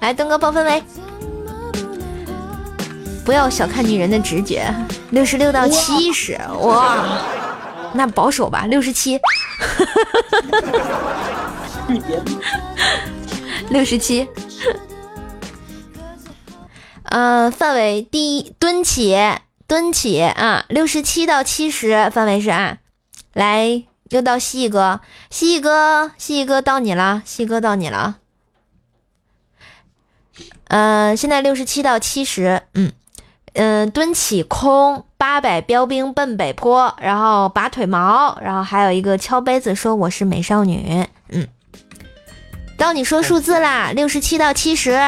[0.00, 0.82] 来，东哥报氛围。
[3.30, 4.74] 不要小看女人的直觉，
[5.10, 7.22] 六十六到七十，哇，
[7.94, 9.20] 那保守吧，六十七，
[13.70, 14.28] 六十七。
[17.04, 19.16] 呃，范围第一，蹲起，
[19.68, 22.78] 蹲起啊，六十七到七十，范围是啊。
[23.32, 28.16] 来，又到蜥蜴哥，蜥蜴哥，蜥蜴哥到你了，蜥蜴哥到你了。
[30.66, 32.90] 呃，现在六十七到七十，嗯。
[33.54, 41.06] 嗯，蹲起空，八百标兵奔北坡，然后拔腿毛，然后还有一个敲杯子说我是美少女。
[41.30, 41.48] 嗯，
[42.78, 44.98] 到你说数字啦，六十七到七十。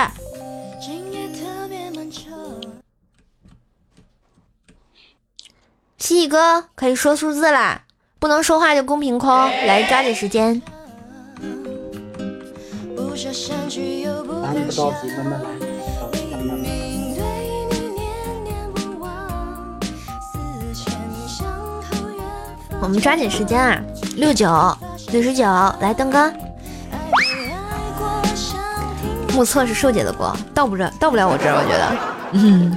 [5.98, 7.84] 蜥蜴哥可以说数字啦，
[8.18, 10.60] 不能说话就公屏空，来抓紧时间。
[12.96, 13.14] 不
[14.72, 15.48] 着急，慢慢来，
[16.36, 16.81] 慢慢来。
[22.82, 23.80] 我们抓紧时间啊！
[24.16, 24.76] 六九
[25.12, 25.44] 六十九，
[25.80, 26.32] 来登哥。
[29.32, 31.96] 目测是瘦姐的锅，到不着，到不了我这儿，我觉得。
[32.34, 32.76] 嗯。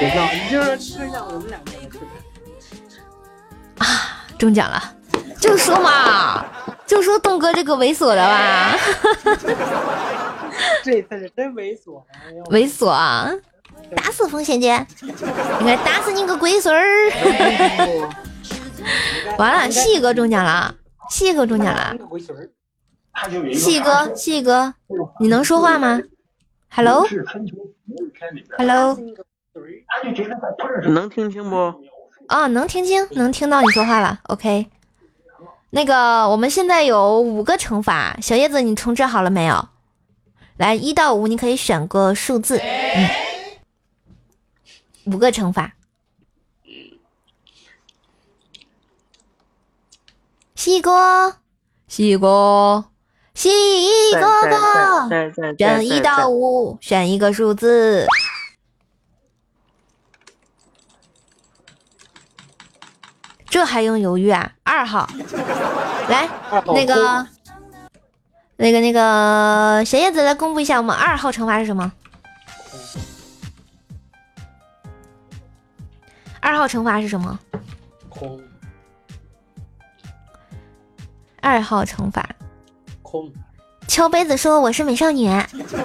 [0.00, 2.08] 别闹，你就是吃一下我们两个人的视频。
[3.76, 4.82] 啊，中奖了！
[5.38, 6.46] 就说嘛，
[6.86, 8.74] 就说东哥这个猥琐的吧。
[10.82, 13.30] 这次是真猥琐，哎猥琐啊！
[13.94, 14.86] 打死风仙姐！
[15.02, 16.88] 应该打死你个龟孙儿！
[19.38, 20.74] 完了，细哥中奖了，
[21.10, 21.96] 蜥蜴哥中奖了，
[23.54, 24.74] 细哥，细哥，
[25.20, 26.00] 你能说话吗
[26.70, 27.06] ？Hello，Hello，
[30.84, 31.74] 能听清不？
[32.26, 34.20] 啊，能听清，能听到你说话了。
[34.24, 34.66] OK，
[35.70, 39.68] 那个我们现在有五个惩罚，小叶子你重置好了没有？
[40.58, 43.08] 来，一到五你可以选个数字，嗯，
[45.06, 45.72] 五个惩罚。
[50.58, 51.36] 西哥，
[51.86, 52.86] 西哥，
[53.32, 53.48] 西
[54.12, 54.20] 哥
[54.50, 58.04] 哥，选一到五，选一个数字。
[63.46, 64.50] 这还用犹豫啊？
[64.64, 65.08] 二号，
[66.08, 66.28] 来，
[66.74, 67.28] 那个
[68.56, 71.92] 那个那个小叶子来公布一下，我们二号惩罚是什么？
[76.40, 77.38] 二号惩罚是什么？
[78.08, 78.40] 空
[81.40, 82.28] 二号惩罚，
[83.02, 83.32] 空，
[83.86, 85.76] 敲杯子说我是美少女，不是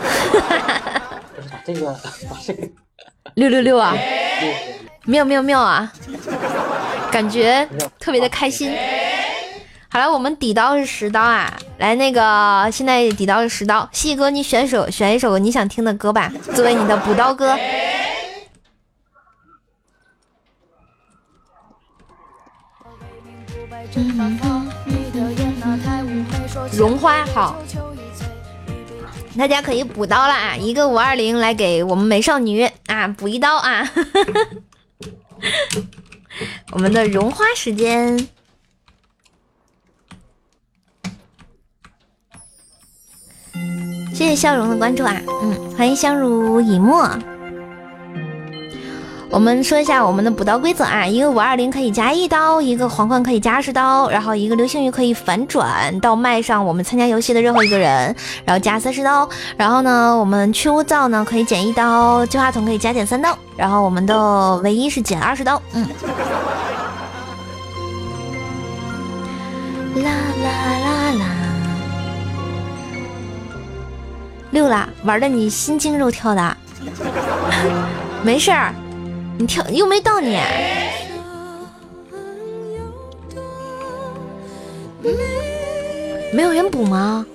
[1.50, 1.94] 把这个
[2.30, 2.68] 把这个
[3.36, 3.96] 六六六啊，
[5.06, 5.92] 妙妙妙啊，
[7.12, 7.68] 感觉
[8.00, 8.76] 特别的开心。
[9.90, 17.56] 好了，我们底刀是十刀啊，来那个现在底刀是十刀，细哥你选首选一首你想听的歌吧，作为你的补刀歌。
[26.72, 27.56] 绒花好，
[29.38, 30.56] 大家可以补刀了啊！
[30.56, 33.92] 一个五二零来给我们美少女啊补一刀啊！
[36.72, 38.18] 我们的绒花时间，
[44.14, 45.22] 谢谢笑容的关注啊！
[45.44, 47.08] 嗯，欢迎相濡以沫。
[49.34, 58.16] 我们说一下我们的补刀规则啊，一个五二零可以加一刀，一个皇冠可以加二十刀，然后一个流星雨可以反转到麦上我们参加游戏的任何一个人，
[58.46, 59.28] 然后加三十刀。
[59.58, 65.60] 然后呢，我们去污皂呢可以减一刀，净化筒可以加减三刀，然后我们的唯一是减二十刀。
[65.74, 65.82] 嗯。
[69.96, 70.12] 啦
[70.44, 70.50] 啦
[70.86, 71.26] 啦啦，
[74.52, 76.58] 六啦，玩的你心惊肉跳的，
[78.22, 78.72] 没事儿。
[79.38, 80.38] 你跳又没到你，
[86.32, 87.26] 没有人补吗？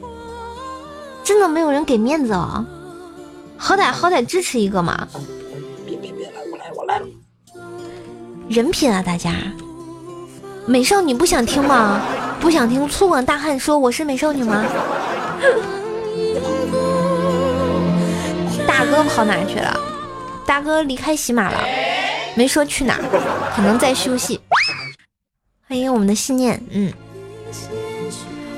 [1.25, 2.65] 真的没有人给面子哦，
[3.57, 5.07] 好歹好歹支持一个嘛！
[5.85, 7.01] 别别别来，我来我来。
[8.49, 9.33] 人品啊，大家！
[10.67, 12.01] 美少女不想听吗？
[12.41, 14.65] 不想听粗犷大汉说我是美少女吗？
[18.67, 19.79] 大哥跑哪去了？
[20.47, 21.59] 大哥离开喜马了，
[22.39, 23.03] 没说去哪儿，
[23.57, 24.41] 可能在休息。
[25.67, 26.93] 欢迎我们的信念，嗯，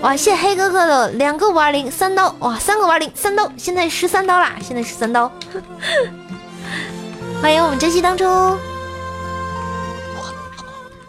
[0.02, 5.32] 哇，谢黑哥哥的两个五二零三刀，哇，三个五二零三刀，现在十三刀啦，现在十三刀。
[7.40, 8.58] 欢迎我们珍惜当中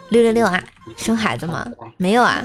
[0.08, 0.58] 六六六啊，
[0.96, 1.66] 生孩子吗？
[1.98, 2.42] 没有啊，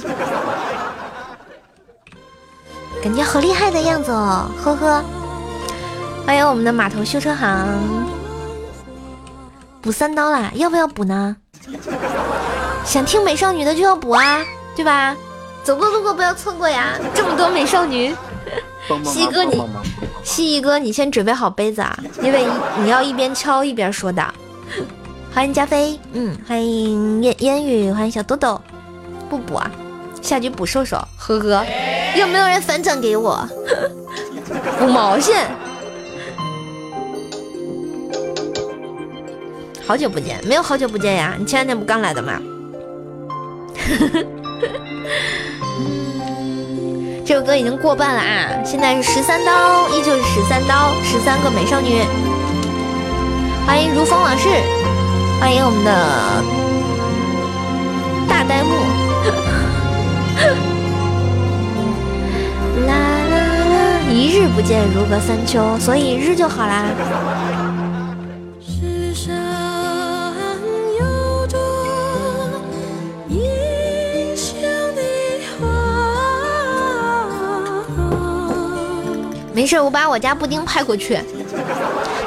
[3.01, 5.01] 感觉好厉害的样子哦，呵呵。
[6.25, 8.16] 欢迎我们的码头修车行。
[9.87, 11.33] 补三刀啦，要不要补呢？
[12.83, 14.43] 想听美少女的就要补啊，
[14.75, 15.15] 对吧？
[15.63, 16.95] 走过路过不要错过呀！
[17.15, 18.13] 这么多美少女，
[19.05, 19.63] 西哥你，
[20.25, 22.45] 蜥蜴哥你先准备好杯子啊，因为
[22.79, 24.21] 你要一边敲一边说的。
[25.33, 28.61] 欢迎加菲，嗯，欢迎烟烟雨，欢迎小豆豆。
[29.29, 29.71] 不补啊，
[30.21, 31.65] 下局补瘦瘦，呵呵。
[32.17, 33.47] 有没有人反转给我？
[34.79, 35.49] 补毛线。
[39.87, 41.33] 好久不见，没有好久不见呀！
[41.39, 42.33] 你前两天不刚来的吗？
[47.25, 48.49] 这首歌已经过半了啊！
[48.65, 52.01] 现在是十三刀，依旧是十三刀，十三个美少女。
[53.65, 54.49] 欢迎如风往事，
[55.39, 56.43] 欢迎我们的
[58.27, 58.71] 大呆木。
[62.85, 62.91] 啦
[63.31, 63.35] 啦
[63.71, 63.73] 啦！
[64.11, 66.87] 一日不见如隔三秋，所以日就好啦。
[79.57, 81.19] 没事，我把我家布丁派过去，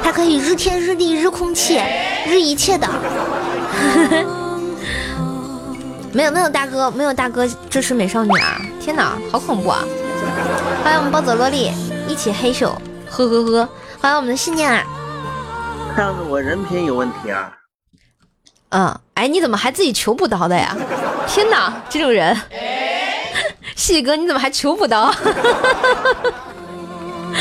[0.03, 1.79] 它可以日天日地日空气
[2.27, 2.85] 日一切的。
[6.11, 8.59] 没有没有大哥，没有大哥支持美少女啊！
[8.81, 9.81] 天哪，好恐怖啊！
[10.83, 11.71] 欢迎我们暴走萝莉
[12.05, 12.69] 一起黑秀，
[13.09, 13.69] 呵呵呵！
[14.01, 14.83] 欢迎我们的信念啊！
[15.95, 17.53] 看样子我人品有问题啊！
[18.71, 20.75] 嗯，哎，你怎么还自己求补刀的呀？
[21.29, 22.37] 天哪，这种人！
[23.77, 25.09] 细哥，你怎么还求补刀？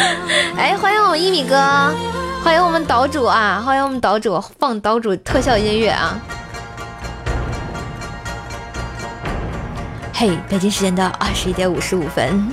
[0.56, 1.56] 哎，欢迎我们一米哥，
[2.43, 6.18] 欢迎我们岛主啊，欢迎我们岛主放岛主特效音乐啊！
[10.14, 12.52] 嘿，北京时间的二十一点五十五分，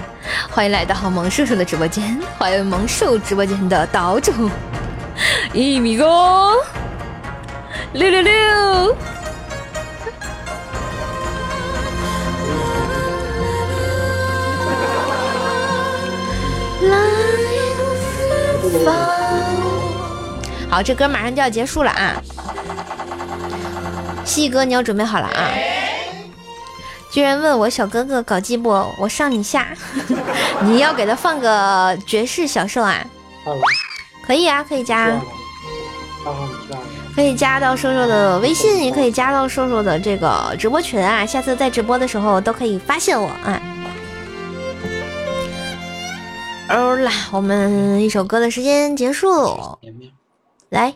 [0.50, 4.32] 欢迎来到萌兽兽的直播间，欢迎萌兽直播间的岛主
[5.54, 6.54] 一米哥，
[7.94, 8.96] 六六六。
[20.70, 22.22] 好，这歌马上就要结束了啊！
[24.26, 25.50] 西哥，你要准备好了啊！
[27.10, 28.70] 居然问我小哥哥搞基不？
[29.00, 29.70] 我上你下，
[30.62, 32.98] 你要给他放个绝世小兽啊？
[34.26, 35.10] 可以啊，可以加，
[37.16, 41.26] 可以加到瘦瘦的微信，也可以加到瘦瘦的这个直播群啊。
[41.26, 43.60] 下次在直播的时候都可以发现我啊。
[46.70, 49.80] 哦啦，我们一首歌的时间结束，
[50.70, 50.96] 来，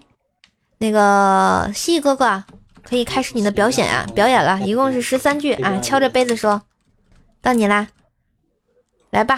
[0.80, 2.44] 那个蜥蜴哥哥
[2.84, 6.62] 可以开始你的表演啊，表演了，一共是十三句啊，敲着杯子说，
[7.42, 7.88] 到你啦，
[9.12, 9.38] 来吧，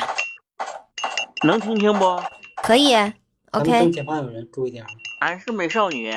[1.45, 2.19] 能听清不？
[2.63, 2.95] 可以
[3.51, 3.69] ，OK。
[3.69, 4.85] 正前方有人，注意点。
[5.19, 6.11] 俺是美少女。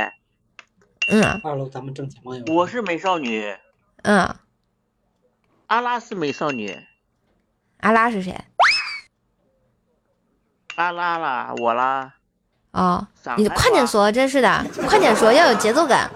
[1.08, 1.40] 嗯。
[1.44, 2.54] 二楼咱们正前方有人。
[2.54, 3.54] 我是美少女。
[4.02, 4.34] 嗯。
[5.66, 6.78] 阿拉是美少女。
[7.80, 8.32] 阿拉是谁？
[10.76, 12.12] 阿拉啦，我啦。
[12.72, 13.06] 哦，
[13.38, 16.10] 你快点说，真是的，快点说，要有节奏感。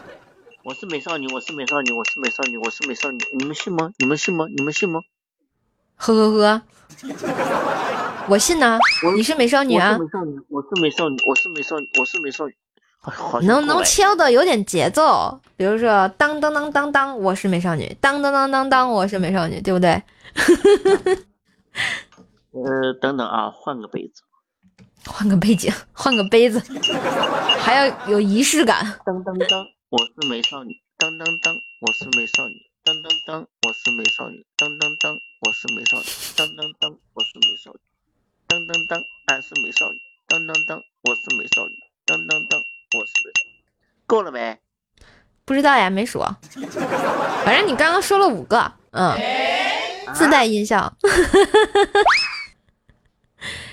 [0.62, 3.90] 我是美少女，我是美少女，我是美少女，我是美少女，你们信吗？
[3.98, 4.44] 你们信吗？
[4.54, 5.00] 你们信吗？
[5.96, 6.62] 呵呵呵，
[8.28, 8.78] 我信呢。
[9.16, 9.98] 你是美少女啊？
[10.50, 12.54] 我是美少女，我是美少女，我是美少女，
[13.00, 13.46] 我是美少女。
[13.46, 20.02] 能能敲的有点节奏，比如说当当当当当，我是美少女，当当当当当，我是美少女，对不对？
[22.52, 24.22] 呃，等等啊，换个杯子。
[25.06, 26.62] 换个背景， 换个杯子，
[27.60, 29.00] 还要有仪式感。
[29.04, 30.80] 当当当，我是美少女。
[30.98, 32.54] 当当当，我是美少女。
[32.84, 34.44] 当当当，我是美少女。
[34.56, 36.04] 当当当，我是美少女。
[36.36, 37.80] 当当当，我是美少女。
[38.46, 39.98] 当当当，俺是美少女。
[40.26, 41.74] 当当当，我是美少女。
[42.04, 43.32] 当当当，我是美。
[44.06, 44.58] 够了没？
[45.44, 46.20] 不知道呀，没数。
[47.44, 49.16] 反正你刚刚说了五个，嗯，
[50.14, 50.92] 自带音效。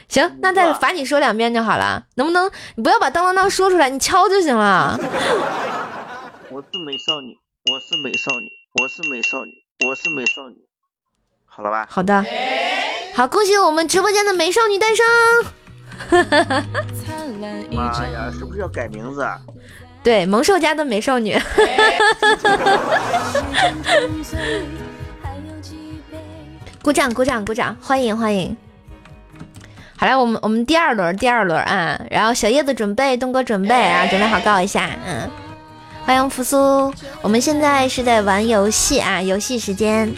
[0.07, 2.49] 行，那再罚你说两遍就好了，能不能？
[2.75, 4.97] 你不要把当当当说出来，你敲就行了。
[6.49, 7.37] 我是美少女，
[7.71, 8.49] 我是美少女，
[8.81, 9.51] 我是美少女，
[9.85, 10.55] 我是美少女。
[11.45, 11.85] 好了吧？
[11.89, 12.25] 好的，
[13.13, 15.05] 好，恭喜我们直播间的美少女诞生。
[17.71, 19.21] 妈呀，是不是要改名字？
[19.23, 19.39] 啊？
[20.03, 21.37] 对，萌兽家的美少女。
[26.81, 27.75] 鼓掌，鼓掌，鼓掌！
[27.81, 28.55] 欢迎，欢迎。
[29.99, 35.27] 好了，我们我们第二轮，第二轮啊，然后小叶子准备，东哥准备啊，准备好告一下，嗯，
[36.05, 36.93] 欢迎扶苏，
[37.23, 40.13] 我们现在是在玩游戏啊，游戏时间。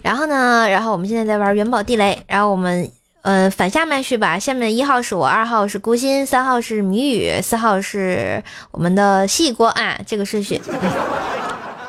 [0.00, 2.90] 然后呢，然后我们现在在玩元宝地雷，然后我们
[3.20, 10.58] 呃反下麦序吧，下面一号是我，二号是孤心，三号是谜语，四号是我们的细锅啊，这个顺序。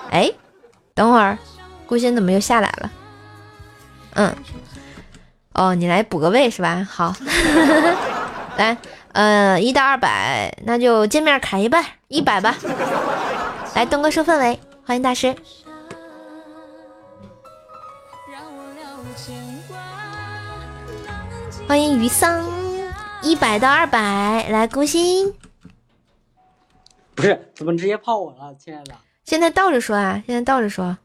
[0.09, 0.30] 哎，
[0.93, 1.38] 等会儿，
[1.88, 2.91] 孤心怎么又下来了？
[4.15, 4.35] 嗯。
[5.53, 6.87] 哦，你来补个位是吧？
[6.89, 7.13] 好，
[8.57, 8.77] 来，
[9.11, 12.55] 呃，一到二百，那就见面砍一半，一百吧。
[13.75, 15.35] 来，东哥收氛围，欢迎大师，
[21.67, 22.49] 欢迎余桑，
[23.21, 25.33] 一百到二百，来孤心。
[27.13, 28.95] 不是，怎么直接泡我了，亲爱的？
[29.25, 30.97] 现在倒着说啊，现在倒着说。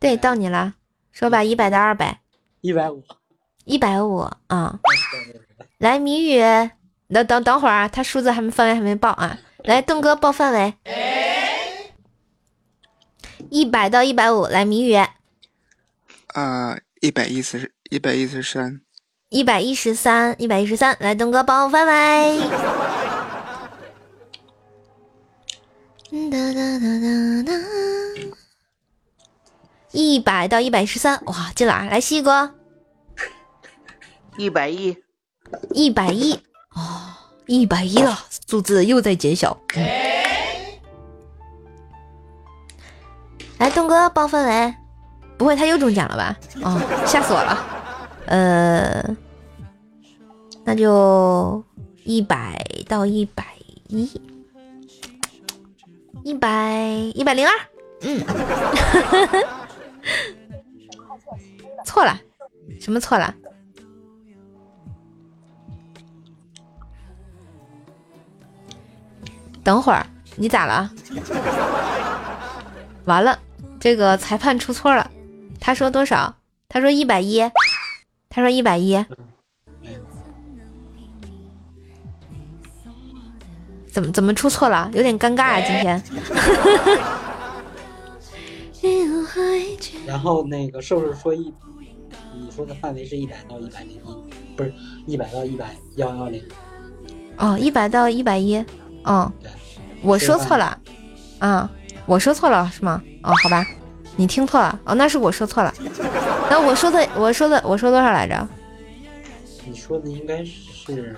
[0.00, 0.74] 对，到你了。
[1.12, 2.20] 说吧，一百到二百，
[2.62, 3.04] 一百五，
[3.64, 4.80] 一百五啊！
[5.78, 6.40] 来，谜语，
[7.08, 9.38] 等等等会儿啊，他数字还没范围还没报啊！
[9.64, 10.74] 来，东哥报范围，
[13.50, 14.94] 一百到一百五，来谜语。
[16.28, 18.80] 啊，一百一十，一百一十三，
[19.28, 22.40] 一百一十三，一百一十三，来，东哥报范围。
[26.30, 27.52] 哒哒哒哒哒。
[29.92, 31.84] 一百到一百一十三，哇，进了啊！
[31.84, 32.54] 来，西哥，
[34.38, 34.96] 一百一，
[35.74, 36.32] 一百一，
[36.74, 37.12] 哦，
[37.46, 39.54] 一百一了，数字又在减小。
[43.58, 44.74] 来，东哥报氛围，
[45.36, 46.36] 不会他又中奖了吧？
[46.62, 47.66] 哦，吓死我了。
[48.26, 49.16] 呃，
[50.64, 51.62] 那就
[52.04, 53.44] 一百到一百
[53.88, 54.10] 一，
[56.24, 57.52] 一百一百零二，
[58.00, 58.24] 嗯。
[61.84, 62.20] 错了，
[62.80, 63.34] 什么错了？
[69.64, 70.04] 等会儿
[70.36, 70.90] 你咋了？
[73.06, 73.38] 完了，
[73.78, 75.10] 这个裁判出错了。
[75.60, 76.34] 他说多少？
[76.68, 77.40] 他说一百一。
[78.28, 79.04] 他说一百一。
[83.92, 84.90] 怎么怎么出错了？
[84.94, 86.02] 有点尴尬啊，今天。
[90.06, 91.52] 然后那个是不是说一？
[92.34, 94.72] 你说的范围是一百到一百零一，不是
[95.06, 96.42] 一百到一百幺幺零。
[97.36, 98.56] 哦，一百到一百一。
[99.04, 99.30] 嗯，
[100.02, 100.78] 我说错了。
[101.38, 101.70] 啊，
[102.06, 103.02] 我说错了是吗？
[103.22, 103.66] 哦，好吧，
[104.16, 104.80] 你听错了。
[104.84, 105.72] 哦，那是我说错了。
[106.50, 108.48] 那我说的，我说的，我说多少来着？
[109.66, 111.16] 你说的应该是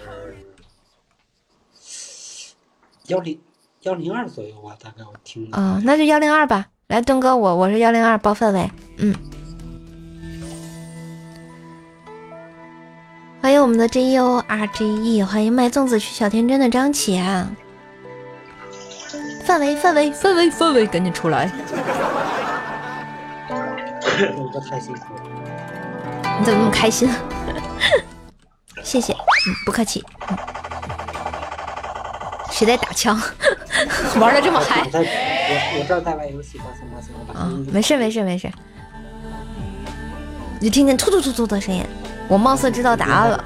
[3.07, 3.41] 幺零
[3.83, 5.57] 幺零二左右吧，大概我听的。
[5.57, 6.69] 啊、那就幺零二吧。
[6.89, 8.71] 来，东哥，我我是幺零二报氛围。
[8.99, 9.15] 嗯，
[13.41, 17.49] 欢迎我们的 J U R G E，欢迎卖粽子去小天真的张琪啊。
[19.47, 21.51] 氛围，氛围，氛围，氛围，赶紧出来！
[24.37, 25.23] 东哥太辛苦了。
[26.39, 27.11] 你怎么那么开心？
[28.85, 30.05] 谢谢，嗯，不客气。
[30.29, 30.37] 嗯
[32.51, 33.21] 谁在打枪？
[34.21, 34.89] 玩的这么嗨
[35.55, 38.51] 我在我我这儿在玩游戏，抱歉抱歉，我把啊没事没事没事。
[40.61, 41.85] 你就听见突突突突的声音，
[42.29, 43.45] 我貌似知道答案了。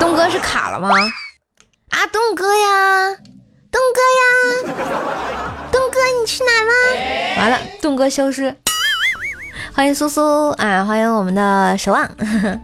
[0.00, 0.88] 东哥是卡了吗？
[1.90, 3.14] 啊，东哥呀，
[3.70, 4.74] 东哥呀，
[5.70, 6.72] 东哥你去哪了？
[7.38, 8.54] 完了，东哥消失。
[9.74, 12.06] 欢迎苏苏啊，欢迎我们的守望，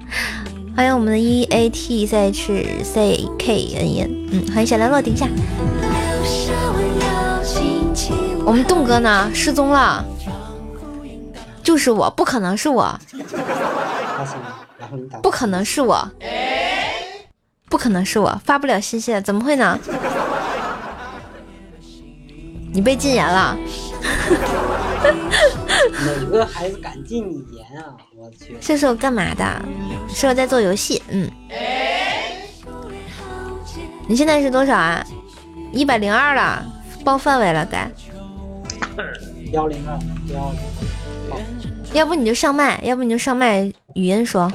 [0.76, 5.26] 欢迎我们的 E A T C H C K N N，嗯，欢迎小梁落顶下。
[8.48, 9.30] 我们栋哥呢？
[9.34, 10.02] 失踪了，
[11.62, 12.98] 就是我，不可能是我，
[15.22, 16.10] 不可能是我，
[17.68, 19.78] 不可能是我，发不了信息了，怎么会呢？
[22.72, 23.54] 你被禁言了，
[26.06, 27.92] 哪个孩子敢禁你言啊？
[28.16, 29.62] 我去，射手干嘛的？
[30.08, 31.30] 射手在做游戏，嗯。
[34.08, 35.04] 你现在是多少啊？
[35.70, 36.64] 一百零二了，
[37.04, 37.90] 报范围了该。
[39.52, 39.98] 幺零二
[40.32, 40.60] 幺零。
[41.92, 43.60] 要不你就上麦，要不你就上麦
[43.94, 44.50] 语音说。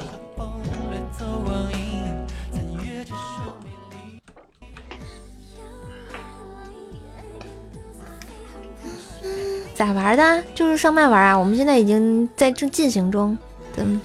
[9.74, 10.44] 咋玩的？
[10.54, 11.36] 就是上麦玩啊！
[11.36, 13.36] 我们现在已经在正进行中。
[13.76, 14.00] 嗯，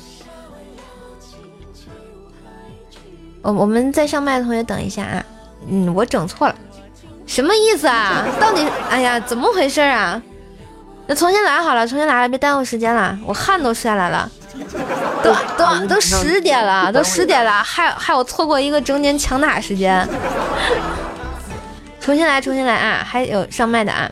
[3.44, 5.26] 我我们在上麦的同学等一下啊。
[5.68, 6.56] 嗯，我整错了，
[7.28, 8.26] 什么意思啊？
[8.42, 10.20] 到底哎呀，怎么回事啊？
[11.10, 14.30] 那重新来好了，重新来了，别耽误时间了，我汗都下来了，
[15.24, 20.08] 都都都十点了，都十点了，害害我错过一个整点抢打时间。
[22.00, 23.04] 重新来，重新来啊！
[23.04, 24.08] 还有上麦的啊，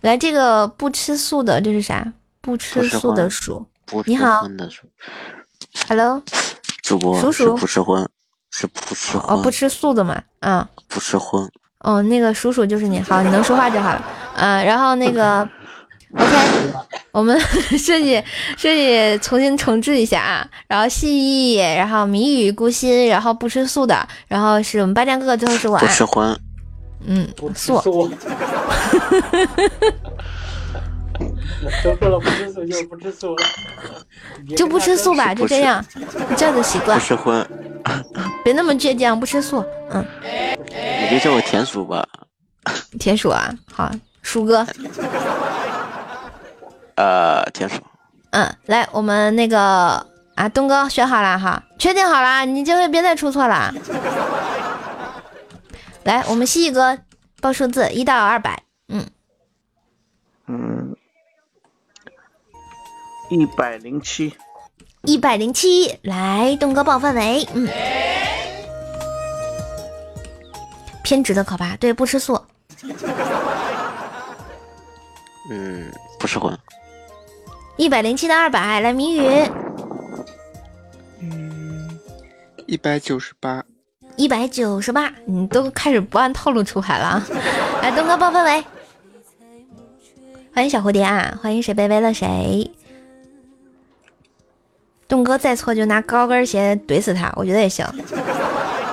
[0.00, 2.10] 来这个不吃素的，这是啥？
[2.40, 3.66] 不吃素的鼠，
[4.06, 4.48] 你好
[5.86, 6.22] ，Hello，
[6.82, 8.08] 主播是鼠鼠不吃荤，
[8.50, 11.46] 是不吃哦，不吃素的嘛，嗯、不吃荤。
[11.80, 14.02] 哦，那个叔叔就是你，好，你能说话就好了。
[14.36, 15.46] 嗯、然后那个
[16.16, 16.72] ，OK，
[17.12, 17.38] 我们
[17.78, 18.22] 设计
[18.56, 20.46] 设计重新重置一下啊。
[20.66, 25.86] 然后蜥蜴，然后谜语、孤心，然后不吃素的，然后是我们八战哥哥，最后是我啊不。
[25.86, 26.40] 吃荤，
[27.06, 27.80] 嗯，素。
[27.80, 28.10] 素。
[31.84, 33.36] 都说了不吃素就不吃素
[34.56, 35.84] 就不吃素吧，就这样，
[36.36, 37.46] 这样的习惯不，吃荤，
[38.42, 39.62] 别那么倔强，不吃素。
[39.90, 40.02] 嗯，
[41.02, 42.06] 你就叫我田鼠吧。
[42.98, 43.90] 田鼠啊，好，
[44.22, 44.66] 鼠哥。
[47.00, 47.80] 呃，田鼠，
[48.30, 53.72] 嗯，来，我们那个啊，东哥选好了哈，确定好了，你这回别再出错了。
[56.04, 56.98] 来，我们蜥蜴哥
[57.40, 59.06] 报数字一到二百，嗯，
[60.46, 60.94] 嗯，
[63.30, 64.34] 一百零七，
[65.04, 67.66] 一百零七，来，东哥报范围，嗯，
[71.02, 72.38] 偏执的可怕，对，不吃素，
[75.50, 76.58] 嗯，不吃荤，
[77.80, 79.22] 一百零七到二百，来，谜语，
[82.66, 83.64] 一百九十八，
[84.16, 87.26] 一百九十八，你都开始不按套路出牌了啊！
[87.80, 88.62] 来，东哥报氛围，
[90.52, 92.70] 欢迎小蝴蝶啊，欢迎谁卑微了谁。
[95.08, 97.86] 东哥再错就拿高跟鞋怼死他，我觉得也行。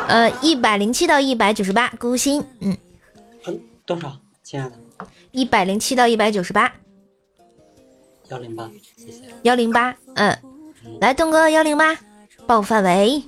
[0.07, 2.77] 呃，一百零七到一百九十八，孤心，嗯，
[3.47, 4.76] 嗯，多少，亲爱的？
[5.31, 6.72] 一百零七到一百九十八，
[8.30, 9.24] 幺零八，谢谢。
[9.44, 10.38] 幺零八，嗯，
[10.99, 11.98] 来，东哥幺零八，
[12.45, 13.24] 报范围。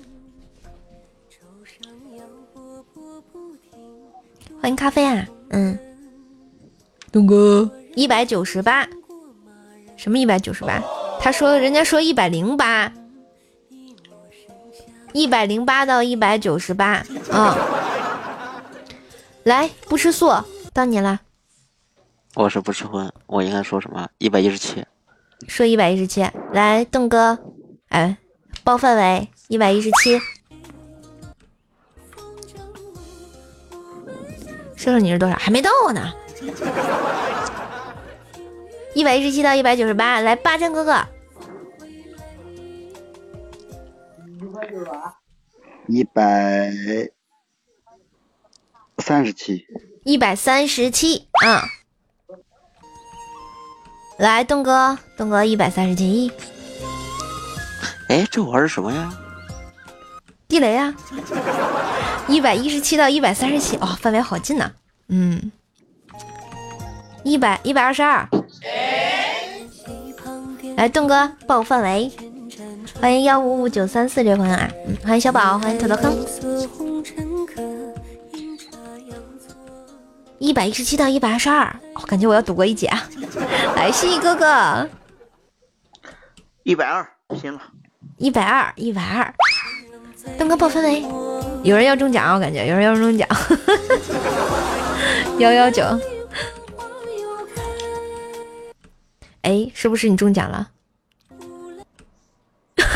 [4.62, 5.78] 欢迎咖啡啊，嗯，
[7.12, 7.70] 东哥。
[7.96, 8.88] 一百九十八，
[9.98, 10.82] 什么一百九十八？
[11.20, 12.94] 他说人家说一百零八，
[15.12, 17.58] 一百零八到一百九十八，啊，
[19.44, 20.32] 来不吃素，
[20.74, 21.20] 到你了，
[22.40, 24.08] 我是不吃荤，我应该说什么？
[24.18, 24.86] 一百一十七，
[25.50, 27.38] 说一百一十七，来邓哥，
[27.90, 28.18] 哎，
[28.64, 30.18] 报范围一百一十七。
[34.78, 35.36] 说说你是多少？
[35.36, 36.14] 还没到呢。
[38.94, 41.06] 一百一十七到一百九十八，来八珍哥哥，
[45.90, 46.72] 一百
[48.98, 49.68] 三十七，
[50.06, 51.64] 一百三十七啊！
[54.20, 56.30] 来，东哥，东哥一百三十七，
[58.10, 59.10] 哎，这玩意儿什么呀？
[60.46, 60.94] 地雷啊！
[62.28, 64.70] 一百一十七到一百三十七，哦，范围好近呐、
[65.08, 65.50] 嗯，
[67.24, 68.28] 一百一百二十二，
[70.76, 72.12] 来，东哥报范围，
[73.00, 76.14] 欢迎幺五五九三四这位朋友啊，嗯，欢迎小宝，欢迎土豆坑，
[80.40, 83.04] 一百一十七到一百二十二，我感觉我要躲过一劫啊！
[83.76, 84.90] 来，蜥蜴哥哥，
[86.64, 87.60] 一百二，拼了！
[88.18, 89.34] 一百二，一百二，
[90.38, 91.04] 东哥报氛围，
[91.64, 93.28] 有人要中奖，我感觉有人要中奖，
[95.40, 95.84] 幺幺九，
[99.42, 100.70] 哎，是不是你中奖了？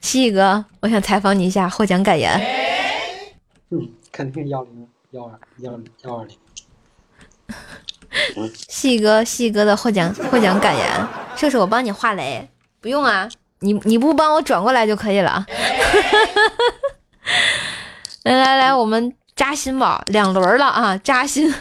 [0.00, 2.61] 蜥蜴哥，我想采访你一下获奖感言。
[3.72, 6.36] 嗯， 肯定幺零幺二幺幺二零。
[8.68, 12.46] 细哥，细哥的获奖获奖感言，射手我帮你画雷，
[12.80, 13.26] 不用啊，
[13.60, 15.46] 你你不帮我转过来就可以了。
[18.24, 21.52] 来来来，我们扎心吧，两轮了啊，扎心。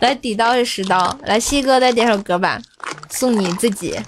[0.00, 2.60] 来，底刀是十刀，来，西哥再点首歌吧，
[3.10, 4.00] 送你自己。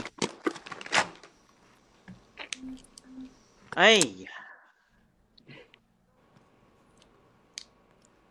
[3.75, 4.26] 哎呀，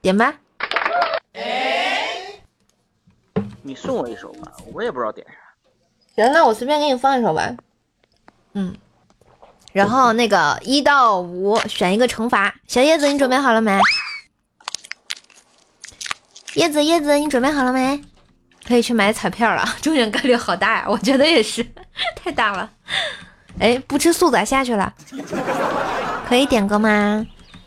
[0.05, 0.35] 点吧。
[3.63, 5.33] 你送我一首吧，我也不知道点啥。
[6.15, 7.55] 行，那我随便给你放一首吧。
[8.53, 8.75] 嗯，
[9.73, 12.53] 然后那个一到五选一个惩罚。
[12.67, 13.79] 小叶子，你准备好了没？
[16.53, 17.99] 叶子，叶子，你准备好了没？
[18.63, 20.85] 可以去买彩票了， 中奖概率好大呀！
[20.87, 21.65] 我觉得也是，
[22.15, 22.71] 太大了。
[23.59, 24.93] 哎，不吃素咋下去了？
[26.27, 27.25] 可以点歌吗？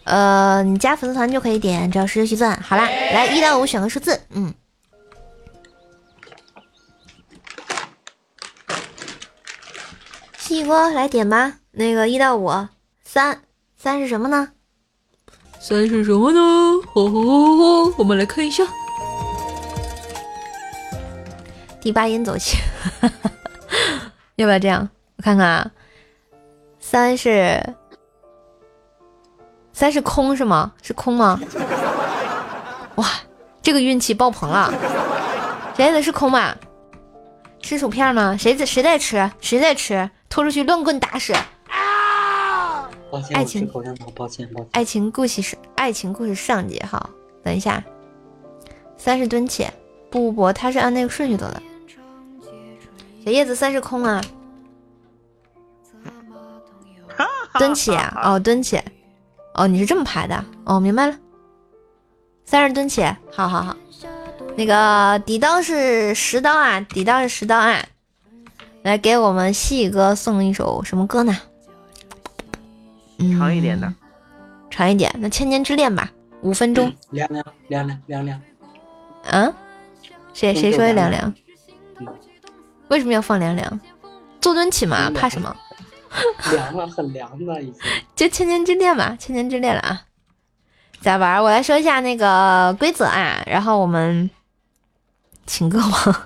[0.08, 2.58] 呃，你加粉丝团就可以点，只要十六虚钻。
[2.62, 4.54] 好啦，来一到五选个数字，嗯。
[10.38, 12.50] 西哥来点吧，那个一到五，
[13.04, 13.42] 三
[13.76, 14.52] 三是什么呢？
[15.60, 16.40] 三是什么呢？
[16.86, 17.56] 吼吼吼
[17.90, 17.94] 吼！
[17.98, 18.64] 我们来看一下，
[21.82, 22.56] 第八音走起，
[24.36, 24.88] 要不要这样？
[25.16, 25.70] 我看看啊，
[26.80, 27.62] 三是
[29.78, 30.72] 三是空是吗？
[30.82, 31.40] 是空吗？
[32.96, 33.08] 哇，
[33.62, 34.74] 这个运气爆棚了！
[35.76, 36.52] 谁的是空吗？
[37.62, 38.36] 吃薯片吗？
[38.36, 39.30] 谁在谁在吃？
[39.40, 40.10] 谁在吃？
[40.28, 41.32] 拖出去乱棍打死！
[43.08, 44.68] 抱歉，爱情我吃口香糖，抱歉，抱歉。
[44.72, 47.10] 爱情故事是爱情故事上集哈，
[47.44, 47.80] 等一下，
[48.96, 49.68] 三是蹲起，
[50.10, 51.62] 不不不，他是按那个顺序走的。
[53.24, 54.20] 小叶子三是空啊，
[57.60, 58.82] 蹲起啊，哦蹲起，
[59.58, 61.16] 哦你是这么排的，哦明白了，
[62.44, 63.02] 三十蹲起，
[63.32, 63.76] 好好好，
[64.56, 67.84] 那个底刀是十刀啊，底刀是十刀啊，
[68.82, 71.36] 来给我们细哥送一首什么歌呢？
[73.36, 73.92] 长一点的，
[74.70, 76.08] 长一点，那《千年之恋》吧，
[76.42, 76.92] 五分钟。
[77.10, 78.40] 凉凉凉凉凉凉，
[79.24, 79.52] 嗯，
[80.32, 81.34] 谁谁说的凉凉？
[82.86, 83.80] 为什么要放凉凉？
[84.40, 85.52] 坐蹲起嘛，怕什么？
[86.52, 87.74] 凉了，很凉的已经。
[88.16, 90.02] 就《千年之恋》嘛，《千年之恋》了啊！
[91.00, 91.42] 咋玩？
[91.42, 94.30] 我来说一下那个规则啊，然后我们
[95.46, 96.16] 请歌王，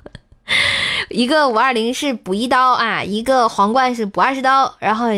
[1.10, 5.08] 一个五二零是补一刀啊，一个皇冠是补二十刀，然后。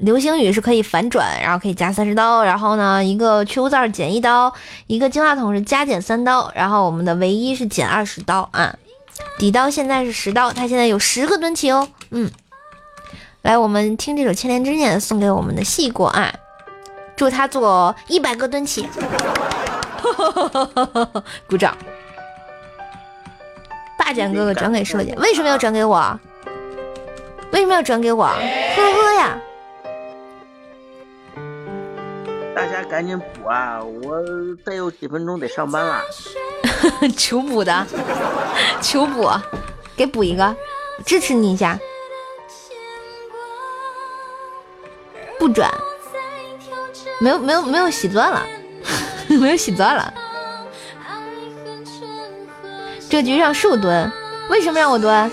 [0.00, 4.50] 流星雨是可以反转，然后可以加三十刀，然后呢，一个去污皂减一刀，
[4.86, 8.74] 一个净化桶是加减三刀，然后我们的唯一是减二十刀啊。
[9.38, 11.86] 底刀现在是十刀，他现在有十个蹲起哦。
[12.12, 12.30] 嗯，
[13.42, 16.30] 来，我们听这首《千年之恋》，送给我们的细果啊，
[17.16, 18.86] 祝他做一百个蹲起，
[21.48, 21.74] 鼓掌。
[23.98, 26.20] 霸占哥哥转给射姐，为什么要转给我？
[27.52, 28.26] 为什么要转给我？
[28.26, 29.38] 呵呵呀。
[32.54, 33.80] 大家赶紧补啊！
[33.82, 34.22] 我
[34.66, 36.02] 再有几分钟得上班了。
[37.16, 37.86] 求补的，
[38.82, 39.30] 求补，
[39.96, 40.54] 给补一个，
[41.06, 41.78] 支持你一下。
[45.40, 45.72] 不转，
[47.18, 48.46] 没有没有没有喜钻了，
[49.26, 50.12] 没有喜钻 了。
[53.08, 54.12] 这局让树蹲，
[54.50, 55.30] 为什么让我蹲？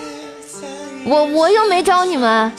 [1.04, 2.50] 我我又没招你们，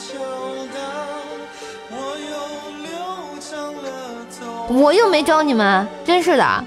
[4.68, 6.66] 我又没招你们，真是的。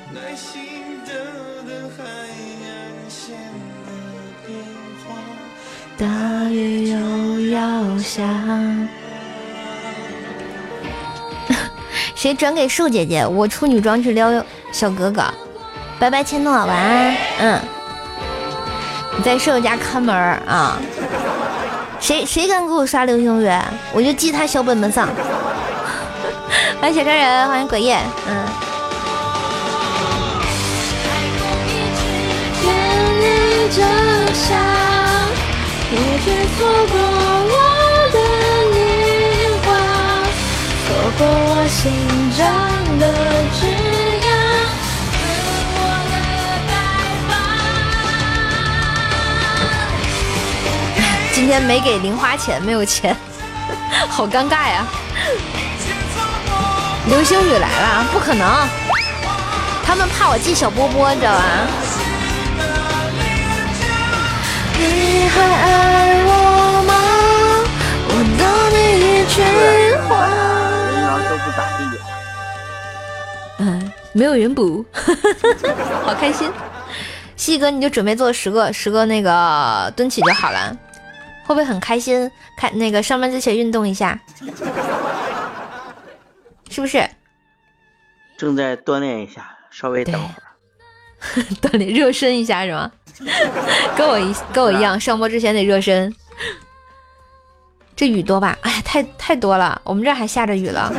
[5.97, 6.07] 大
[6.51, 8.23] 雨又要下。
[12.23, 13.27] 谁转给树姐姐？
[13.27, 14.31] 我出女装去撩
[14.71, 15.25] 小哥哥。
[15.99, 17.17] 拜拜，千诺，晚安。
[17.41, 17.61] 嗯，
[19.17, 20.79] 你在舍友家看门啊？
[21.99, 23.51] 谁谁敢给我刷流星雨，
[23.93, 25.09] 我就记他小本本上。
[26.81, 27.99] 欢迎小超人，欢迎鬼夜。
[28.29, 28.47] 嗯。
[32.63, 32.73] 眼
[33.21, 33.83] 泪就
[34.33, 34.57] 像
[35.91, 37.72] 你却错过我
[41.23, 41.81] 过我心
[42.37, 42.43] 中
[42.99, 43.05] 的
[43.55, 43.61] 枝
[44.21, 44.27] 桠。
[45.15, 45.23] 是
[45.77, 45.79] 我
[46.11, 46.15] 的
[46.67, 46.71] 白
[47.29, 47.31] 发。
[51.33, 53.17] 今天没给零花钱，没有钱，
[54.11, 54.85] 好尴尬呀！
[57.07, 58.67] 流星雨来了，不可能，
[59.87, 61.43] 他们怕我记小波波，你知道吧？
[64.77, 65.67] 你还爱
[66.27, 66.31] 我
[66.89, 66.93] 吗？
[68.09, 68.43] 我懂
[68.75, 69.37] 你一句
[74.13, 74.85] 没有人补，
[76.05, 76.51] 好开心。
[77.37, 80.77] 西哥，你就准备做十个十个那个蹲起就好了，
[81.45, 82.31] 会不会很开心？
[82.57, 84.21] 看那个上班之前运动一下，
[86.71, 87.09] 是不是？
[88.37, 90.43] 正在锻炼一下，稍微等会儿。
[91.63, 92.91] 锻炼热身一下是吗？
[93.97, 96.15] 跟我一跟我一样，上播之前得热身。
[97.97, 98.57] 这雨多吧？
[98.63, 100.93] 哎呀，太太多了，我们这还下着雨了。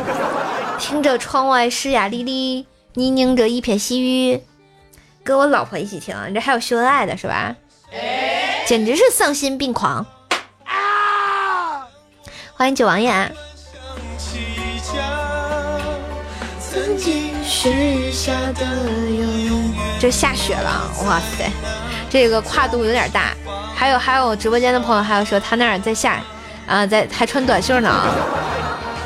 [0.78, 2.64] 听着窗外湿呀沥沥，
[2.94, 4.40] 呢宁着一片细雨。
[5.22, 7.54] 跟我老婆一起听，你这还有秀恩爱的是吧？
[8.66, 10.06] 简直是丧心病狂！
[10.64, 11.86] 啊
[12.54, 13.10] 欢迎九王爷。
[16.60, 18.64] 曾经许下的
[19.10, 21.50] 永这下雪了，哇塞，
[22.10, 23.34] 这个跨度有点大。
[23.74, 26.22] 还有还有，直播间的朋友还有说他那儿在下，
[26.66, 28.04] 啊，在还穿短袖呢。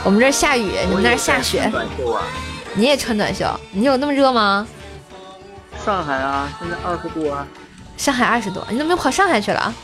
[0.05, 1.71] 我们这儿下雨，你们那儿下雪。
[2.79, 3.45] 你也穿短袖？
[3.73, 4.65] 你有那么热吗？
[5.85, 7.45] 上海啊，现在二十度啊。
[7.97, 9.75] 上海二十度，你怎么又跑上海去了？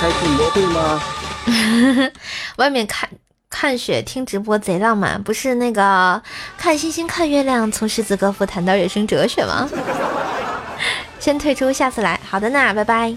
[0.00, 1.02] 开直播会吗？
[2.58, 3.10] 外面看
[3.50, 6.22] 看雪，听直播贼浪漫，不是那个
[6.56, 9.68] 看星星看月亮，从诗词歌赋谈到人生哲学吗？
[11.18, 12.20] 先退出，下次来。
[12.30, 13.16] 好的呢，拜拜。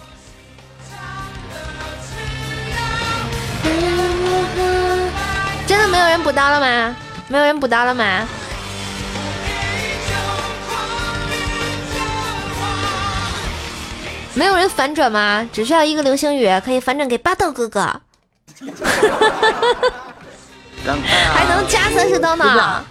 [5.68, 6.96] 真的没有人补刀了吗？
[7.28, 8.28] 没有人补刀了吗？
[14.34, 15.48] 没有人反转吗？
[15.52, 17.82] 只需要一个流星雨，可以反转给霸道哥哥，
[21.34, 22.84] 还能加三十刀呢，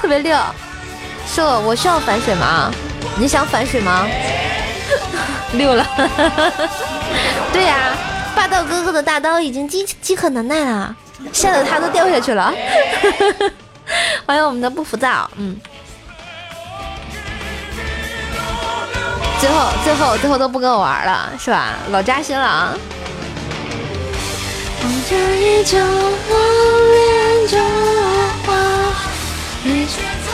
[0.00, 0.36] 特别溜。
[1.26, 2.72] 是我，我需要反水吗？
[3.16, 4.06] 你想反水吗？
[5.52, 5.86] 溜了。
[7.52, 7.94] 对呀，
[8.34, 10.94] 霸道哥哥的大刀已经饥饥渴难耐了，
[11.32, 12.52] 吓得他都掉下去了。
[14.26, 15.56] 欢迎我们的不浮躁，嗯。
[19.40, 21.74] 最后，最后，最后都不跟我玩了，是吧？
[21.90, 22.74] 老扎心了啊！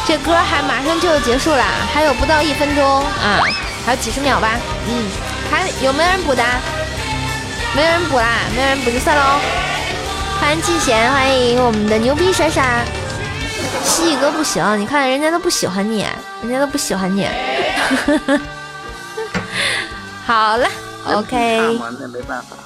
[0.06, 3.40] 这歌还马上就要结束啦，还有不到一分钟啊，
[3.84, 4.50] 还有几十秒吧。
[4.88, 5.08] 嗯，
[5.50, 6.44] 还有没有人补的？
[7.76, 9.38] 没有人补啦，没有人补就算喽。
[10.40, 12.86] 欢迎季贤，欢迎我们的牛逼闪闪。
[13.84, 16.06] 蜥蜴哥不行，你看人家都不喜欢你，
[16.40, 17.28] 人家都不喜欢你。
[20.24, 20.66] 好了
[21.04, 21.78] ，OK。
[22.00, 22.56] 那没办法，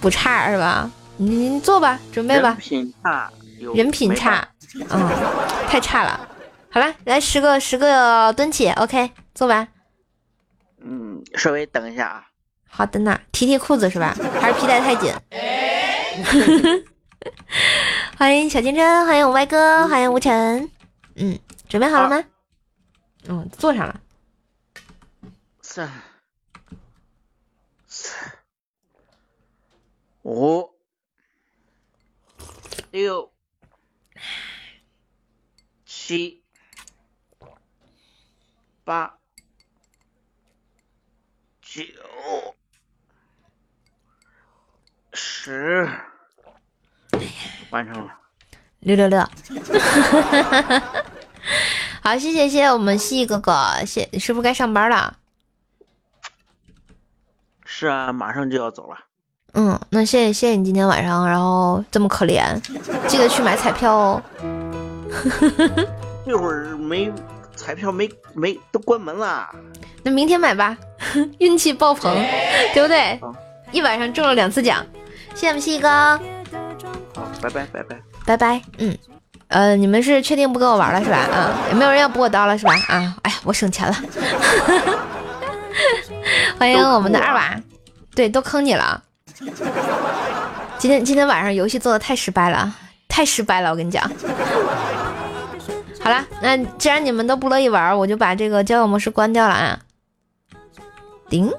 [0.00, 0.88] 不差是吧？
[1.16, 2.50] 您坐吧，准备吧。
[2.50, 3.32] 人品差，
[3.74, 4.46] 人品差，
[4.90, 5.10] 嗯，
[5.66, 6.20] 太差了。
[6.70, 9.66] 好了，来十个十个蹲起，OK，坐吧。
[10.84, 12.22] 嗯，稍微等一下啊。
[12.74, 14.16] 好的呢，提提裤子是吧？
[14.40, 15.14] 还是皮带太紧？
[18.16, 20.70] 欢迎小金针，欢迎我歪哥，欢迎吴晨。
[21.16, 21.38] 嗯，
[21.68, 22.24] 准备好了吗？
[23.28, 24.00] 嗯，坐上了。
[25.60, 25.92] 三
[27.86, 28.14] 四。
[30.22, 30.70] 五、
[32.90, 33.30] 六、
[35.84, 36.42] 七、
[38.82, 39.18] 八、
[41.60, 41.82] 九、
[45.12, 45.88] 十，
[47.70, 48.12] 完成了。
[48.80, 49.20] 六六六，
[52.02, 55.16] 好，谢谢谢谢我们蜥蜴哥哥，谢是不是该上班了？
[57.64, 58.98] 是啊，马上就要走了。
[59.54, 62.58] 嗯，那谢谢谢谢你今天晚上，然后这么可怜，
[63.06, 64.22] 记得去买彩票哦。
[66.26, 67.12] 这会儿没
[67.54, 69.48] 彩票没没都关门了。
[70.02, 70.76] 那明天买吧，
[71.38, 72.14] 运气爆棚，
[72.74, 73.20] 对不对？
[73.70, 74.84] 一晚上中了两次奖，
[75.34, 75.88] 谢谢我们西哥，
[77.14, 77.96] 好，拜拜拜拜。
[78.24, 78.62] 拜拜。
[78.78, 78.96] 嗯，
[79.48, 81.16] 呃，你们是确定不跟我玩了是吧？
[81.16, 82.72] 啊，也没有人要补我刀了是吧？
[82.88, 83.94] 啊，哎呀，我省钱了。
[86.58, 87.60] 欢迎我们的二娃，
[88.14, 89.02] 对，都坑你了。
[90.78, 92.72] 今天今天晚上游戏做的太失败了，
[93.08, 94.08] 太失败了，我跟你讲。
[96.00, 99.78] 好了，那既然你们都不乐意玩，我就把这个交友模式关掉了啊。
[101.28, 101.52] 顶。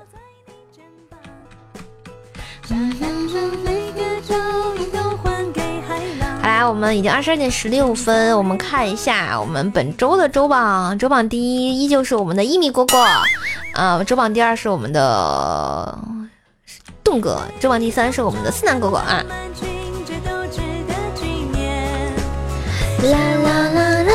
[6.41, 13.05] 好啦，我们已经二十二点十六分，我们看一下我们本周的周榜，周榜第一依旧是我们的一米蝈蝈，
[13.73, 15.97] 啊，周榜第二是我们的
[17.03, 19.23] 栋哥，周榜第三是我们的思南哥哥啊。
[23.03, 23.10] 啦
[23.43, 24.14] 啦啦啦！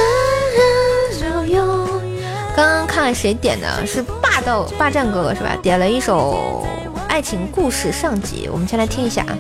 [2.57, 3.87] 刚刚看了谁点的？
[3.87, 5.57] 是霸道霸占哥哥是吧？
[5.63, 6.67] 点了一首
[7.09, 9.37] 《爱情故事上集》，我们先来听一下啊。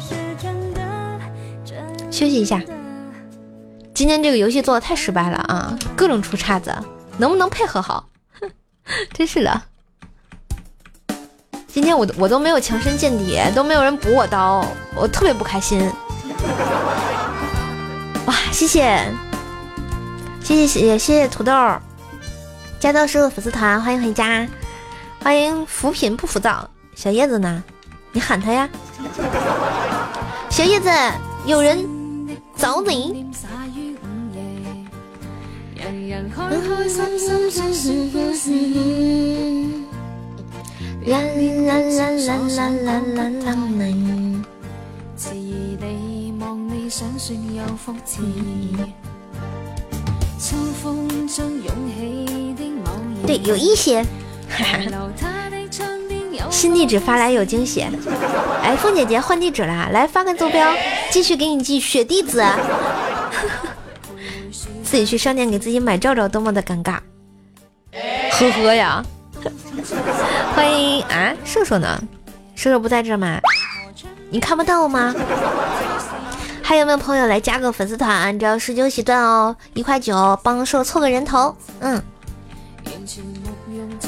[2.10, 2.60] 休息一下。
[3.94, 6.74] 今天这个游戏做的太失败了啊，各种出岔子，
[7.18, 8.08] 能不能配合好？
[9.12, 9.62] 真是的。
[11.66, 14.66] 今天我我都没有强身健体，都没有人补我刀，
[14.96, 15.80] 我特别不开心。
[18.26, 19.04] 哇，谢谢。
[20.42, 21.52] 谢谢谢谢谢谢土豆，
[22.80, 24.48] 加到十五粉丝团，欢迎回家，
[25.22, 27.62] 欢迎扶贫不浮躁，小叶子呢？
[28.10, 28.68] 你喊他呀，
[30.50, 30.90] 小叶子，
[31.46, 31.78] 有人
[32.56, 33.24] 找你。
[41.06, 44.44] 啦啦啦啦啦啦啦啦啦。
[53.24, 54.04] 对，有一些。
[56.50, 57.86] 新地址发来有惊喜。
[58.62, 60.72] 哎，凤姐姐换地址啦，来发个坐标，
[61.10, 62.44] 继续给你寄雪地子。
[64.82, 66.98] 自己去商店给自己买罩罩，多么的尴尬。
[68.32, 69.04] 呵呵呀。
[70.54, 72.00] 欢迎啊，瘦瘦呢？
[72.54, 73.38] 瘦瘦不在这吗？
[74.30, 75.14] 你看不到吗？
[76.62, 78.38] 还有没有朋友来加个粉丝团？
[78.38, 82.02] 只要十九喜钻哦，一块九，帮瘦凑个人头，嗯，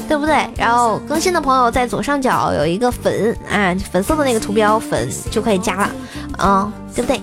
[0.07, 0.49] 对不对？
[0.57, 5.91] 然后更新的朋友在左上角有一个粉啊，粉色的那个图标粉就可以加了，
[6.39, 7.21] 嗯，对不对？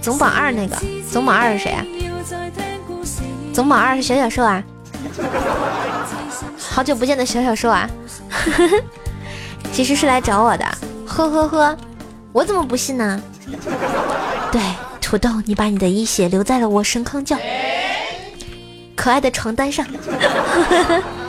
[0.00, 0.76] 总榜二那个，
[1.10, 1.84] 总榜二是谁啊？
[3.52, 4.62] 总榜二是小小兽啊，
[6.58, 7.88] 好久不见的小小兽啊，
[9.72, 10.66] 其实是来找我的，
[11.06, 11.76] 呵呵呵，
[12.32, 13.20] 我怎么不信呢？
[14.52, 14.60] 对，
[15.00, 17.36] 土豆，你把你的一血留在了我深坑窖
[18.94, 19.86] 可爱的床单上。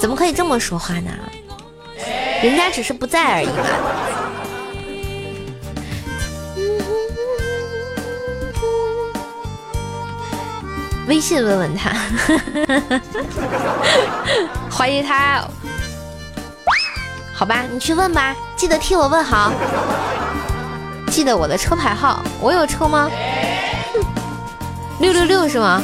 [0.00, 1.10] 怎么可以这么说话呢？
[2.42, 3.52] 人家只是不在而已嘛。
[11.08, 11.92] 微信问问他，
[14.70, 15.42] 怀疑他。
[17.34, 19.52] 好吧，你去问吧，记得替我问好，
[21.10, 23.10] 记得我的车牌号，我有车吗？
[25.00, 25.82] 六六六是吗？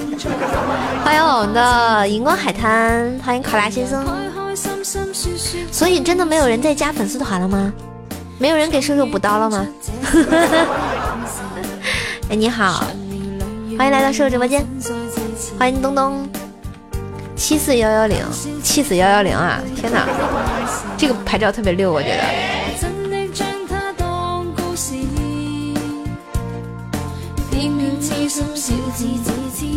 [1.05, 4.05] 欢迎我们的荧光海滩，欢迎考拉先生。
[5.71, 7.73] 所以真的没有人在加粉丝团了吗？
[8.39, 9.67] 没有人给瘦瘦补刀了吗？
[12.29, 12.85] 哎，你好，
[13.79, 14.67] 欢迎来到瘦瘦直播间，
[15.59, 16.29] 欢迎东东。
[17.37, 18.19] 七四幺幺零，
[18.63, 19.61] 七四幺幺零啊！
[19.77, 20.07] 天哪，
[20.97, 22.25] 这个牌照特别溜，我觉得。
[28.05, 28.69] 小子，祈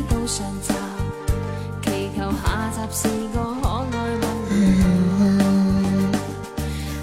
[0.04, 0.44] 求下
[2.82, 4.24] 集是个可爱梦。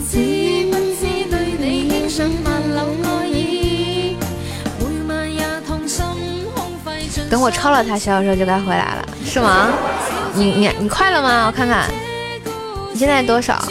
[0.06, 0.12] 知
[0.66, 1.62] 不知对你
[2.44, 4.18] 爱意，
[4.78, 6.04] 每晚也痛心
[6.54, 7.26] 空费尽。
[7.30, 9.72] 等我抄了他，小小声就该回来了，是吗？
[10.34, 11.46] 你你你快了吗？
[11.46, 11.88] 我看看，
[12.92, 13.64] 你现在多少？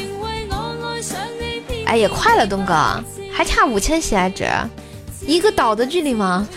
[1.85, 2.73] 哎，也快了，东哥，
[3.31, 4.43] 还差五千喜爱值。
[5.25, 6.47] 一个岛的距离吗？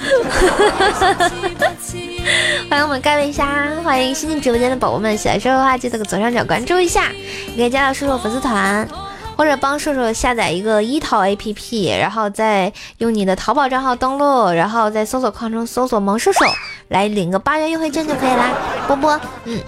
[2.69, 7.11] 欢迎我们盖瑞虾，欢迎新进直播间的宝宝们，喜欢瘦瘦的话记得左上角关注一下，
[7.47, 8.89] 你可以加到瘦瘦粉丝团，
[9.37, 16.45] 或者帮瘦瘦下载一个一淘 APP，然后再用你的淘宝账号登录，然后在搜索框中搜索萌瘦瘦，
[16.89, 18.51] 来领个八元优惠券就可以啦，
[18.89, 19.61] 波波，嗯。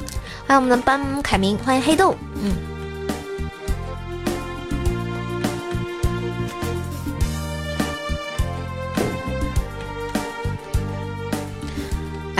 [0.46, 2.56] 欢迎我们的班凯明，欢迎黑豆，嗯。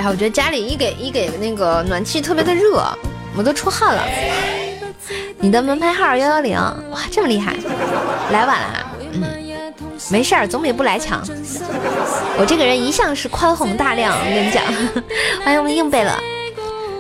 [0.09, 2.83] 我觉得家里一给一给那个暖气特别的热，
[3.37, 4.03] 我都出汗了。
[5.39, 6.57] 你的门牌号幺幺零，
[6.91, 7.55] 哇，这么厉害，
[8.33, 9.23] 来晚了，嗯，
[10.11, 11.23] 没事儿，总比不来强。
[12.39, 14.65] 我这个人一向是宽宏大量，我跟你讲。
[15.45, 16.19] 欢迎我们硬贝了，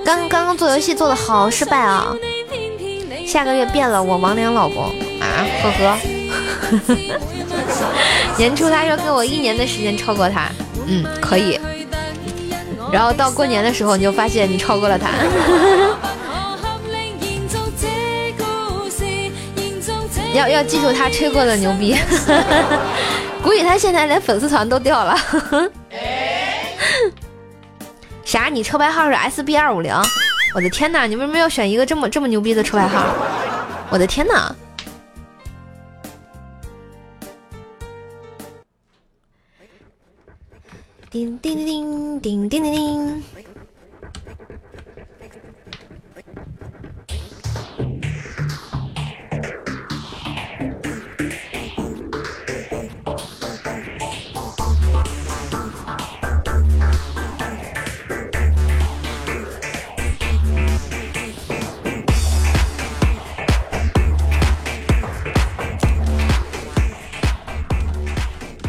[0.04, 2.14] 刚刚刚做游戏做的好失败啊！
[3.26, 4.84] 下个月变了，我王良老公
[5.20, 5.98] 啊，呵呵。
[8.36, 10.48] 年初他说给我一年的时间超过他，
[10.86, 11.58] 嗯，可以。
[12.92, 15.08] 然后到过年的时候，你就发现你超过了他。
[20.34, 21.96] 要要记住他吹过的牛逼，
[23.42, 25.18] 估计他现在连粉丝团都掉了。
[28.24, 28.48] 啥？
[28.52, 29.92] 你车牌号是 SB 二五零？
[30.54, 31.06] 我的天哪！
[31.06, 33.04] 你为什么要选一个这么这么牛逼的车牌号？
[33.90, 34.54] 我的天哪！
[41.10, 43.47] 叮叮叮叮叮叮叮。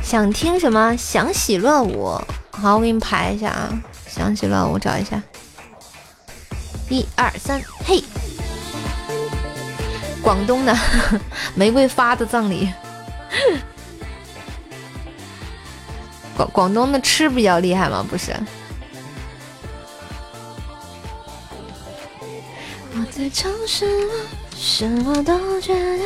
[0.09, 0.97] 想听什么？
[0.97, 2.19] 想喜乐舞。
[2.49, 3.69] 好，我给你排一下啊。
[4.07, 5.21] 想喜乐舞，找一下。
[6.89, 8.03] 一二三，嘿！
[10.23, 10.75] 广东的
[11.53, 12.73] 玫瑰花的葬礼。
[16.35, 18.03] 广广东的吃比较厉害吗？
[18.09, 18.35] 不是。
[22.95, 23.85] 我在城市，
[24.57, 26.03] 什么都觉得。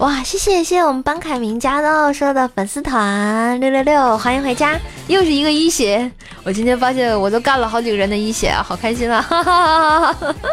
[0.00, 6.10] 哇，谢谢谢谢我们班凯明加到说的粉丝团六六六，欢迎回家，又是一个一血，
[6.42, 10.44] 我今天发现我都干了好几个人的一血啊，好开心啊，哈 哈哈哈哈哈，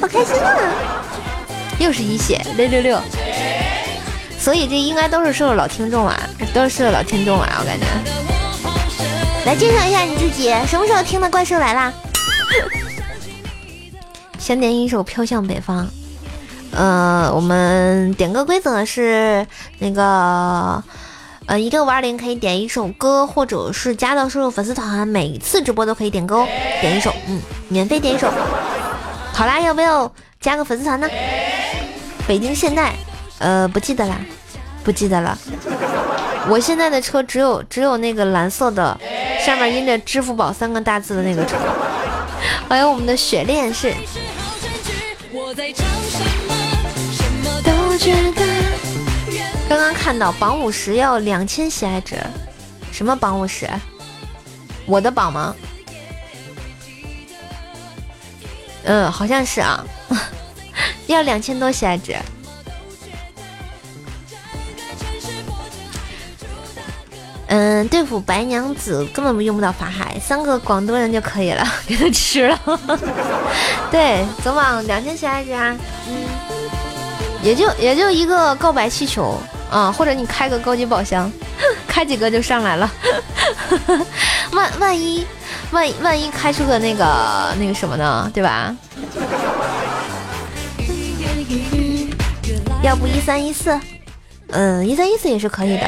[0.00, 0.58] 好开心啊，
[1.78, 3.00] 又是一血六六六，
[4.40, 6.20] 所以这应该都是射手老听众啊，
[6.52, 7.86] 都是射手老听众啊，我感觉。
[9.46, 11.92] 来介绍一下你自己，什么时候听的怪兽来啦？
[14.36, 15.86] 先点一首《飘向北方》。
[16.72, 19.46] 呃，我们点歌规则是
[19.78, 20.82] 那个，
[21.46, 26.48] 呃，一个五二零可以点一首歌，或者是加到射手粉丝团，每次直播都可以点歌哦，
[26.80, 28.30] 点一首，嗯，免费点一首。
[29.34, 31.06] 好啦，要不要加个粉丝团呢？
[32.26, 32.94] 北京现代，
[33.38, 34.16] 呃，不记得啦，
[34.82, 35.38] 不记得了。
[36.48, 38.98] 我现在的车只有只有那个蓝色的，
[39.44, 41.56] 上面印着支付宝三个大字的那个车。
[42.68, 43.92] 欢迎我们的雪恋是。
[49.68, 52.16] 刚刚看到榜五十要两千喜爱值，
[52.90, 53.68] 什么榜五十？
[54.86, 55.54] 我的榜吗？
[58.84, 59.84] 嗯，好像是啊，
[61.06, 62.16] 要两千多喜爱值。
[67.48, 72.58] 嗯，对付白娘子根本用不到法海，三个广东人就可以了，给他吃了。
[73.92, 75.76] 对，总榜两千喜爱值啊，
[76.08, 76.61] 嗯。
[77.42, 79.36] 也就也就一个告白气球
[79.70, 81.30] 啊，或者你开个高级宝箱，
[81.88, 82.90] 开几个就上来了。
[84.52, 85.26] 万万一
[85.70, 88.30] 万万一开出个那个那个什么呢？
[88.32, 88.74] 对吧？
[92.82, 93.78] 要不一三一四，
[94.50, 95.86] 嗯，一三一四也是可以的。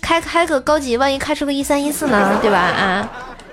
[0.00, 2.38] 开开个高级，万一开出个一三一四呢？
[2.42, 2.58] 对吧？
[2.58, 3.08] 啊，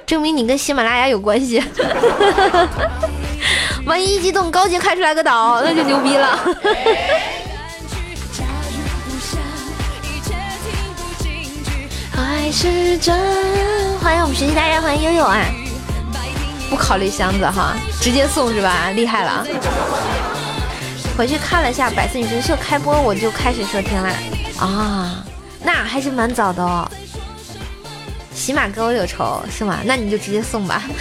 [0.06, 1.64] 证明你跟喜马拉雅有关系。
[3.88, 6.38] 万一一激动，高级开出来个岛， 那就牛逼了。
[14.02, 15.38] 欢迎我们学习大家，欢迎悠悠啊！
[16.70, 18.90] 不考虑箱子哈，直接送是吧？
[18.94, 19.46] 厉害了！
[21.18, 24.10] 回去看了一下《百思女神秀》开播，我就开始收听了
[24.60, 25.24] 啊，
[25.64, 26.90] 那还是蛮早的哦。
[28.34, 29.80] 喜马跟我有仇是吗？
[29.84, 30.84] 那你就直接送吧。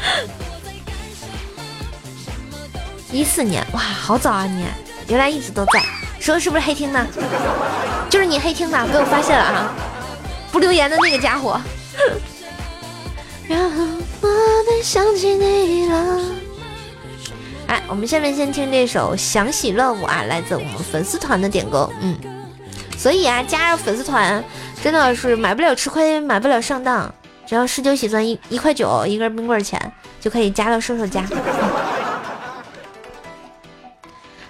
[3.12, 4.46] 一四年，哇，好早啊！
[4.46, 4.64] 你
[5.08, 5.82] 原来一直都在，
[6.20, 7.06] 说是不是黑听的？
[8.08, 9.74] 就是你黑听的，被我发现了啊！
[10.52, 11.60] 不留言的那个家伙。
[13.48, 13.84] 然后
[14.20, 14.28] 我
[14.68, 16.24] 再想起你了。
[17.66, 21.90] 哎，我们下面先听这首《想喜乐舞》啊，来自我们粉丝团的点歌。
[22.00, 22.16] 嗯，
[22.96, 24.42] 所以啊，加入粉丝团
[24.82, 27.12] 真的是买不了吃亏，买不了上当。
[27.50, 29.76] 只要十九喜钻一一块九一根冰棍钱，
[30.20, 31.24] 就可以加到瘦瘦家。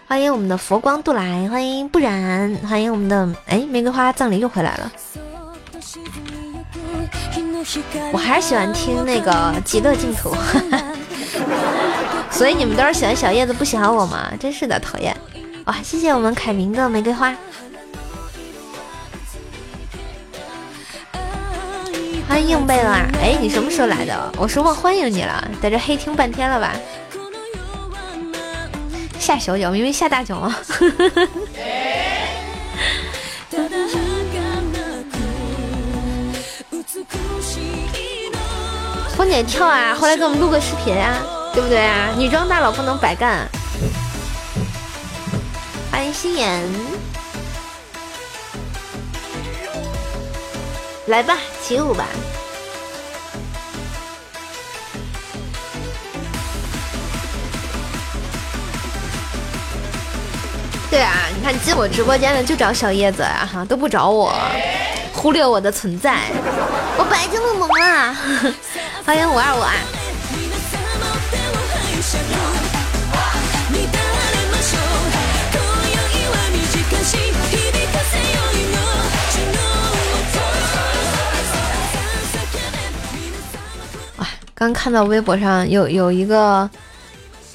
[0.06, 4.92] 欢迎我们的佛光渡来，欢迎不染，欢迎我们的哎玫瑰花葬礼又回来了。
[8.12, 9.32] 我还是喜欢听那个
[9.62, 10.36] 《极乐净土
[12.30, 14.30] 》，所以你们都是喜欢小叶子，不喜欢我吗？
[14.38, 15.16] 真是的，讨厌！
[15.64, 17.34] 哇，谢谢我们凯明的玫瑰花，
[22.30, 23.04] 欢迎硬贝拉！
[23.20, 24.32] 哎，你什么时候来的？
[24.36, 26.72] 我是忘欢迎你了，在这黑听半天了吧？
[29.18, 30.56] 下小脚，明明下大脚吗？
[39.16, 41.16] 峰姐跳啊，后来给我们录个视频啊，
[41.52, 42.10] 对不对啊？
[42.16, 43.48] 女装大佬不能白干。
[45.90, 46.62] 欢迎心妍，
[51.06, 51.36] 来吧，
[51.70, 52.04] 起舞吧。
[60.90, 64.34] 对啊，你看进我直播间的就找小叶子啊，哈，都不找我，
[65.12, 66.22] 忽略我的存在，
[66.98, 68.16] 我白这么萌啊！
[69.06, 69.72] 欢迎五二五啊！
[84.60, 86.68] 刚看到微博上有有一个。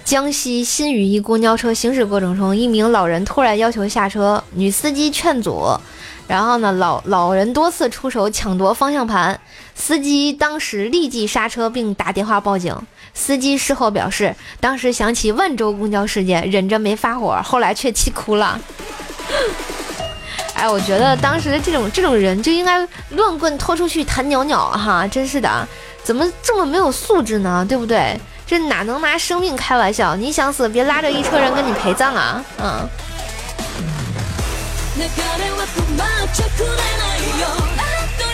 [0.03, 5.79] 江西新余一公交车行驶过程中，一名老人突然要求下车，女司机劝阻，
[6.27, 9.39] 然后呢，老老人多次出手抢夺方向盘，
[9.73, 12.75] 司机当时立即刹车并打电话报警。
[13.15, 18.59] 司机事后表示，当时想起万州公交事件，忍着没发火，后来却气哭了。
[20.53, 25.67] 哎，我觉得当时的这种这种人就应该乱棍拖出去弹鸟鸟哈，真是的，
[26.05, 27.65] 怎么这么没有素质呢？
[27.67, 28.17] 对不对？
[28.45, 30.15] 这哪能拿生命开玩笑？
[30.15, 32.45] 你想死，别拉着一车人跟你陪葬啊！
[32.61, 32.87] 嗯。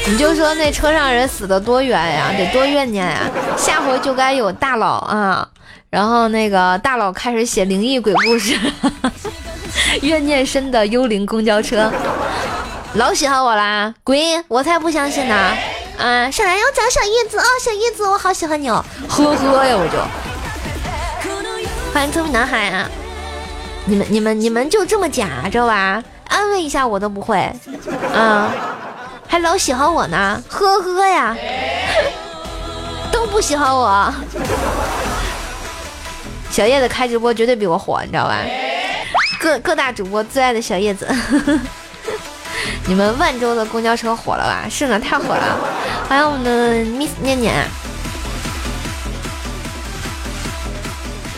[0.06, 3.20] 你就说那车上人死的多冤呀，得多怨念呀！
[3.58, 5.48] 下回就该有大佬啊，
[5.90, 8.60] 然后那个大佬开始写灵异鬼故事，
[10.04, 11.90] 怨念深的幽灵公交车，
[12.96, 13.94] 老喜欢我啦！
[14.04, 14.20] 滚！
[14.50, 15.56] 我才不相信呢！
[16.02, 20.00] 啊，上来要找小叶子哦，小叶子，我好喜欢你哦，呵呵呀，我就
[21.94, 22.90] 欢迎聪明男孩啊！
[23.86, 26.04] 你们、你们、你们就这么假，知道吧？
[26.28, 27.38] 安慰一下我都不会，
[28.16, 28.52] 啊，
[29.28, 31.38] 还老喜欢我呢，呵呵呀，
[33.12, 34.12] 都不喜欢我。
[36.50, 38.40] 小叶子开直播绝对比我火，你知道吧？
[39.40, 41.08] 各各大主播最爱的小叶子。
[42.86, 44.68] 你们万州的公交车火了吧？
[44.70, 45.60] 是呢，太火了！
[46.08, 47.66] 欢迎我们的 Miss 念念。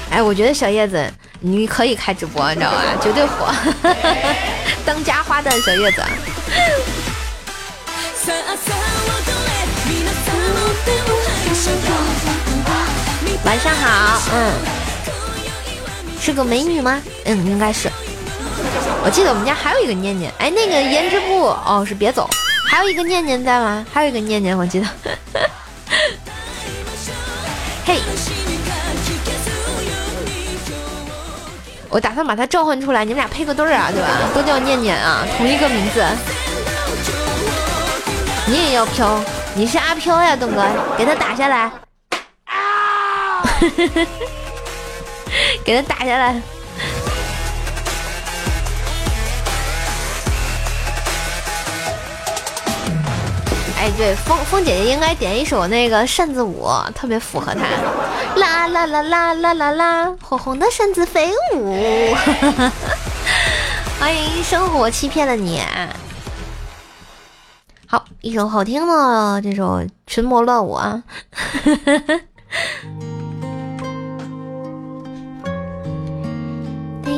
[0.09, 2.83] 哎，我觉得小叶子你可以开直播，你知道吧？
[3.01, 3.51] 绝对火！
[4.85, 6.03] 当家花旦小叶子。
[13.45, 14.53] 晚上好，嗯，
[16.19, 17.01] 是个美女吗？
[17.25, 17.91] 嗯，应该是。
[19.03, 22.27] 我记得我们家还有一个念念，哎，那个颜值部哦是别走，
[22.69, 23.85] 还有一个念念在吗？
[23.93, 24.87] 还有一个念念，我记得。
[27.85, 27.99] 嘿，
[31.89, 34.07] 我打算把他召唤出来，你们俩配个对儿啊，对吧？
[34.33, 36.05] 都叫念念啊，同一个名字。
[38.45, 39.21] 你也要飘？
[39.53, 40.65] 你是阿飘呀，东哥，
[40.97, 41.69] 给他打下来！
[42.45, 43.43] 啊！
[45.63, 46.41] 给他打下来！
[53.83, 56.65] 哎，对，风风姐姐应该点一首那个扇子舞，
[56.95, 57.59] 特别符合她。
[58.37, 62.15] 啦啦啦啦啦啦啦，火红的扇子飞舞。
[63.99, 65.61] 欢迎生活欺骗了你。
[67.85, 71.03] 好，一首好听的这首《群魔乱舞》啊。
[77.03, 77.11] 滴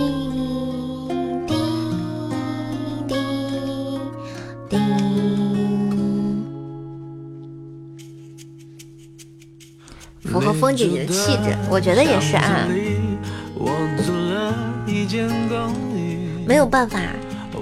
[1.45, 1.53] 滴
[3.07, 3.15] 滴
[4.67, 5.05] 滴。
[10.35, 12.67] 符合风姐姐的气质，我觉得也是啊。
[16.45, 16.99] 没有办法，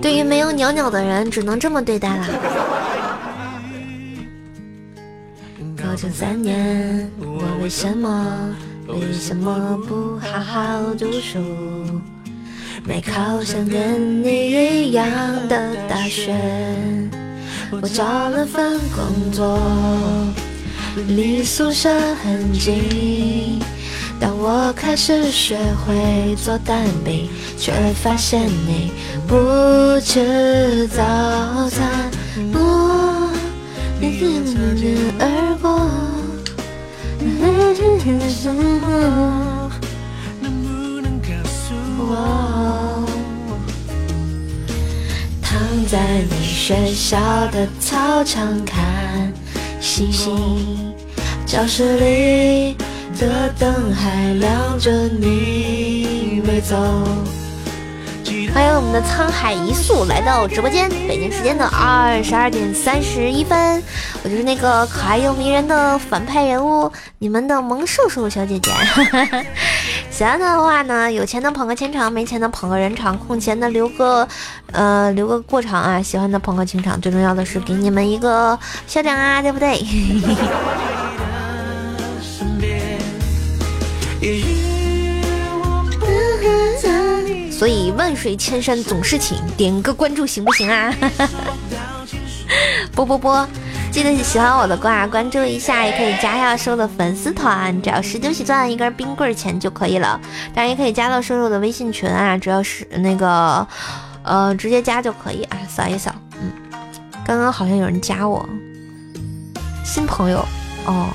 [0.02, 2.26] 对于没有鸟鸟的人，只能这么对待了。
[5.78, 8.56] 高中三年，我为什么
[8.88, 11.38] 为什么不好好读书？
[12.84, 15.08] 没考上跟你一样
[15.48, 16.34] 的大学，
[17.70, 19.60] 我找了份工作。
[21.08, 21.90] 离宿舍
[22.24, 23.60] 很近，
[24.20, 27.72] 当我开始学会做蛋饼，却
[28.02, 28.92] 发现你
[29.28, 29.36] 不
[30.02, 31.02] 吃早
[31.70, 32.10] 餐。
[32.54, 33.32] 我
[35.20, 35.74] 而过。
[42.06, 43.08] 我
[45.42, 45.58] 躺
[45.88, 47.18] 在你学校
[47.48, 49.32] 的操场看
[49.84, 50.96] 星星，
[51.46, 52.78] 教室里
[53.20, 54.90] 的灯还亮着，
[55.20, 56.78] 你没走。
[58.54, 63.84] 欢迎我们的沧海一粟来到直播间，北京时间的二十二点三十一分，
[64.24, 68.72] 我就是那个可爱又迷人的反派人物，你们的萌瘦瘦小姐姐。
[70.16, 74.28] 喜欢的话呢，有钱的捧个钱场，没钱的捧个人场，空闲的留个
[74.72, 76.00] 呃留个过场啊。
[76.00, 79.84] 喜欢的捧个情场，最重要的是给你们一个校长啊，对不对？
[87.52, 90.94] 所以万水千山总是情，点个关注行不行啊？
[92.94, 93.48] 波波波，
[93.94, 100.20] 记得喜欢我的话关注一下，也可以加下瘦的粉丝团，只要十九喜钻一根冰棍钱就可以了。
[100.52, 103.66] 当然也可以加到瘦瘦的微信群啊，只要是那个
[104.24, 106.12] 呃直接加就可以啊，扫一扫。
[106.42, 106.52] 嗯，
[107.24, 108.44] 刚刚好像有人加我，
[109.86, 110.44] 新朋友
[110.88, 111.10] 哦，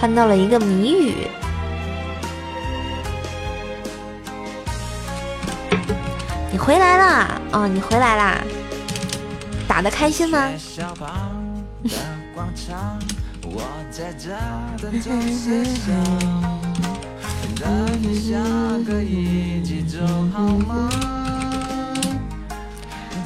[0.00, 1.26] 看到了一个谜语。
[6.52, 7.40] 你回来啦！
[7.50, 8.38] 哦，你回来啦！
[9.66, 10.48] 打的开心吗？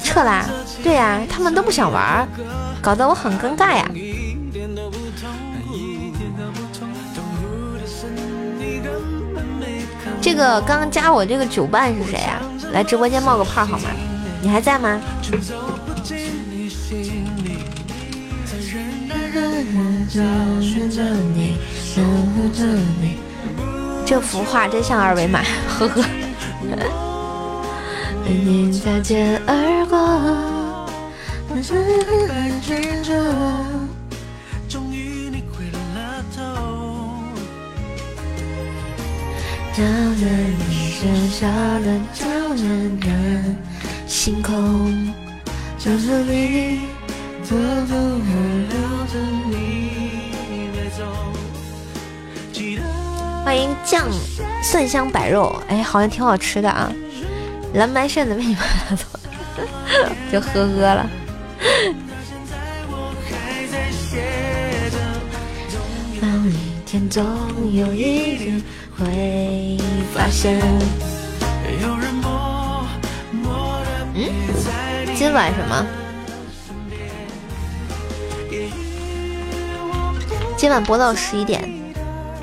[0.03, 0.45] 撤啦！
[0.83, 2.27] 对呀，他们都不想玩，
[2.81, 3.89] 搞得我很尴尬呀。
[10.21, 12.41] 这个刚刚加我这个酒伴是谁呀？
[12.73, 13.89] 来直播间冒个泡好吗？
[14.41, 14.99] 你还在吗？
[24.05, 26.03] 这幅画真像二维码，呵呵。
[28.71, 29.97] 擦肩而过，
[33.03, 33.13] 着，
[34.67, 36.39] 终于你回了头，
[39.75, 40.25] 着
[40.69, 41.49] 你身上
[41.81, 42.25] 的照
[42.55, 42.63] 着
[42.99, 43.07] 的
[44.07, 45.13] 星空，
[45.77, 46.98] 照着你。
[47.49, 47.95] 偷偷
[48.69, 48.77] 留
[49.11, 49.19] 着
[49.49, 51.03] 你没走。
[53.43, 54.07] 欢迎酱
[54.61, 56.91] 蒜香白肉，哎，好像挺好吃的啊！
[57.73, 59.03] 蓝白扇子被你们拿走，
[60.31, 61.09] 就呵呵了。
[66.21, 66.53] 当一
[66.85, 67.25] 天总
[67.73, 68.61] 有一。
[68.99, 69.79] 嗯，
[75.15, 75.83] 今晚什么？
[80.59, 81.63] 今晚播到十一点，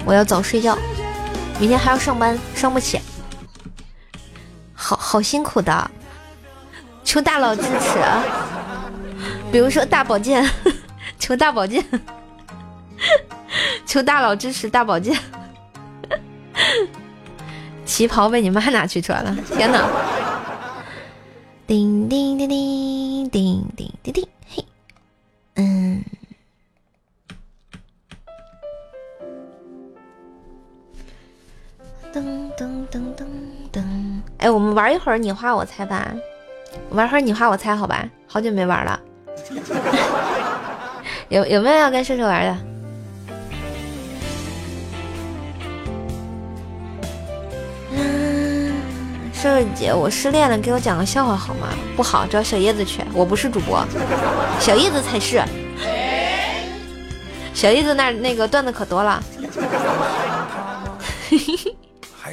[0.06, 0.74] 我要早睡觉，
[1.60, 2.98] 明天还要上班，上不起，
[4.72, 5.90] 好好辛苦的，
[7.04, 7.98] 求大佬支持，
[9.52, 10.50] 比如说大保健，
[11.18, 11.84] 求大保健，
[13.84, 15.14] 求大佬支持大保健。
[17.84, 19.86] 旗袍被你妈拿去穿了，天哪！
[21.66, 24.64] 叮叮叮叮叮叮叮叮，嘿，
[25.56, 26.02] 嗯，
[32.16, 32.24] 噔
[32.56, 33.26] 噔噔噔
[33.70, 33.82] 噔，
[34.38, 36.10] 哎，我们玩一会儿你画我猜吧，
[36.88, 38.08] 玩会儿你画我猜好吧？
[38.26, 38.98] 好久没玩了，
[41.28, 42.56] 有有没有要跟射手玩的？
[49.34, 51.68] 瘦瘦姐，我失恋了，给我讲个笑话好吗？
[51.96, 53.86] 不好，找小叶子去，我不是主播，
[54.58, 55.42] 小叶子才是。
[57.52, 59.22] 小叶子那那个段子可多了。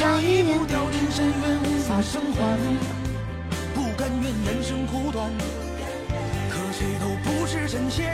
[0.00, 2.56] 差一步掉进深渊无法生还
[3.74, 5.30] 不甘愿人生苦短
[6.48, 8.06] 可谁都不是神仙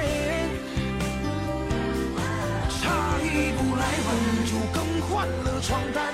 [2.69, 2.91] 差
[3.23, 6.13] 一步来晚就更换了床单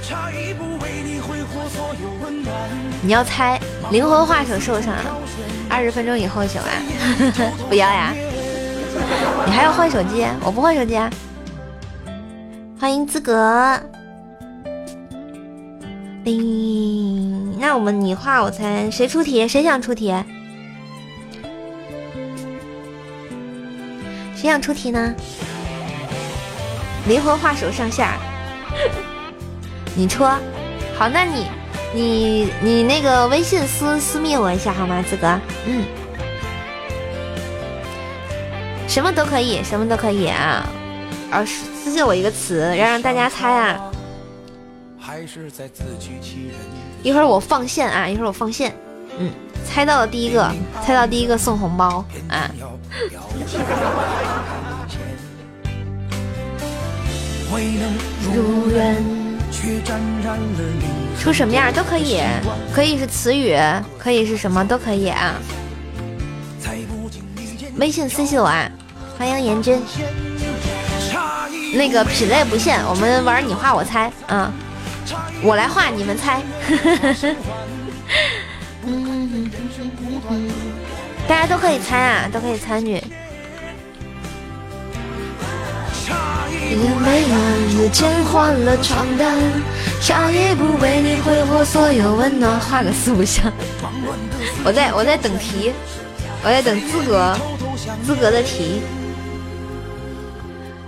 [0.00, 2.54] 差一步为你挥霍所有温暖
[3.02, 3.60] 你要猜
[3.90, 5.18] 灵魂画手受伤了
[5.68, 8.14] 二十分钟以后醒来 不要呀。
[9.44, 11.10] 你还要换手机我不换手机啊。
[12.78, 13.99] 欢迎资格。
[16.24, 19.48] 叮，那我们你画我猜，谁出题？
[19.48, 20.14] 谁想出题？
[24.34, 25.14] 谁想出题呢？
[27.08, 28.06] 灵魂画手上线，
[29.96, 30.24] 你出。
[30.98, 31.46] 好，那你
[31.94, 35.26] 你你那个微信私私密我一下好吗，资格？
[35.66, 35.84] 嗯，
[38.86, 40.68] 什么都可以，什么都可以啊。
[41.30, 43.89] 啊，私信我一个词，要让大家猜啊。
[47.02, 48.74] 一会儿我放线啊，一会儿我放线。
[49.18, 49.30] 嗯，
[49.66, 50.50] 猜到了第一个，
[50.84, 52.50] 猜到第一个送红包啊。
[58.22, 58.96] 如愿，
[61.18, 62.20] 出什么样都可以，
[62.72, 63.58] 可以是词语，
[63.98, 65.34] 可以是什么都可以啊。
[67.76, 68.70] 微信私信我啊，
[69.18, 69.80] 欢迎颜真。
[71.74, 74.52] 那个品类不限，我们玩你画我猜啊，
[75.42, 76.42] 我来画你们猜。
[81.28, 83.02] 大家都可以猜啊，都可以参与。
[87.02, 89.36] 每晚夜间换了床单，
[90.00, 93.52] 差一步为你挥霍所有温暖，画个四不像。
[94.64, 95.72] 我在我在等题，
[96.42, 97.36] 我在等资格
[98.04, 98.82] 资格的题，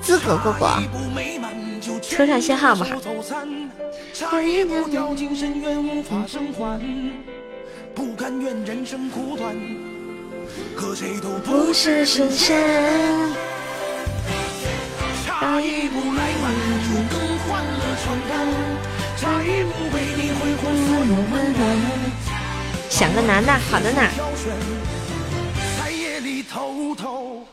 [0.01, 0.81] 资格哥哥，
[2.01, 2.75] 车上信号
[4.23, 4.31] 吧。
[7.95, 9.55] 不甘愿人生苦短，
[10.75, 12.59] 和谁都不是神仙。
[15.27, 16.55] 差一步来晚
[16.85, 18.33] 就更换了床单，
[19.19, 21.61] 差一步为你挥霍所有温暖。
[22.89, 24.01] 想个男的，好的呢。
[25.79, 27.47] 在夜里偷偷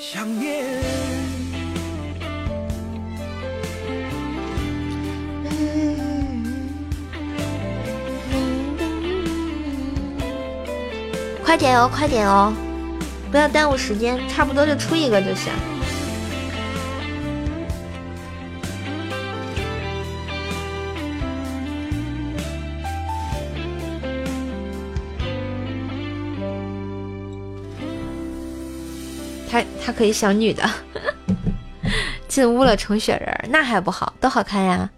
[0.00, 1.33] 想念。
[11.44, 12.52] 快点哦，快点哦，
[13.30, 15.52] 不要耽误时间，差不多就出一个就行。
[29.48, 30.68] 他他可以想女的，
[32.26, 34.90] 进屋了成雪人，那还不好，都好看呀。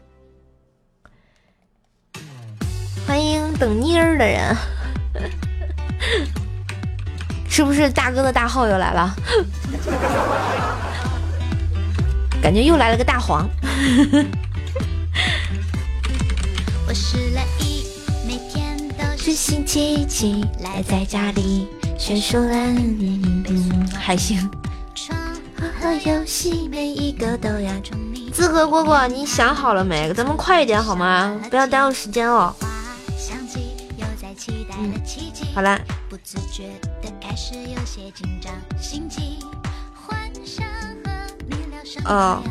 [3.59, 4.55] 等妮儿的人，
[7.49, 9.17] 是不是大哥的大号又来了？
[12.43, 13.49] 感觉又来了个大黄。
[16.87, 17.85] 我是来一
[18.27, 21.67] 每天都是星期几，赖在家里
[21.99, 22.55] 学书了。
[23.99, 24.49] 还行。
[28.33, 30.13] 资格蝈蝈，你想好了没？
[30.13, 31.41] 咱们快一点好吗？
[31.49, 32.55] 不要耽误时间哦。
[34.79, 34.95] 嗯，
[35.55, 35.81] 好啦。
[42.05, 42.43] 哦，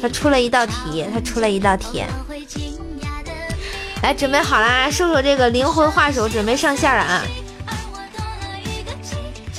[0.00, 2.04] 他出了一道题，他出了一道题。
[4.02, 7.22] 来，准备好啦，瘦瘦这个灵魂画手准备上线了啊！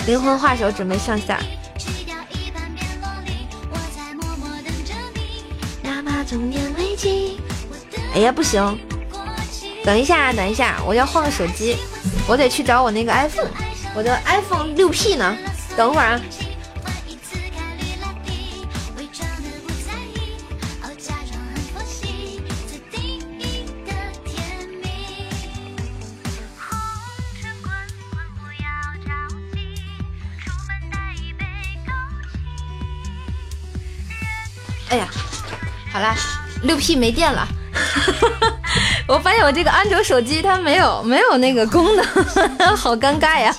[0.08, 1.38] 灵魂画手准备上线。
[8.14, 8.80] 哎呀，不行！
[9.84, 11.78] 等一下，等一下，我要换个手机，
[12.28, 13.50] 我得去找我那个 iPhone，
[13.96, 15.36] 我的 iPhone 六 P 呢？
[15.76, 16.22] 等会儿啊。
[34.90, 35.08] 哎呀，
[35.94, 36.16] 好啦，
[36.64, 37.48] 六 P 没电了，
[39.10, 42.06] 我发现我这个安卓手机它没有没有那个功能，
[42.78, 43.52] 好尴尬呀，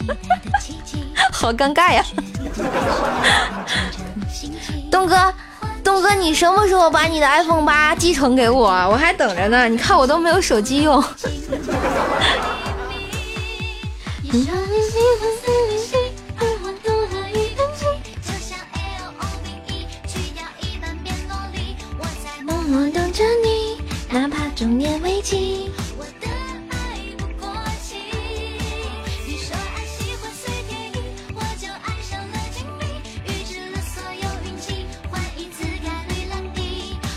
[1.33, 2.05] 好尴尬呀。
[4.89, 5.35] 东哥，
[5.83, 8.69] 东哥，你什么时候把你的 iPhone 八继承给我？
[8.89, 11.03] 我还等着呢，你看我都没有手机用。
[22.73, 25.71] 我等着你，哪怕中年危机。
[25.97, 26.29] 我的
[26.69, 26.77] 爱
[27.17, 27.51] 不过
[27.83, 27.97] 气
[29.27, 30.97] 你说爱喜欢随天意
[31.35, 32.37] 我就爱上了
[33.25, 35.17] 预支了所有运气概
[36.09, 36.29] 率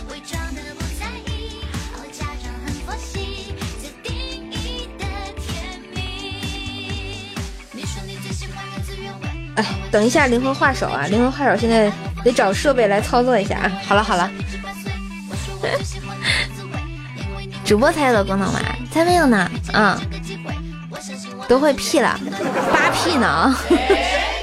[0.09, 1.59] 伪装的不在意
[2.13, 5.03] 假装很佛系自定义的
[5.35, 5.51] 甜
[5.91, 7.35] 蜜
[9.91, 11.91] 等一下灵魂画手啊灵魂画手现在
[12.23, 13.69] 得找设备来操作一下啊。
[13.85, 14.31] 好了好了。
[15.61, 16.02] 我最喜欢
[17.73, 18.59] 主播才有的功能吗？
[18.91, 19.49] 才没有呢！
[19.73, 19.99] 嗯，
[21.47, 22.19] 都会 P 了，
[22.71, 23.57] 八 P 呢！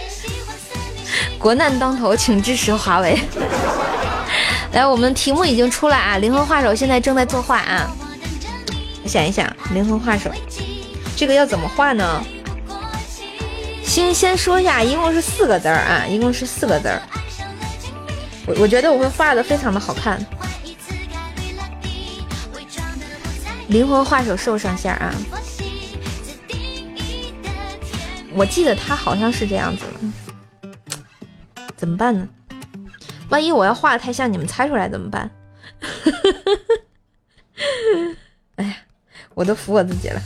[1.39, 3.17] 国难当头，请支持华为。
[4.75, 6.19] 来，我们题目已经出来啊！
[6.19, 7.89] 灵魂画手现在正在作画啊！
[9.07, 10.29] 想一想，灵魂画手
[11.17, 12.21] 这个要怎么画呢？
[13.85, 17.01] 先先说一下，一共是四个字儿啊，一共是四个字儿。
[18.49, 20.21] 我我觉得我会画的非常的好看。
[23.71, 25.15] 灵魂画手兽上线啊！
[28.35, 29.85] 我记得他好像是这样子
[30.65, 30.73] 的，
[31.77, 32.29] 怎么办呢？
[33.29, 35.31] 万一我要画的太像，你们猜出来怎么办？
[38.57, 38.77] 哎呀，
[39.35, 40.21] 我都服我自己了。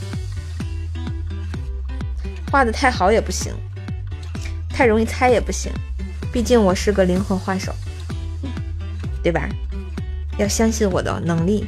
[2.51, 3.53] 画的太好也不行，
[4.71, 5.71] 太容易猜也不行，
[6.33, 7.71] 毕竟我是个灵魂画手，
[9.21, 9.47] 对吧？
[10.39, 11.67] 要相信我的能力。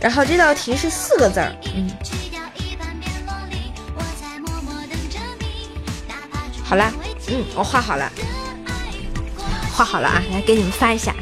[0.00, 1.90] 然后这道题是四个字儿，嗯，
[6.64, 6.92] 好啦，
[7.28, 8.10] 嗯，我画好了，
[9.72, 11.14] 画好了啊，来给你们发一下，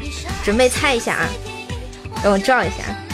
[0.43, 1.27] 准备猜一下啊，
[2.23, 3.06] 让我照一下。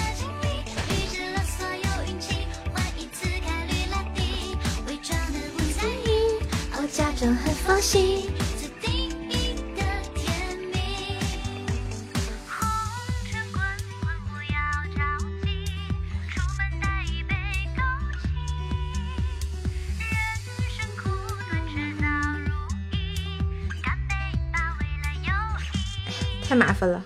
[26.84, 27.02] 好了。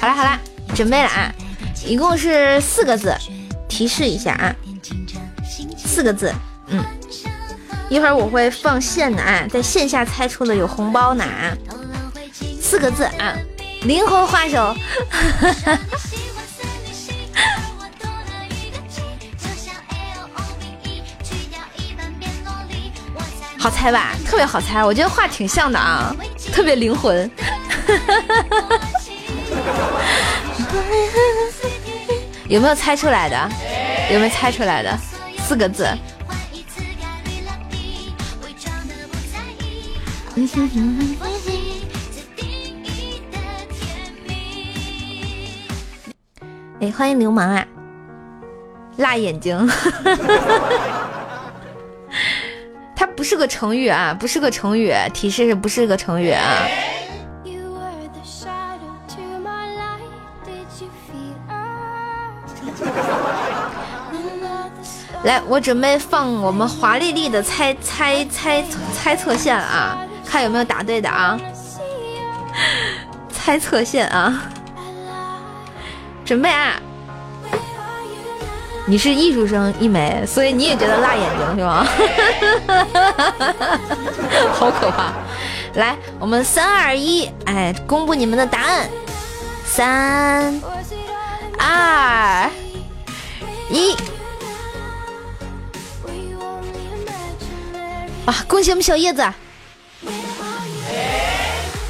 [0.00, 0.40] 好啦好啦，
[0.74, 1.32] 准备了啊，
[1.86, 3.14] 一共是四个字，
[3.68, 4.52] 提示一下啊，
[5.78, 6.34] 四个字，
[6.66, 6.84] 嗯，
[7.88, 11.56] 一会儿我会放线的啊，在线下猜出的有红包拿，
[12.60, 13.36] 四个字啊，
[13.82, 14.74] 灵魂画手，
[23.56, 24.16] 好猜吧？
[24.26, 26.12] 特别好猜，我觉得画挺像的啊，
[26.52, 27.30] 特别灵魂。
[32.48, 33.36] 有没有猜出来的？
[34.12, 34.98] 有没有猜出来的？
[35.38, 35.86] 四个字。
[46.80, 47.66] 哎，欢迎流氓啊！
[48.96, 49.68] 辣眼睛，
[52.96, 56.66] 它不是个成语啊，不是个成语，提示是不是个成语啊？
[65.24, 68.64] 来，我准备放我们华丽丽的猜猜猜
[68.94, 71.38] 猜测线啊，看有没有答对的啊！
[73.30, 74.42] 猜测线啊，
[76.24, 76.80] 准备啊！
[78.86, 81.86] 你是艺术生一枚，所以你也觉得辣眼睛是吗？
[84.54, 85.12] 好可怕！
[85.74, 88.88] 来，我们三二一，哎，公布你们的答案，
[89.66, 90.58] 三
[91.58, 92.48] 二
[93.68, 93.94] 一。
[98.30, 98.44] 啊！
[98.46, 99.28] 恭喜我们小叶子，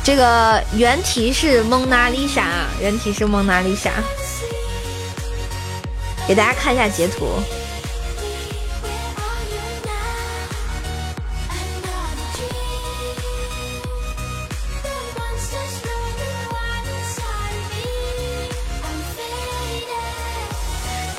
[0.02, 2.46] 这个原题是蒙娜丽莎，
[2.80, 3.90] 原题是蒙娜丽莎，
[6.26, 7.26] 给大家看一下截图。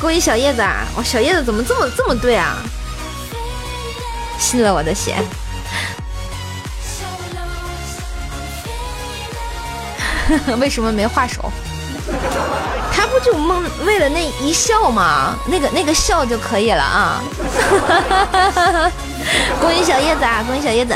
[0.02, 0.88] 恭喜小叶子啊！
[0.98, 2.58] 哇，小叶子怎么这么这么对啊？
[4.42, 5.16] 吸了我的血，
[10.60, 11.52] 为什么没画手？
[12.92, 15.36] 他不就梦为了那一笑吗？
[15.48, 17.22] 那个那个笑就可以了啊！
[19.62, 20.44] 恭喜小叶子啊！
[20.46, 20.96] 恭喜小叶子，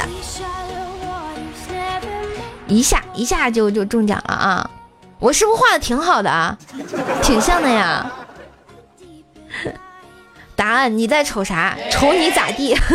[2.67, 4.69] 一下一下就就中奖了啊！
[5.19, 6.57] 我是不是画的挺好的啊？
[7.21, 8.11] 挺像的呀。
[10.55, 11.75] 答案你在瞅啥？
[11.91, 12.75] 瞅你咋地？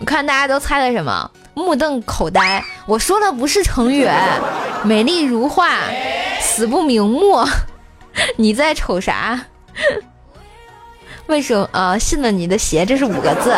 [0.00, 1.30] 我看大家都猜的什么？
[1.54, 2.62] 目瞪口呆。
[2.86, 4.08] 我说的不是成语，
[4.82, 5.78] 美丽如画，
[6.40, 7.46] 死不瞑目。
[8.36, 9.40] 你在瞅啥？
[11.26, 11.68] 为什么？
[11.72, 13.54] 呃，信了你的邪，这是五个字。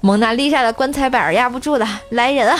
[0.00, 2.58] 蒙娜丽莎的棺材板压不住了，来人啊！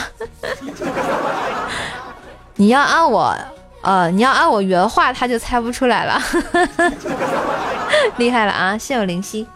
[2.55, 3.37] 你要按我，
[3.83, 6.23] 呃，你要按我原话，他就猜不出来了。
[8.17, 8.79] 厉害了啊！
[8.79, 9.47] 心有灵犀。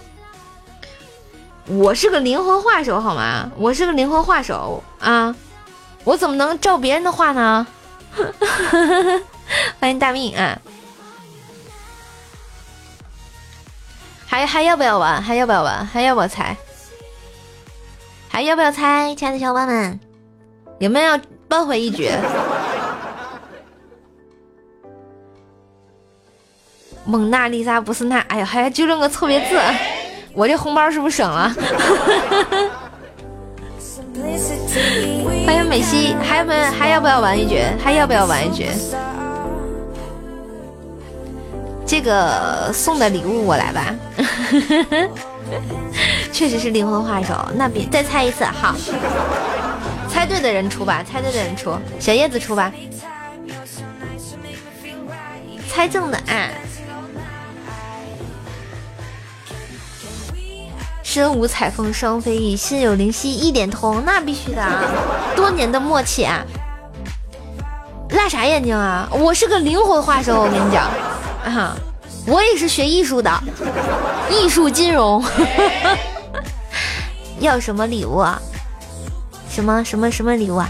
[1.67, 3.51] 我是个灵魂画手，好吗？
[3.57, 5.35] 我是个灵魂画手啊！
[6.05, 7.67] 我怎么能照别人的话呢？
[9.81, 10.59] 欢迎大命啊！
[14.27, 15.23] 还还要不要玩？
[15.23, 15.87] 还要不要玩？
[15.87, 16.57] 还要不要猜？
[18.29, 19.15] 还要不要猜？
[19.15, 20.01] 亲爱的小伙伴们，
[20.79, 22.11] 有没有扳回一局？
[27.07, 28.19] 蒙娜丽莎不是那？
[28.29, 29.61] 哎呀，还纠正个错别字，
[30.33, 31.55] 我这红包是不是省了？
[35.47, 37.61] 欢迎美西，还有没有还要不要玩一局？
[37.83, 38.67] 还要不要玩一局？
[41.87, 43.95] 这个送的礼物我来吧，
[46.33, 47.35] 确实是灵魂画手。
[47.55, 48.75] 那别再猜一次，好，
[50.09, 52.73] 猜对的人出吧，猜对的人出，小叶子出吧，
[55.69, 56.51] 猜中的啊。
[61.17, 64.83] 身无彩凤双飞翼，心有灵犀一点通，那必须的啊！
[65.35, 66.45] 多年的默契啊！
[68.11, 69.09] 辣啥眼睛啊？
[69.11, 70.85] 我是个灵魂画手，我跟你讲
[71.43, 71.75] 啊，
[72.27, 73.31] 我也是学艺术的，
[74.31, 75.25] 艺术金融。
[77.41, 78.39] 要什么礼物啊？
[79.49, 80.69] 什么什么什么礼物啊？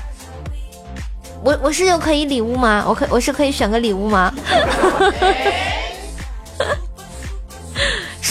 [1.43, 2.85] 我我是有可以礼物吗？
[2.87, 4.33] 我可我是可以选个礼物吗？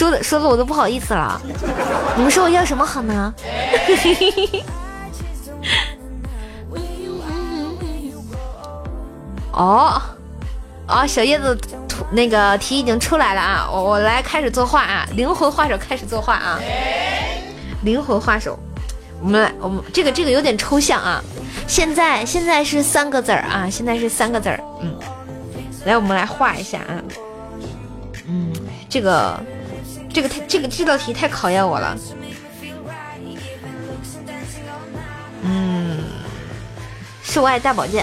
[0.06, 1.40] 说的说的我都不好意思了，
[2.16, 3.34] 你们说我要什么好呢？
[9.50, 10.00] 哦，
[10.86, 11.56] 哦，小叶子
[11.88, 16.60] 图那个题已经出来了啊，我我来开始作画啊，灵魂画手开始作画啊，
[17.82, 18.56] 灵魂画手，
[19.20, 21.20] 我们来我们这个这个有点抽象啊，
[21.66, 24.96] 现在现在是三个字儿啊，现在是三个字儿，嗯，
[25.84, 27.02] 来我们来画一下啊，
[28.28, 28.52] 嗯，
[28.88, 29.36] 这个。
[30.16, 31.94] 这个太这个这道题太考验我了。
[35.42, 35.98] 嗯，
[37.22, 38.02] 是我爱大宝剑。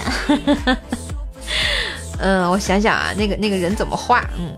[2.20, 4.24] 嗯，我想想啊，那个那个人怎么画？
[4.38, 4.56] 嗯，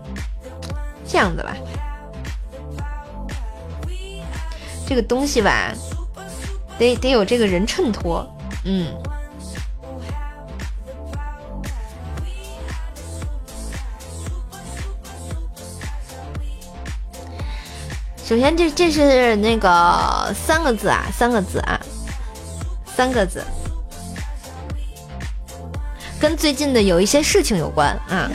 [1.07, 1.57] 这样子吧。
[4.87, 5.73] 这个东西吧，
[6.77, 8.23] 得得有这个人衬托。
[8.65, 8.93] 嗯。
[18.27, 21.79] 首先，这这是那个三个字啊，三个字啊，
[22.85, 23.41] 三个字，
[26.19, 28.29] 跟最近的有一些事情有关啊。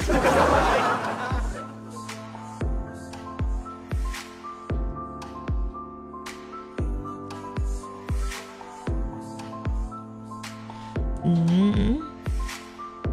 [11.23, 12.01] 嗯，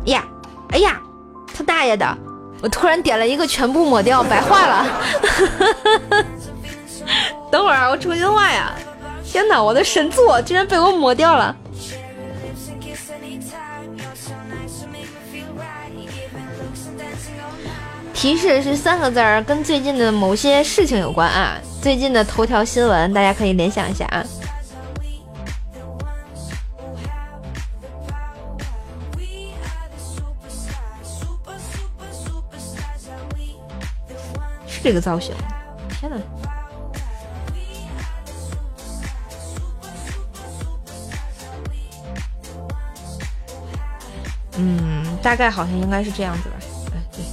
[0.05, 0.23] 呀，
[0.69, 0.97] 哎呀，
[1.53, 2.17] 他大爷的！
[2.61, 4.85] 我突然点了一个全部抹掉，白画了。
[7.51, 8.73] 等会儿我重新画呀！
[9.23, 11.55] 天哪，我的神作居然被我抹掉了。
[18.13, 21.57] 提示是三个字儿，跟最近的某些事情有关啊。
[21.81, 24.23] 最近的头条新闻，大家可以联想一下啊。
[34.67, 35.33] 是这个造型？
[35.99, 36.17] 天哪！
[44.61, 46.55] 嗯，大概好像应该是这样子吧。
[46.91, 47.23] 哎，对。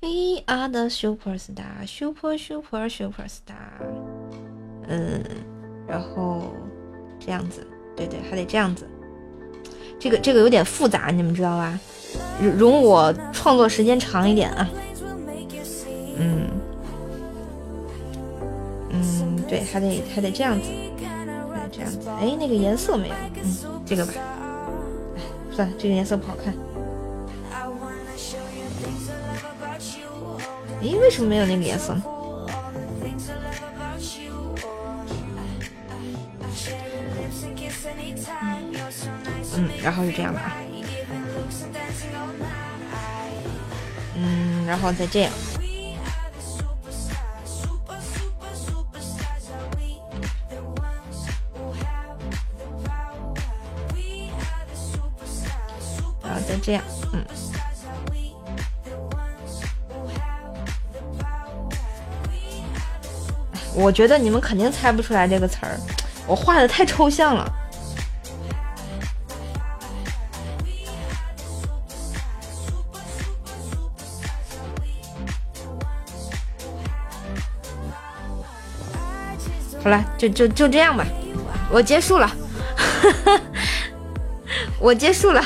[0.00, 3.82] We are the superstar, super super super star。
[4.86, 5.24] 嗯，
[5.88, 6.54] 然后
[7.18, 8.88] 这样子，对对，还得这样子。
[9.98, 11.76] 这个这个有点复杂，你们知道吧？
[12.56, 14.70] 容我创作时间长一点啊。
[16.22, 16.50] 嗯，
[18.90, 20.68] 嗯，对，还得还得这样子，
[21.72, 24.12] 这样子，哎，那个颜色没有，嗯，这个吧，
[25.16, 26.54] 哎，算了，这个颜色不好看。
[30.82, 31.96] 哎，为什么没有那个颜色？
[39.56, 40.40] 嗯，然后是这样的，
[44.16, 45.32] 嗯，然后再这样。
[56.30, 57.24] 然后再这样，嗯。
[63.74, 65.76] 我觉得你们肯定猜不出来这个词儿，
[66.28, 67.52] 我画的太抽象了。
[79.82, 81.04] 好了，就就就这样吧，
[81.72, 82.30] 我结束了，
[84.78, 85.42] 我结束了。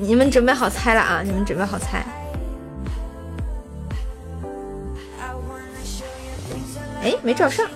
[0.00, 1.22] 你们准备好猜了啊？
[1.24, 2.06] 你们准备好猜？
[7.02, 7.66] 哎，没照上，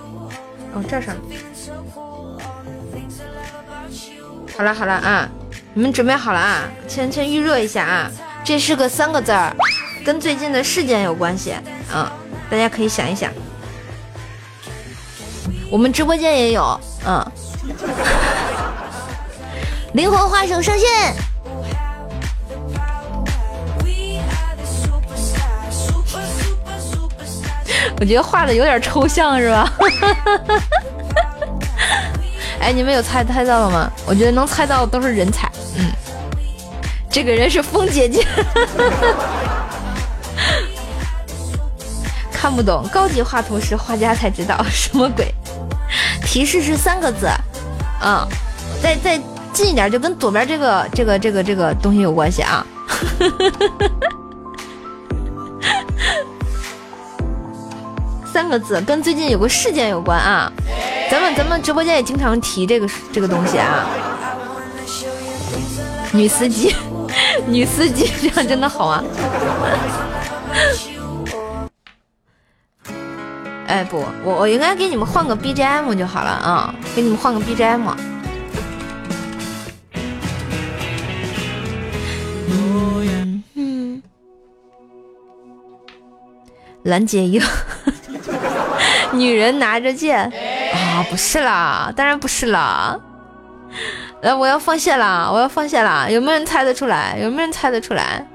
[0.72, 1.20] 哦，照上了。
[4.56, 5.28] 好了好了啊，
[5.74, 6.70] 你们准备好了啊？
[6.86, 8.08] 先先预热一下啊，
[8.44, 9.52] 这是个三个字儿，
[10.04, 11.56] 跟最近的事件有关系
[11.92, 12.12] 啊，
[12.48, 13.32] 大家可以想一想。
[15.68, 17.32] 我们直播间也有，嗯。
[19.94, 20.88] 灵魂画手上线。
[28.00, 29.72] 我觉得画的有点抽象，是吧？
[32.60, 33.90] 哎，你们有猜猜到了吗？
[34.06, 35.50] 我觉得能猜到的都是人才。
[35.76, 35.90] 嗯，
[37.10, 38.26] 这个人是风姐姐。
[42.32, 45.32] 看不懂，高级画图师画家才知道什么鬼。
[46.24, 47.28] 提示是三个字，
[48.02, 48.26] 嗯，
[48.82, 49.20] 再再
[49.52, 52.66] 近一点，就跟左边这个这个这个这个东西有关系啊。
[58.32, 60.50] 三个字跟最近有个事件有关啊，
[61.10, 63.86] 咱们咱们直播间也经常提这个这个东西啊。
[66.12, 66.74] 女司机，
[67.46, 69.04] 女司机这样真的好啊？
[73.66, 77.82] 哎不，我我应该给你们换个 BGM 就好了啊，给你们换个 BGM。
[82.48, 84.02] 嗯嗯，
[86.84, 87.44] 拦截一个。
[89.12, 92.98] 女人拿着剑啊，不是啦，当然不是啦。
[94.20, 96.10] 来，我要放线了，我要放线了。
[96.10, 97.18] 有没有人猜得出来？
[97.20, 98.26] 有没有人猜得出来？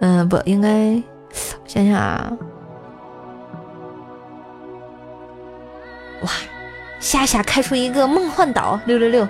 [0.00, 1.02] 嗯，不应该，
[1.66, 2.32] 想想啊。
[6.22, 6.30] 哇，
[6.98, 9.28] 夏夏开出一个梦幻岛，六六六。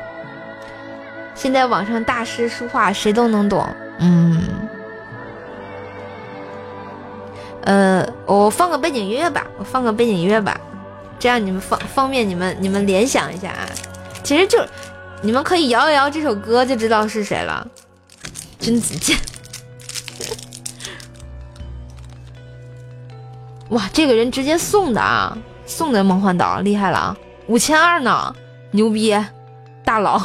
[1.34, 3.66] 现在网上大师书画谁都能懂，
[3.98, 4.42] 嗯。
[7.62, 10.58] 呃，我放个背景音乐吧，我放个背景音乐吧，
[11.18, 13.68] 这样你们方方便你们你们联想一下啊。
[14.22, 14.64] 其实就
[15.22, 17.66] 你们可以摇一摇这首歌就知道是谁了。
[18.58, 19.16] 君子剑，
[23.70, 27.16] 哇，这个人直接送的啊，送的梦幻岛厉害了啊，
[27.46, 28.34] 五千二呢，
[28.70, 29.16] 牛逼，
[29.84, 30.20] 大佬。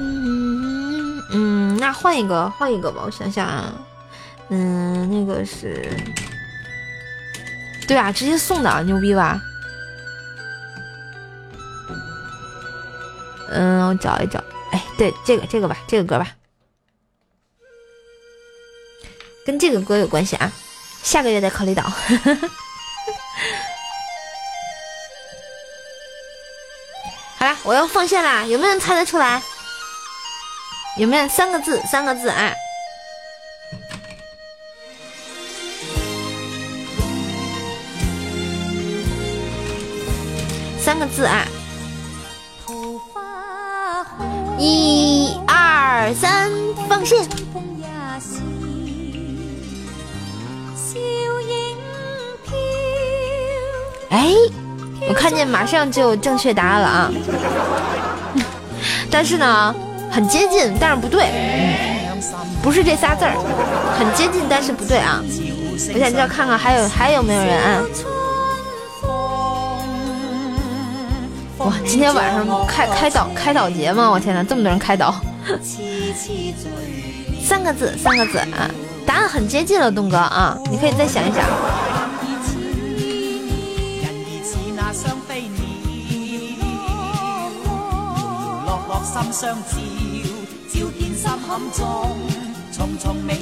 [0.00, 0.77] 嗯，
[1.30, 3.02] 嗯那换一个，换一个吧。
[3.04, 3.72] 我想想啊，
[4.48, 5.88] 嗯，那个是，
[7.86, 9.40] 对啊，直接送的，牛逼吧？
[13.50, 14.42] 嗯，我找一找。
[14.72, 16.28] 哎，对，这个，这个吧，这个歌吧，
[19.44, 20.50] 跟这个歌有关系啊。
[21.02, 21.82] 下个月再考虑到。
[27.38, 29.40] 好了，我要放线啦，有没有人猜得出来？
[30.96, 31.80] 有没有三个字？
[31.82, 32.52] 三个字啊！
[40.80, 41.46] 三个字啊！
[44.58, 46.50] 一二三，
[46.88, 47.24] 放线！
[54.10, 54.32] 哎，
[55.08, 57.12] 我看见马上就正确答案了啊！
[59.10, 59.74] 但是呢。
[60.10, 61.28] 很接近，但是不对，
[62.62, 63.34] 不是这仨字儿，
[63.98, 65.22] 很接近，但是不对啊！
[65.94, 67.82] 我想知道看看还有还有没有人啊？
[71.58, 74.10] 哇，今天晚上开开导开导节吗？
[74.10, 75.14] 我天呐，这么多人开导！
[77.42, 78.70] 三个字，三个字啊！
[79.06, 81.42] 答案很接近了，东哥啊，你可以再想一想。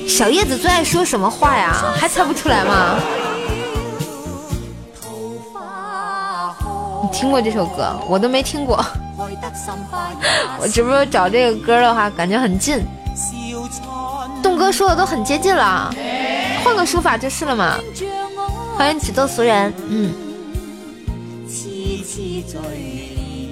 [0.08, 1.94] 小叶子最爱说什么话呀？
[1.97, 2.99] 还猜不出来吗？
[7.02, 7.94] 你听过这首歌？
[8.08, 8.84] 我都没听过。
[10.58, 12.84] 我只不过找这个歌的话，感觉很近。
[14.42, 15.94] 栋哥说的都很接近了，
[16.65, 17.78] 换个说法就是了嘛。
[18.76, 20.15] 欢迎只做俗人，嗯。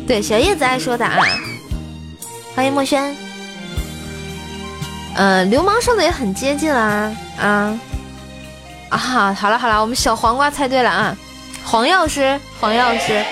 [0.06, 1.18] 对，小叶子爱说的啊。
[2.54, 3.16] 欢迎墨轩。
[5.16, 7.80] 呃，流氓说的也很接近啦，啊。
[8.90, 8.98] 啊，
[9.34, 11.16] 好了好了，我们小黄瓜猜对了啊，
[11.64, 13.24] 黄药师，黄药师，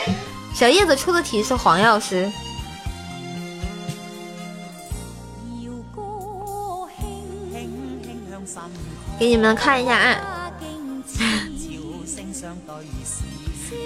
[0.53, 2.31] 小叶子出的题是黄药师。
[9.21, 10.51] 给你们看一下啊，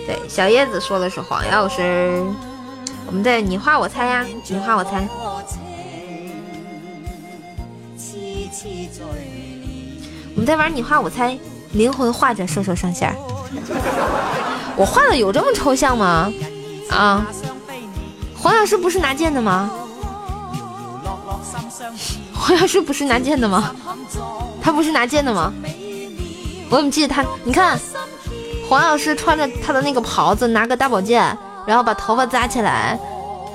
[0.07, 2.25] 对，小叶子说的是黄药师，
[3.07, 5.09] 我们在你画我猜呀，你画我猜。
[10.35, 11.39] 我们在玩你画我猜，
[11.73, 13.15] 灵魂画着瘦瘦上线。
[14.77, 16.31] 我画的有这么抽象吗？
[16.91, 17.27] 啊，
[18.37, 19.71] 黄药师不是拿剑的吗？
[22.35, 23.75] 黄药师不是拿剑的吗？
[24.61, 25.53] 他不是拿剑的吗？
[26.69, 27.25] 我怎么记得他？
[27.45, 27.79] 你看，
[28.69, 31.37] 黄药师穿着他的那个袍子，拿个大宝剑，
[31.67, 32.97] 然后把头发扎起来，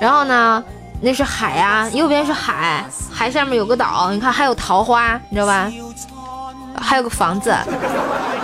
[0.00, 0.62] 然后呢？
[1.04, 5.68] 那是海呀，右边是海，海上面有个岛，你看还有桃花，你知道吧？
[6.80, 7.52] 还有个房子，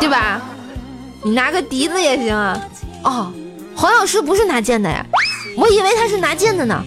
[0.01, 0.41] 对吧？
[1.23, 2.61] 你拿个笛子也行啊。
[3.05, 3.33] 哦，
[3.77, 5.07] 黄药师不是拿剑的呀，
[5.57, 6.83] 我以为他是拿剑的呢，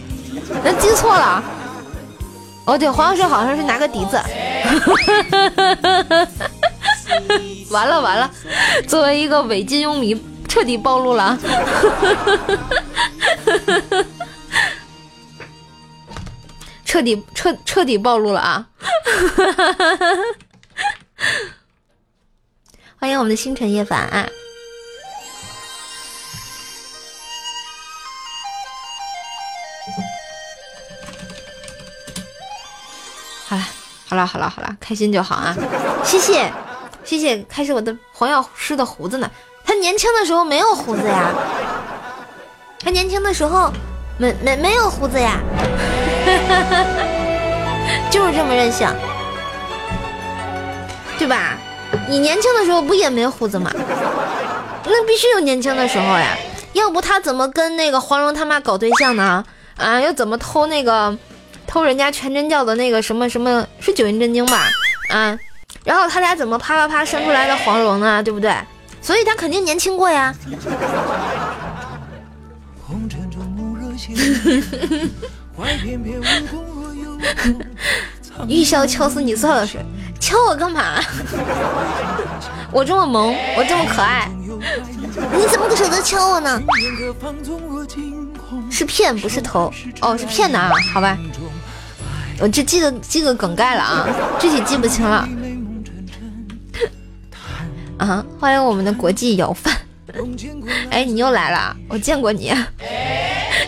[0.61, 1.41] 那记错了。
[2.65, 4.19] 哦，对，黄药师好像是拿个笛子。
[7.71, 8.29] 完了完了，
[8.89, 11.39] 作为一个伪金庸迷，彻底暴露了。
[16.83, 18.67] 彻底彻彻底暴露了啊！
[22.99, 24.27] 欢迎我们的星辰夜凡啊！
[33.47, 33.63] 好了
[34.05, 35.55] 好了好了好了，开心就好啊！
[36.03, 36.51] 谢谢
[37.05, 39.31] 谢谢，开始我的黄药师的胡子呢。
[39.71, 41.31] 他年轻的时候没有胡子呀，
[42.83, 43.71] 他年轻的时候
[44.17, 45.39] 没没没有胡子呀。
[48.11, 48.85] 就是这么任性，
[51.17, 51.57] 对吧？
[52.09, 53.71] 你年轻的时候不也没胡子吗？
[54.83, 56.35] 那必须有年轻的时候呀，
[56.73, 59.41] 要不他怎么跟那个黄蓉他妈搞对象呢？
[59.77, 61.17] 啊，又怎么偷那个
[61.65, 64.67] 偷人家全真教的那个什么什么是九阴真经吧？
[65.11, 65.39] 啊，
[65.85, 68.21] 然后他俩怎么啪啪啪生出来的黄蓉呢？
[68.21, 68.53] 对不对？
[69.01, 70.33] 所以他肯定年轻过呀。
[78.47, 79.77] 玉箫敲死你算了是，
[80.19, 80.99] 敲我干嘛？
[82.71, 86.61] 我这么萌，我这么可爱，你怎么舍得敲我呢？
[88.69, 89.71] 是骗不是偷
[90.01, 91.17] 哦，是骗的啊，好吧，
[92.39, 94.07] 我这记得记个梗概了啊，
[94.39, 95.27] 具体记不清了。
[98.01, 99.71] 啊，欢迎我们的国际摇饭，
[100.89, 102.51] 哎，你又来了，我见过你。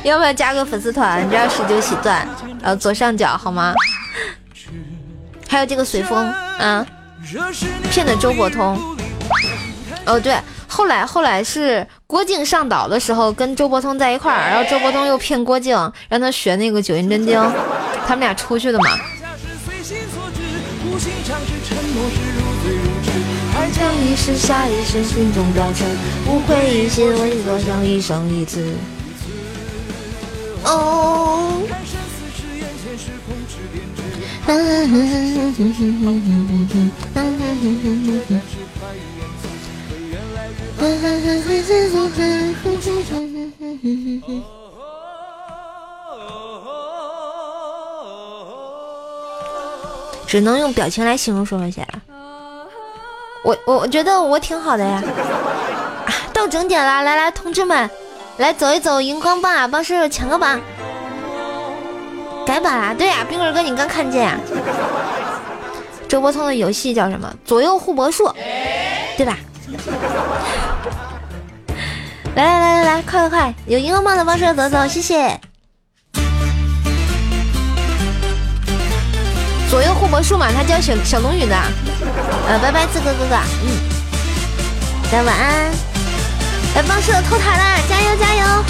[0.03, 1.23] 要不要加个粉丝团？
[1.23, 2.27] 你这样十九喜钻，
[2.59, 3.75] 然后左上角好吗？
[5.47, 6.17] 还有这个随风
[6.57, 6.83] 啊，
[7.91, 8.75] 骗的周伯通。
[10.07, 10.35] 哦对，
[10.67, 15.77] 后来后来是郭靖上岛的时候跟周伯通在一块儿，然后周伯通又骗郭靖
[16.09, 17.39] 让他学那个九阴真经，
[18.07, 18.85] 他们俩出去的嘛。
[24.03, 25.87] 一世下一世心中雕成，
[26.27, 28.73] 无悔一心为多想一生一次。
[30.65, 31.61] 哦。
[50.27, 51.87] 只能用表情来形容，说说起来，
[53.43, 55.01] 我我我觉得我挺好的呀。
[56.33, 57.89] 到整点了，来来，同志们。
[58.37, 60.59] 来走一走荧光棒啊，帮射手抢个榜，
[62.47, 62.91] 改版啦！
[62.97, 64.39] 对呀，冰棍哥你刚看见呀？
[66.09, 67.31] 周伯通的游戏叫什么？
[67.45, 68.33] 左右互搏术，
[69.15, 69.37] 对吧？
[72.35, 73.53] 来来来来来，快快快！
[73.67, 75.39] 有荧光棒的帮射手走走，谢谢。
[79.69, 81.55] 左右互搏术嘛，他教小小龙女的。
[82.47, 83.67] 呃，拜拜，刺哥哥哥，嗯，
[85.11, 85.71] 大家晚安。
[86.75, 88.63] 来帮社偷塔了，加油加油！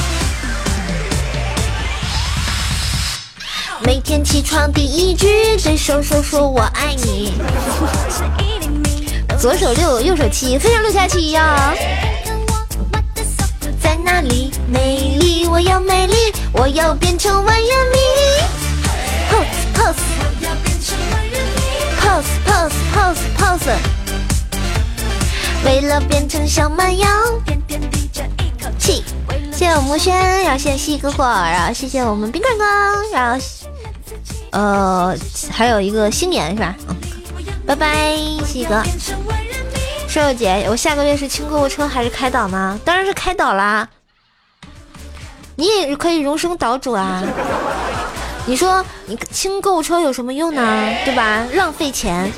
[3.85, 7.33] 每天起床第一句对手手说我爱你。
[9.39, 11.73] 左手六，右手七，非常六加七呀！
[13.81, 14.51] 在哪里？
[14.67, 17.97] 美丽，我要美丽，我要变成万人迷。
[19.29, 20.12] pose pose
[22.93, 23.75] pose pose
[25.65, 27.07] 为了变成小蛮腰，
[28.77, 29.03] 气。
[29.51, 32.65] 谢谢我木轩，然后谢谢西哥哥，然后谢谢我们冰棍哥，
[33.13, 33.45] 然后
[34.51, 35.15] 呃
[35.51, 36.75] 还有一个星眼是吧？
[36.87, 36.95] 嗯，
[37.65, 38.83] 拜拜，西哥。
[40.07, 42.79] 瘦瘦姐，我下个月是清购物车还是开岛呢？
[42.83, 43.87] 当然是开岛啦！
[45.55, 47.23] 你也可以荣升岛主啊！
[48.45, 50.61] 你说你清购物车有什么用呢？
[51.05, 51.45] 对吧？
[51.53, 52.29] 浪费钱。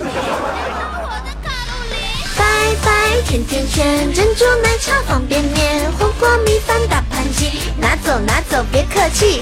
[2.37, 9.41] 拜拜，甜甜圈、珍珠奶茶、方便面、火锅米饭、大盘鸡，拿走拿走，别客气。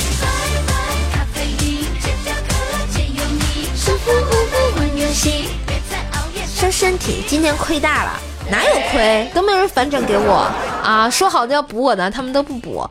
[4.77, 5.49] 玩游戏。
[6.45, 8.11] 伤身体，今天亏大了，
[8.49, 9.29] 哪有亏？
[9.33, 10.49] 都没有人返整给我
[10.81, 11.09] 啊！
[11.09, 12.89] 说好的要补我的，他们都不补，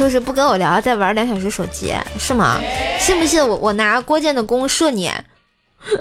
[0.00, 2.58] 就是不跟我聊，再玩两小时手机，是吗？
[2.98, 5.10] 信不信我我拿郭建的弓射你？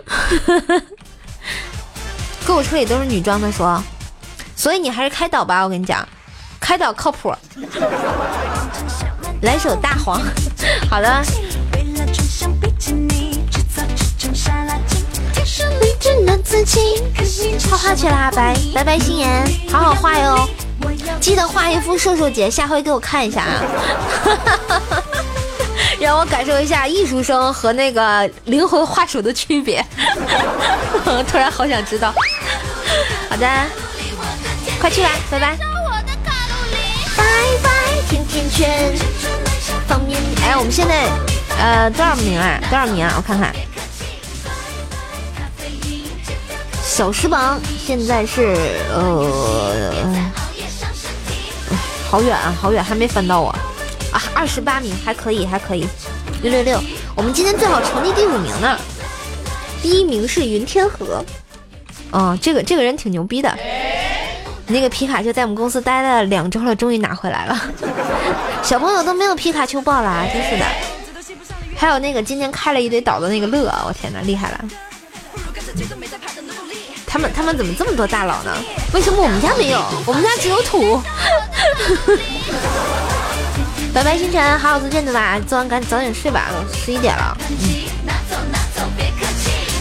[2.48, 3.84] 购物车里都是女装的说，
[4.56, 6.08] 所以你还是开导吧，我跟你讲，
[6.62, 7.36] 开导靠谱。
[9.42, 10.22] 来首大黄，
[10.90, 11.22] 好的。
[17.70, 20.48] 画画去了，阿白，拜拜，心妍，好好画哟，
[21.20, 23.62] 记得画一幅瘦瘦姐，下回给我看一下啊，
[26.00, 29.86] 让我感受一下艺术生和那个灵魂画手的区别。
[31.30, 32.14] 突然好想知道。
[33.30, 33.48] 好的，
[34.80, 35.58] 快去吧，拜拜。
[37.18, 37.24] 拜
[37.62, 37.70] 拜，
[38.10, 38.98] 甜甜圈，
[39.88, 40.32] 方便面。
[40.44, 41.10] 哎，我们现在
[41.60, 42.60] 呃多少名啊？
[42.70, 43.14] 多少名啊？
[43.18, 43.54] 我看看。
[46.84, 48.58] 小时榜现在是
[48.92, 50.29] 呃，
[52.10, 53.50] 好远啊，好远，还没翻到我。
[54.12, 55.88] 啊，二十八名，还可以，还可以，
[56.42, 56.82] 六六六，
[57.16, 58.76] 我们今天最好成绩第五名呢，
[59.84, 61.24] 第一名是云天河，
[62.10, 63.56] 哦，这个这个人挺牛逼的，
[64.66, 67.56] 那个皮卡丘在我们公司待了两周了，终于拿回来了，
[68.64, 70.66] 小朋友都没有皮卡丘抱了，真是的，
[71.78, 74.66] 还有那个今天开了一堆岛的那个乐，我天哪，厉害了。
[77.10, 78.52] 他们他们怎么这么多大佬呢？
[78.94, 79.84] 为什么我们家没有？
[80.06, 81.02] 我们家只有土。
[83.92, 87.36] 拜拜星辰，好好做卷子吧，做完赶紧早点睡吧，都十一点了。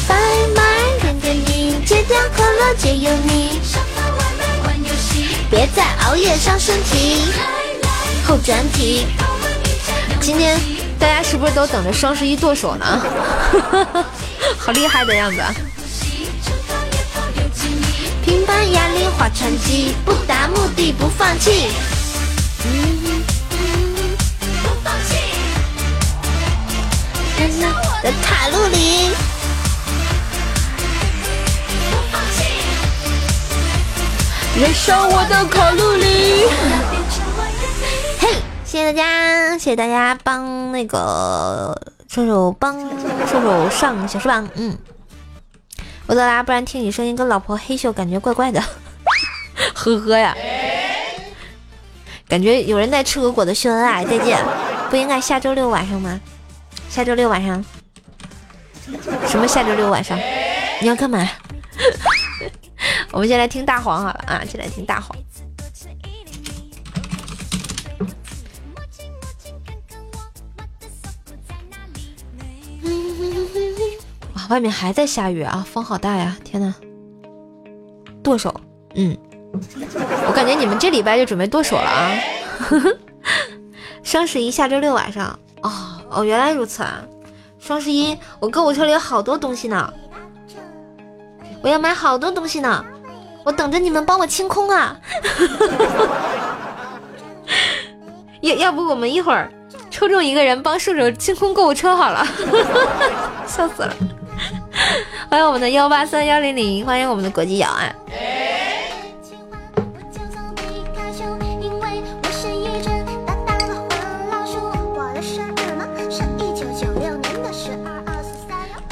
[0.09, 0.17] 拜
[0.57, 0.63] 拜，
[1.01, 3.61] 甜甜蜜，戒掉可乐，戒油腻，
[5.51, 7.27] 别再熬夜伤身体。
[8.27, 9.07] 后转体，
[10.21, 10.59] 今天
[10.99, 13.03] 大家是不是都等着双十一剁手呢？
[14.59, 15.43] 好厉害的样子。
[18.29, 21.71] 平板哑铃划船机，不达目的不放弃。
[24.63, 25.17] 不放弃。
[28.03, 29.09] 在塔路里。
[31.89, 32.45] 不放弃。
[34.61, 36.45] 燃烧我的卡路里。
[38.21, 38.29] 嘿，
[38.63, 41.75] 谢谢大家，谢谢大家帮那个
[42.11, 42.79] 射手帮
[43.27, 44.77] 射手上小翅膀，嗯。
[46.09, 48.59] 我走啦，不然听你声音跟老婆嘿咻，感觉怪怪的。
[49.77, 50.35] 呵呵呀，
[52.27, 54.03] 感觉有人在吃果果的秀恩爱。
[54.07, 54.43] 再见，
[54.89, 56.19] 不应该下周六晚上吗？
[56.89, 57.63] 下周六晚上？
[59.27, 60.19] 什么下周六晚上？
[60.81, 61.29] 你要干嘛？
[63.13, 65.15] 我们先来听大黄好了啊，先来听大黄。
[74.49, 76.37] 外面还在下雨啊，风好大呀！
[76.43, 76.75] 天呐，
[78.23, 78.55] 剁手，
[78.95, 79.15] 嗯，
[80.27, 82.11] 我感觉你们这礼拜就准备剁手了啊！
[84.03, 85.71] 双十一下周六晚上，哦
[86.11, 87.03] 哦，原来如此啊！
[87.59, 89.93] 双十一我购物车里有好多东西呢，
[91.63, 92.83] 我要买好多东西呢，
[93.45, 94.99] 我等着你们帮我清空啊！
[98.41, 99.53] 要要不我们一会儿
[99.91, 102.27] 抽中一个人帮射手清空购物车好了，
[103.47, 103.95] 笑死了。
[105.31, 107.93] 欢迎我们的幺八三幺零零，欢迎我们的国际瑶啊！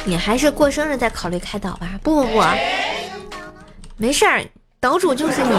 [0.05, 1.89] 你还是过生日再考虑开岛吧。
[2.02, 2.44] 不不不，
[3.97, 4.44] 没事儿，
[4.78, 5.50] 岛主就是你。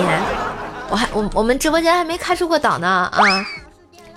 [0.90, 3.46] 我还我我们直播间还没开出过岛呢啊！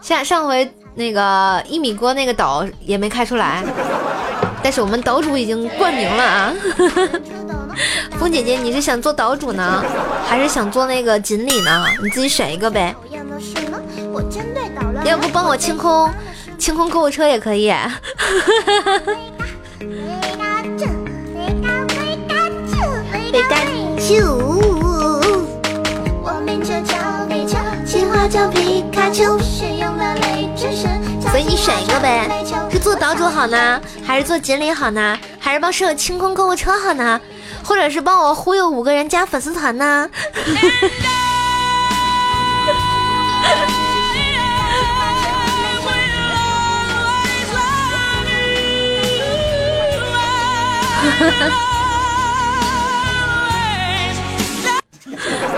[0.00, 3.64] 下上回那个一米锅那个岛也没开出来，
[4.62, 6.52] 但是我们岛主已经冠名了啊！
[8.18, 9.82] 风姐姐，你是想做岛主呢，
[10.26, 11.86] 还是想做那个锦鲤呢？
[12.02, 12.94] 你自己选一个呗。
[15.04, 16.10] 要不帮我清空
[16.58, 17.72] 清空购物车也可以。
[23.32, 23.64] 贝卡
[29.10, 29.38] 丘，
[31.30, 32.28] 所以你选一个呗，
[32.70, 37.20] 是做岛主好呢，还是做锦鲤好呢，还是帮舍友清空购物车好呢，
[37.64, 40.10] 或者是帮我忽悠五个人加粉丝团呢？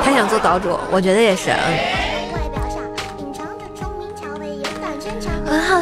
[0.05, 1.51] 他想做岛主，我觉得也是。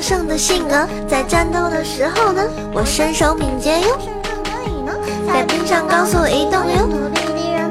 [0.00, 3.98] 好胜的性格，在战斗的时候呢，我身手敏捷哟，
[5.26, 6.88] 在冰上高速移动哟。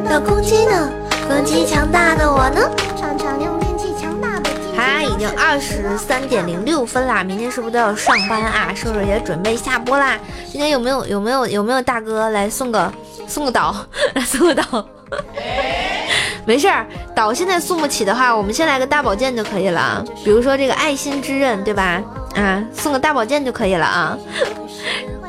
[0.08, 0.92] 的攻击呢，
[1.28, 2.70] 攻击强大的我呢。
[2.96, 8.72] 常常用电器强大的嗨，已经二十三点零六分啦，明天是不是都要上班啊？
[8.76, 10.16] 瘦瘦也准备下播啦。
[10.52, 12.94] 今天有没有有没有有没有大哥来送个
[13.28, 13.76] 送个岛，
[14.14, 14.86] 来 送个岛？
[16.46, 16.86] 没事儿，
[17.16, 20.06] 岛现在送不起的话，我们先来个大宝剑就可以了。
[20.24, 22.00] 比如说这个爱心之刃，对吧？
[22.36, 24.18] 啊，送个大宝剑就可以了啊。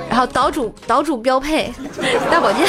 [0.08, 1.72] 然后岛主岛主标配
[2.30, 2.66] 大宝剑，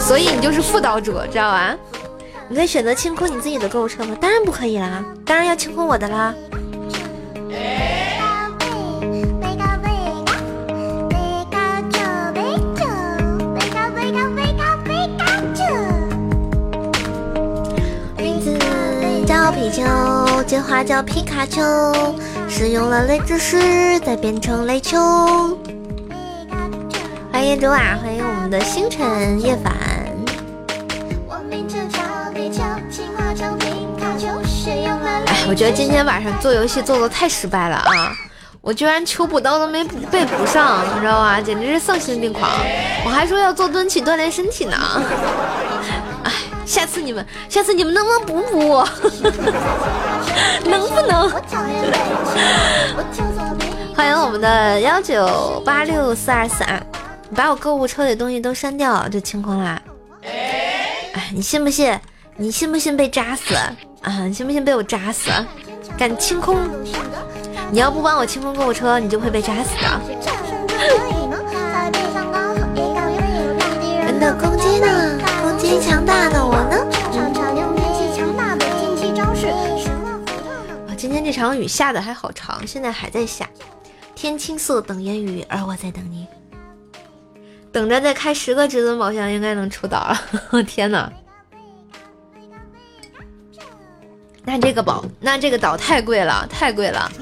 [0.00, 1.76] 所以你就是副岛主，知道吧？
[2.48, 4.16] 你可以选择清空你自己的购物车吗？
[4.18, 6.34] 当然不可以啦，当然要清空我的啦。
[19.58, 19.82] 皮丘，
[20.44, 21.60] 进化叫皮卡丘，
[22.48, 24.96] 使用了雷之石，再变成雷丘。
[27.32, 29.74] 欢迎周啊，欢迎我们的星辰叶凡。
[35.26, 38.16] 哎，我觉得今天晚上做游戏做的太失败了啊！
[38.60, 41.40] 我居然求补刀都没被补上，你知道吧？
[41.40, 42.48] 简直是丧心病狂！
[43.04, 44.76] 我还说要做蹲起锻炼身体呢。
[46.68, 48.86] 下次你们，下次你们能不能补补我？
[50.68, 51.30] 能不能？
[53.96, 56.78] 欢迎我们的幺九八六四二四啊！
[57.30, 59.80] 你把我购物车里东西都删掉就清空啦。
[60.24, 61.98] 哎，你信不信？
[62.36, 63.74] 你信不信被扎死啊？
[64.26, 65.30] 你信不信被我扎死？
[65.96, 66.58] 敢清空？
[67.70, 70.00] 你要不帮我清空购物车，你就会被扎死的。
[75.68, 75.74] 呢？
[75.74, 76.76] 攻击强大的我呢？
[80.88, 83.46] 我今天这场雨下的还好长，现在还在下。
[84.14, 86.26] 天青色等烟雨，而我在等你。
[87.70, 90.18] 等着再开十个至尊宝箱，应该能出岛了。
[90.64, 91.12] 天哪！
[94.44, 97.12] 那这个宝，那这个岛太贵了，太贵了。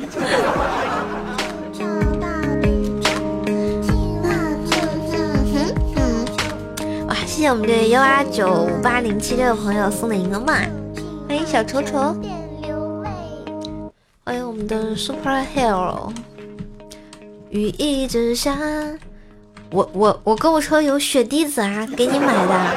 [7.37, 10.71] 谢谢我们这幺八九八零七六的朋友送的一个麦，
[11.29, 12.17] 欢迎小丑丑，
[14.25, 16.15] 欢迎我们的 Super Hero。
[17.51, 18.57] 雨一直下，
[19.69, 22.71] 我我我购物车有雪滴子啊，给你买的，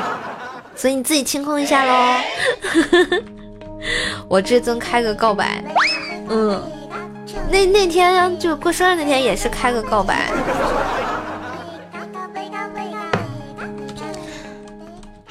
[0.75, 2.17] 所以你自己清空一下喽。
[4.27, 5.63] 我至尊开个告白，
[6.27, 6.61] 嗯，
[7.49, 10.29] 那那天就过生日那天也是开个告白。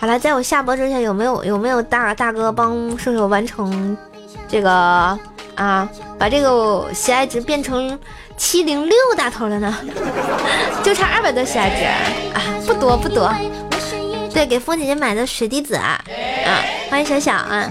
[0.00, 3.96] 好了，在我下播之前，有没有有没有大大哥帮射手完成
[4.46, 4.70] 这个
[5.56, 5.88] 啊？
[6.16, 7.98] 把这个喜爱值变成
[8.36, 9.76] 七零六大头了呢？
[10.84, 11.84] 就差二百多喜爱值
[12.32, 13.28] 啊，不多不多。
[14.32, 16.00] 对，给风姐姐买的水滴子啊，
[16.46, 17.68] 啊，欢迎小小啊。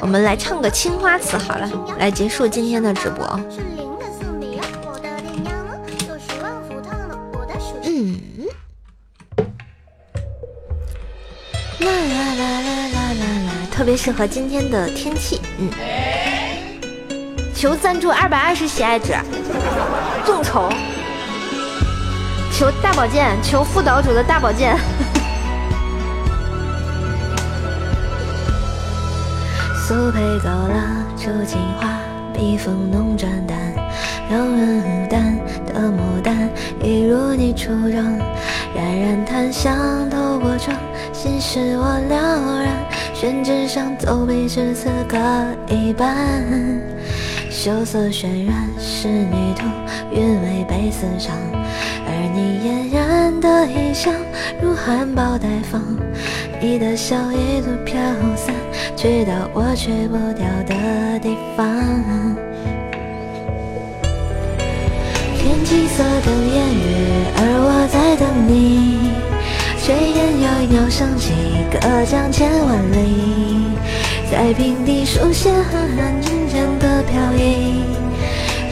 [0.00, 3.24] 我们来唱个青花瓷好了，来结束今天的直播。
[7.84, 8.20] 嗯，
[11.82, 15.40] 啦啦啦啦啦啦啦，特别适合今天的天气。
[15.58, 15.68] 嗯，
[17.54, 19.14] 求赞助二百二十喜爱值，
[20.24, 20.68] 众筹，
[22.52, 24.76] 求大宝剑，求副岛主的大宝剑。
[29.84, 31.98] 苏配高拉出情花，
[32.32, 33.58] 笔锋浓转淡，
[34.30, 35.36] 柔润牡丹
[35.66, 36.48] 的牡丹，
[36.80, 38.18] 一如你初妆，
[38.74, 40.76] 冉冉檀香透过窗，
[41.22, 41.40] 心。
[41.40, 42.84] 是我了然，
[43.14, 45.16] 宣纸上走笔至此各
[45.72, 46.16] 一半。
[47.48, 49.66] 羞涩渲染仕女图，
[50.12, 51.36] 韵味被私藏，
[52.06, 54.10] 而你嫣然的一笑，
[54.60, 55.80] 如含苞待放。
[56.60, 58.00] 你的笑一路飘
[58.34, 58.54] 散，
[58.96, 61.66] 去到我去不掉的地方。
[65.38, 69.11] 天际色等烟雨，而我在等你。
[69.84, 71.32] 炊烟袅袅升起，
[71.68, 73.66] 隔江千万里，
[74.30, 77.82] 在平地书写寒寒真正的飘逸。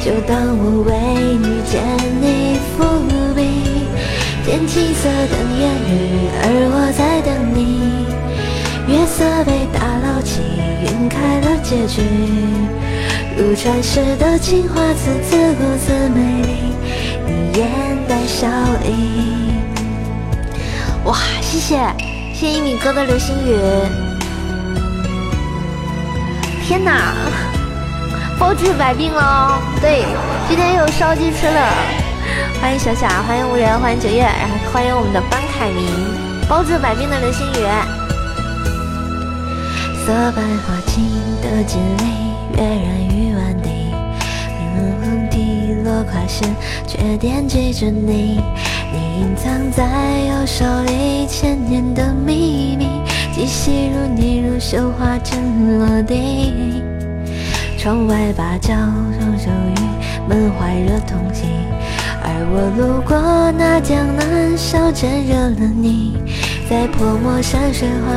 [0.04, 0.94] 就当我为
[1.34, 1.82] 遇见
[2.20, 2.84] 你伏
[3.34, 3.40] 笔。
[4.44, 8.06] 天青色等烟雨，而我在等你。
[8.86, 10.40] 月色被打捞起，
[10.84, 12.02] 晕开了结局。
[13.36, 16.70] 如传世的情话，字字故字美丽，
[17.26, 17.68] 你眼
[18.06, 18.46] 带笑
[18.86, 19.39] 意。
[21.10, 21.76] 哇，谢谢
[22.32, 23.58] 谢谢一米哥的流星雨！
[26.64, 27.14] 天哪，
[28.38, 29.60] 包治百病喽！
[29.80, 30.04] 对，
[30.48, 31.72] 今天又有烧鸡吃了。
[32.62, 35.84] 欢迎小小，欢迎无缘，欢迎九月，然后欢迎我们的班凯明，
[36.48, 37.66] 包治百病的流星雨。
[40.06, 41.10] 色白花尽
[41.42, 42.04] 的锦鲤，
[42.56, 43.68] 跃然于万地。
[44.76, 46.44] 嗯，滴落跨时，
[46.86, 48.40] 却惦记着你。
[48.92, 49.84] 你隐藏在
[50.28, 52.88] 右手里千年的秘密，
[53.32, 56.82] 极细如你如绣花针落地。
[57.78, 61.44] 窗外芭蕉成熟于门怀热痛惜，
[62.22, 66.18] 而我路过那江南小镇，惹了你。
[66.68, 68.12] 在泼墨山水画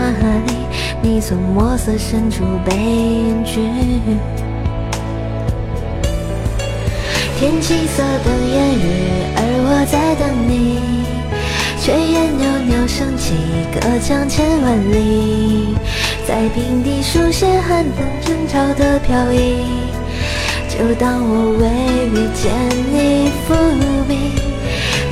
[0.45, 0.53] 里，
[1.01, 3.61] 你从墨色深处被隐去。
[7.43, 8.87] 天青色等烟雨，
[9.35, 10.79] 而我在等你。
[11.77, 13.33] 炊烟袅袅升起，
[13.69, 15.75] 隔江千万里，
[16.25, 19.59] 在平地书写寒冷争吵的飘逸。
[20.69, 21.67] 就当我为
[22.15, 22.47] 遇见
[22.95, 23.53] 你伏
[24.07, 24.39] 笔。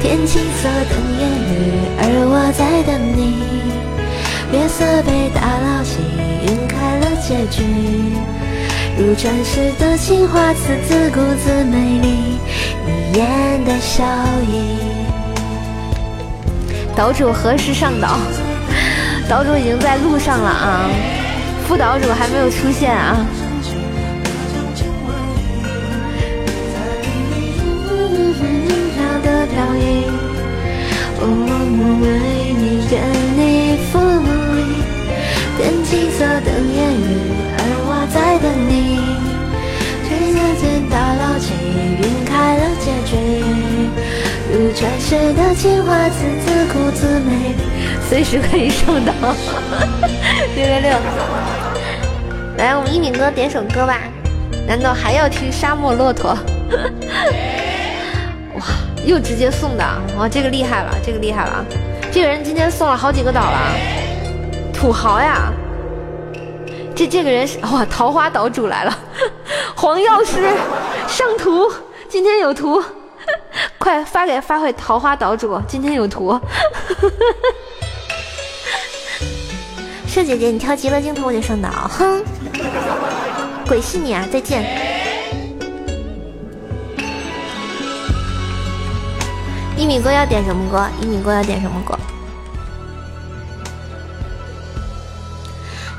[0.01, 3.43] 天青色等烟雨，而我在等你。
[4.53, 5.99] 月色被打捞起，
[6.47, 7.59] 晕开了结局。
[8.97, 12.37] 如传世的情话，字字故字美丽，
[12.85, 14.03] 你眼带笑
[14.47, 14.77] 意。
[16.95, 18.19] 岛主何时上岛？
[19.29, 20.89] 岛主已经在路上了啊，
[21.67, 23.25] 副岛主还没有出现啊。
[29.23, 30.09] 的飘逸，
[31.19, 31.23] 我
[32.01, 32.05] 为
[32.57, 32.91] 你见
[33.37, 34.27] 你伏笔，
[35.57, 37.01] 天际色等烟雨，
[38.41, 38.99] 的你。
[40.07, 41.53] 炊烟间打捞起，
[42.01, 43.15] 晕开了结局。
[44.51, 47.55] 如传世的情话，字字故字美，
[48.09, 49.13] 随时可以上岛。
[50.55, 50.89] 六六六，
[52.57, 53.99] 来，我们一鸣哥点首歌吧。
[54.67, 56.35] 难道还要听《沙漠骆驼》？
[58.59, 58.65] 哇，
[59.05, 59.83] 又直接送的，
[60.17, 61.65] 哇，这个厉害了，这个厉害了，
[62.11, 63.57] 这个人今天送了好几个岛了，
[64.73, 65.51] 土豪呀！
[66.95, 68.95] 这这个人是哇，桃花岛主来了，
[69.75, 70.49] 黄药师
[71.07, 71.71] 上图，
[72.07, 72.83] 今天有图，
[73.79, 76.39] 快发给发回桃花岛主，今天有图。
[80.07, 82.21] 社姐姐，你跳极乐净土我就上岛，哼，
[83.67, 84.27] 鬼是你啊！
[84.31, 84.63] 再见。
[89.77, 90.85] 一米哥要点什么歌？
[91.01, 91.97] 一米哥要点什么歌？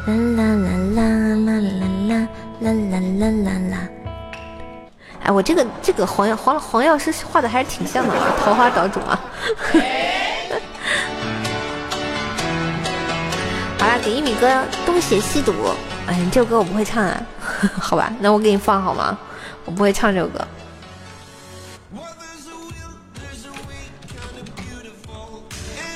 [0.05, 1.03] 啦啦啦啦
[1.37, 2.27] 啦啦啦
[2.61, 3.89] 啦啦啦啦啦！
[5.23, 9.21] 哎，我这个这个黄药黄黄药师画的还是挺像的啊，桃花岛主啊。
[13.79, 15.53] 好啦，给一米哥东邪西毒。
[16.09, 17.23] 哎，这首歌我不会唱啊，
[17.79, 19.17] 好吧，那我给你放好吗？
[19.65, 20.45] 我不会唱这首歌。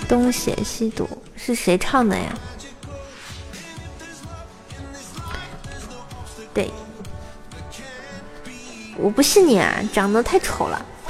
[0.09, 2.33] 东邪西毒是谁唱的呀？
[6.57, 6.71] 对，
[8.97, 10.87] 我不信你啊，长得太丑了。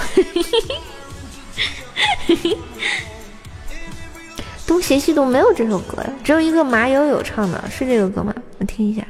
[4.66, 8.34] 东邪西毒没有这首歌呀，只有一个马友友唱的，是这个歌吗？
[8.58, 9.06] 我听一下。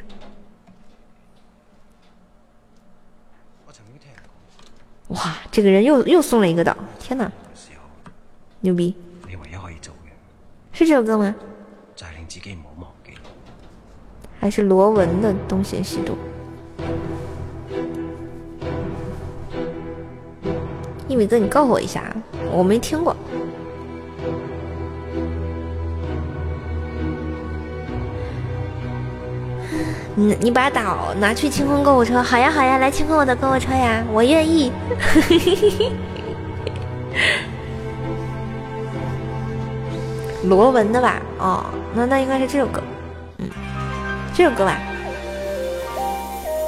[5.09, 7.33] 哇，这个人又又送了一个岛，天哪，
[8.61, 8.95] 牛逼！
[10.75, 11.35] 是这首歌吗？
[14.41, 16.13] 还是罗文的《东邪西毒》？
[21.09, 22.03] 一米哥，你告诉我一下，
[22.53, 23.17] 我没听过。
[30.19, 34.73] 你你把岛拿去清空购物车，好呀好呀，来清空我的购物车呀，我愿意。
[40.45, 41.21] 罗文的吧？
[41.39, 42.81] 哦，那那应该是这首歌，
[44.37, 44.79] 这首歌吧。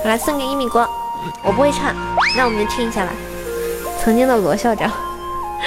[0.03, 0.89] 好了，送给一米哥，
[1.43, 1.95] 我不会唱，
[2.35, 3.13] 那我们就听一下吧。
[4.03, 4.91] 曾经的罗校长，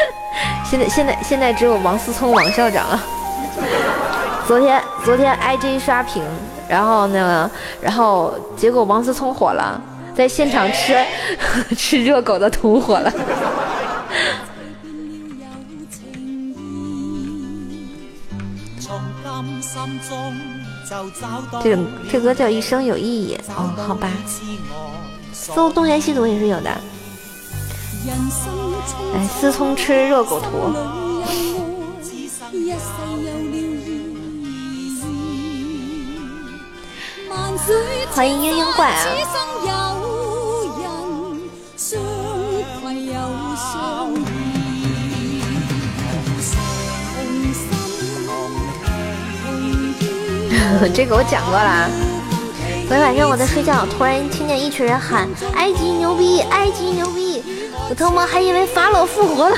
[0.66, 3.00] 现在现在现在只有王思聪王校长了。
[4.48, 6.24] 昨天昨天 IG 刷屏，
[6.68, 7.50] 然后呢，
[7.80, 9.80] 然后结果王思聪火了，
[10.16, 10.98] 在现场吃
[11.78, 13.14] 吃热狗的图火了。
[21.64, 24.11] 这种这歌叫《一生有意义》哦，好吧，
[25.32, 26.70] 搜东邪西毒也是有的。
[29.14, 30.74] 哎，思聪吃热狗图。
[38.14, 39.06] 欢迎嘤嘤怪啊！
[50.93, 51.90] 这个我讲过了。
[52.88, 57.41] 昨天晚上我在睡觉，突然听见一群人喊“埃及牛逼，埃及牛逼”，
[57.90, 59.57] 我他妈还以为法老复活了，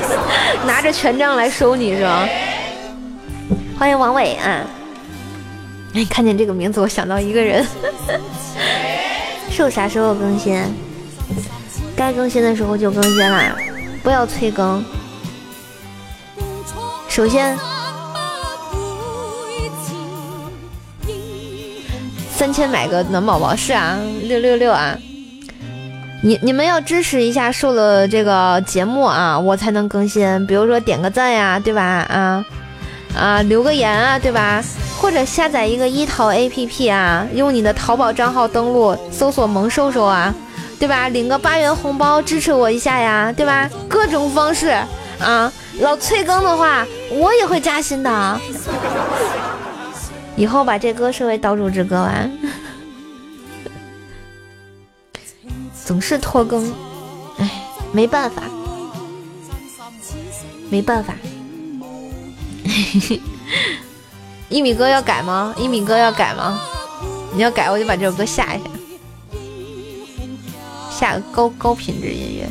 [0.66, 2.26] 拿着权杖来收你是吧？
[3.78, 4.64] 欢迎王伟啊！
[5.94, 7.66] 哎，看见这个名字，我想到一个人。
[9.50, 10.62] 兽啥时候更新？
[11.94, 13.54] 该更新的时候就更新啦，
[14.02, 14.82] 不要催更。
[17.08, 17.54] 首先，
[22.42, 24.98] 三千买个暖宝宝是啊，六六六啊！
[26.24, 30.44] 你你们要支持一下瘦的这个节目啊，我才能更新。
[30.48, 31.84] 比如说点个赞呀，对吧？
[31.84, 32.44] 啊
[33.16, 34.60] 啊，留个言啊，对吧？
[35.00, 40.34] 或者下载一个一淘 APP 啊，用你的淘宝账号登录，搜索萌兽兽啊，
[40.80, 41.08] 对吧？
[41.10, 43.70] 领个八元红包支持我一下呀，对吧？
[43.88, 44.76] 各种方式
[45.20, 48.40] 啊，老催更的话，我也会加薪的。
[50.42, 52.28] 以后把这歌设为岛主之歌吧。
[55.84, 56.68] 总是拖更，
[57.38, 57.48] 哎，
[57.92, 58.42] 没办法，
[60.68, 61.14] 没办法。
[64.50, 65.54] 一米哥要改吗？
[65.56, 66.60] 一米哥要改吗？
[67.32, 68.68] 你要改，我就把这首歌下一下，
[70.90, 72.50] 下个高高品质音乐。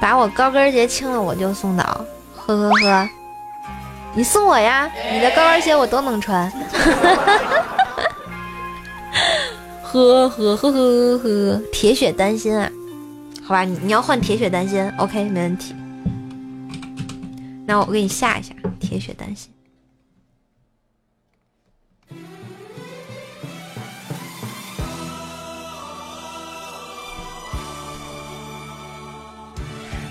[0.00, 2.04] 把我高跟鞋清了，我就送岛。
[2.36, 3.08] 呵呵呵。
[4.14, 4.90] 你送我呀！
[5.12, 6.50] 你的高跟鞋我都能穿。
[9.82, 12.70] 呵呵呵呵呵，铁血丹心啊，
[13.44, 15.74] 好吧，你你要换铁血丹心，OK，没问题。
[17.66, 19.50] 那我给你下一下铁血丹心。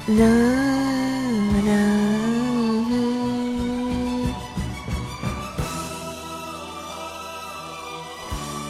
[0.07, 0.25] 啦
[1.65, 1.71] 啦。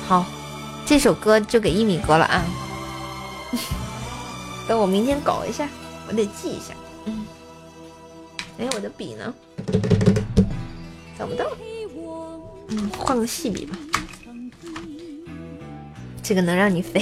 [0.08, 0.26] 好，
[0.86, 2.44] 这首歌就给一米哥了啊！
[4.68, 5.68] 等我明天搞一下，
[6.08, 6.74] 我得记一下。
[7.06, 7.26] 嗯，
[8.58, 9.34] 哎，我的笔呢？
[11.20, 11.46] 找不到。
[12.70, 13.78] 嗯，换个细笔吧。
[16.24, 17.02] 这个能让你飞。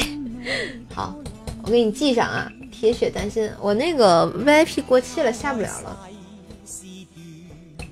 [0.94, 1.16] 好，
[1.64, 2.52] 我给你记上啊。
[2.80, 5.98] 铁血丹心，我那个 VIP 过期了，下不了了。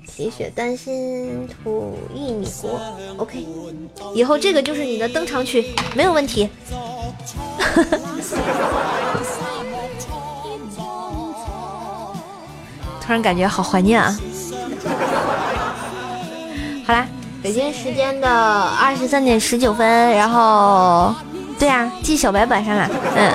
[0.06, 2.78] 铁血丹心吐一米国
[3.16, 3.44] ，OK，
[4.14, 6.48] 以后这个就是你的登场曲，没有问题。
[13.00, 14.16] 突然感觉好怀念啊！
[16.86, 17.06] 好啦，
[17.42, 21.14] 北京时间的二十三点十九分，然后，
[21.58, 23.34] 对呀，记小白板上了，嗯，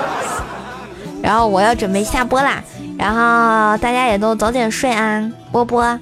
[1.22, 2.62] 然后我要准备下播啦，
[2.98, 5.98] 然后大家也都早点睡啊，波波。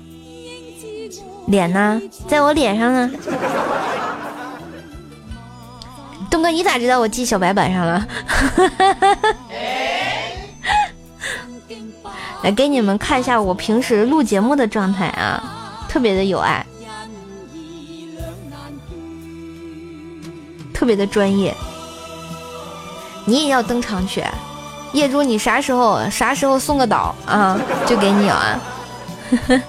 [1.46, 3.10] 脸呢，在我脸上呢。
[6.30, 8.06] 东哥，你咋知道我记小白板上了？
[12.42, 15.42] 来给你们看一下我平时录节目的状态啊，
[15.88, 16.64] 特别的有爱，
[20.72, 21.52] 特别的专业。
[23.24, 24.22] 你也要登场去，
[24.92, 27.58] 业主，你啥时候啥时候送个岛啊？
[27.86, 28.58] 就给你啊。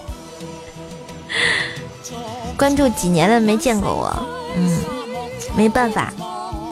[2.57, 4.11] 关注几年了没见过我，
[4.55, 4.79] 嗯，
[5.55, 6.11] 没办法，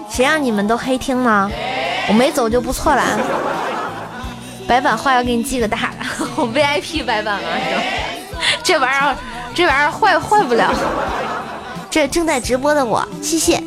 [0.09, 1.49] 谁让你们都黑听呢？
[2.09, 3.03] 我没走就不错了。
[4.67, 7.49] 白板画要给你记个大的，我 VIP 白板了，
[8.63, 9.15] 这玩意儿
[9.53, 10.73] 这玩意儿坏坏不了。
[11.89, 13.63] 这正在直播的我，谢谢。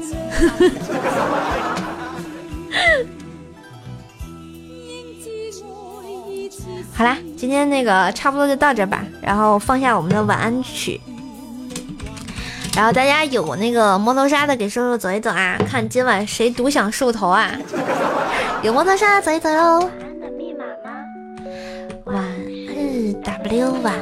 [7.01, 11.01] 好啦，今天那个差不多就到这吧，然后放下我们的晚安曲，
[12.77, 17.53] 然后大家有那个摩头杀的给瘦瘦走一走啊，看今晚谁独享兽头啊？
[18.63, 19.79] 有摩头杀走一走哟。
[19.79, 20.91] 晚安的密码吗？
[22.05, 22.23] 晚
[22.69, 23.95] 是 W 晚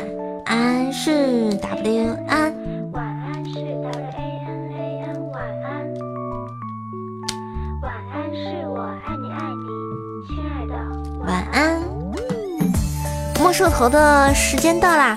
[0.47, 2.53] 安是 W 安。
[2.93, 5.87] 晚安是 W A N A N 晚安。
[7.81, 10.75] 晚安是我爱你爱你，亲爱的。
[11.25, 11.88] 晚安。
[13.59, 15.17] 摸兽头的时间到啦！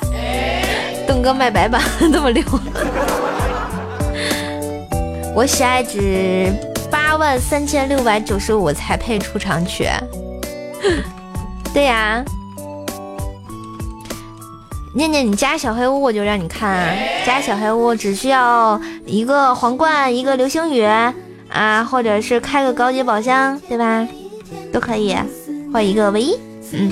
[1.07, 1.79] 东哥卖白板
[2.11, 2.43] 这么溜，
[5.35, 6.51] 我喜爱值
[6.89, 9.87] 八万三千六百九十五才配出场曲。
[11.71, 12.25] 对呀，
[14.95, 20.83] 念念你加小黑屋我就让你看，加小黑屋只需要一个皇冠，一个流星雨
[21.47, 24.07] 啊，或者是开个高级宝箱，对吧？
[24.73, 25.15] 都可以，
[25.71, 26.39] 换一个唯一，
[26.71, 26.91] 嗯。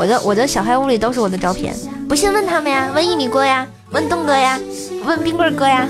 [0.00, 1.76] 我的我的小黑屋里都是我的照片，
[2.08, 4.58] 不信问他们呀，问一米哥呀，问栋哥呀，
[5.04, 5.86] 问冰棍哥呀。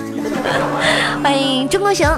[1.22, 2.08] 欢迎中国行，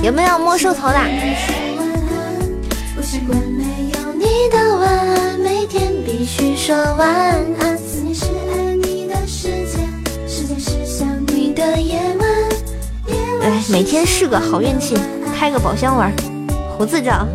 [0.00, 0.94] 有没有摸兽头的？
[13.42, 14.96] 哎，每天是个好运气，
[15.36, 16.12] 开个宝箱玩，
[16.76, 17.26] 胡子照。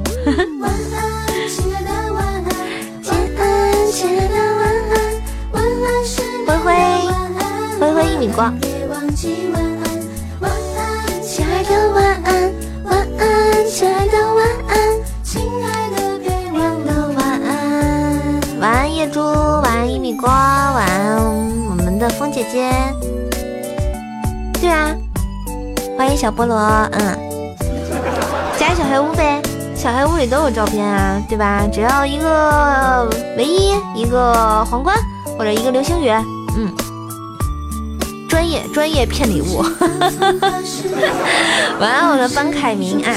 [6.48, 6.74] 灰灰，
[7.80, 8.52] 灰灰一米光。
[11.22, 12.52] 亲爱的晚安，
[12.86, 14.76] 晚安，亲爱的晚安，
[15.24, 17.52] 亲爱的别忘了晚安。
[18.60, 21.24] 晚安夜猪，晚安一米光，晚安
[21.70, 22.72] 我们的风姐姐。
[24.60, 24.96] 对啊，
[25.96, 26.58] 欢迎小菠萝，
[26.94, 27.16] 嗯，
[28.58, 29.40] 加小黑屋呗，
[29.84, 31.68] 小黑屋里都有照片啊，对吧？
[31.70, 33.06] 只要一个
[33.36, 34.96] 唯一，一个皇冠。
[35.38, 36.10] 或者一个流星雨，
[36.56, 36.72] 嗯，
[38.30, 39.58] 专业专业骗礼物。
[41.82, 43.12] 晚安，我的班凯明啊，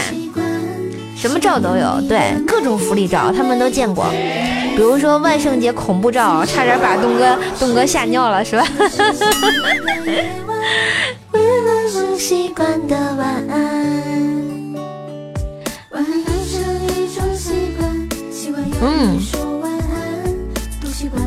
[1.15, 4.07] 什么照都有，对，各种福利照他们都见过，
[4.75, 8.67] 比如说万圣节恐怖照，差点把东哥东哥吓尿了，是吧？
[18.87, 19.19] 嗯。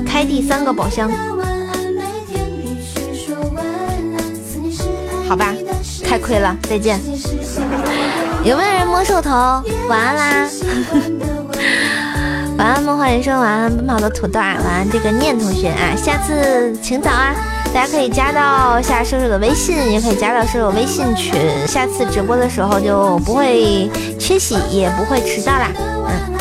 [0.05, 1.11] 开第三个宝箱，
[5.27, 5.53] 好吧，
[6.03, 6.99] 太亏了，再见。
[8.43, 9.29] 有没有人摸兽头？
[9.87, 10.49] 晚安啦！
[12.57, 17.35] 晚安梦幻人生，晚安奔跑的土豆啊，晚安这个念同学啊，下次请早啊！
[17.73, 21.33] 大家可以加到下瘦瘦的微信，也可以加到瘦瘦微信群，
[21.67, 23.89] 下次直播的时候就不会
[24.19, 25.71] 缺席，也不会迟到啦。
[25.77, 26.38] 嗯，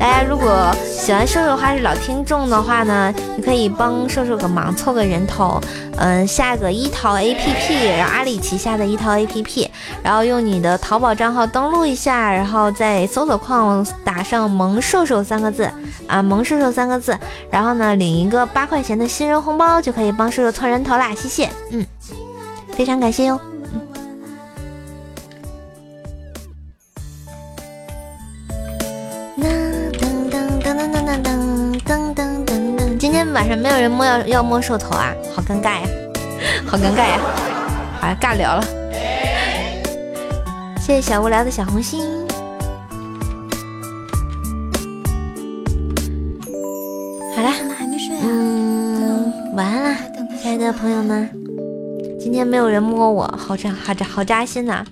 [0.00, 0.74] 大家如果。
[1.00, 5.58] 喜欢瘦瘦的话是老听众的话呢，你可以帮瘦瘦个忙，凑个人头，
[5.96, 9.68] 嗯，下个一淘 A P P，然后阿里旗下的一淘 A P P，
[10.02, 15.68] 然后用你的淘宝账号登录一下，然后在搜索框打上“萌瘦瘦”三个字
[16.06, 17.18] 啊，“萌瘦瘦”三个字，
[17.50, 21.84] 然后呢，领一个八块钱的新人红包，就可以帮瘦瘦凑人头啦，谢谢，嗯，
[22.72, 23.40] 非常感谢哟。
[33.32, 35.88] 晚上没有人摸要要摸兽头啊，好尴尬呀，
[36.66, 37.18] 好尴尬呀，
[38.00, 38.64] 好尬聊了。
[40.80, 42.00] 谢谢小无聊的小红心。
[47.36, 47.54] 好啦，
[48.22, 49.96] 嗯，晚安啦，
[50.42, 51.30] 亲爱的朋友们。
[52.18, 54.84] 今天没有人摸我，好扎好扎好扎心呐。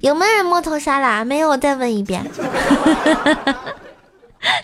[0.00, 1.24] 有没有人摸头杀啦？
[1.24, 2.24] 没有，我再问一遍。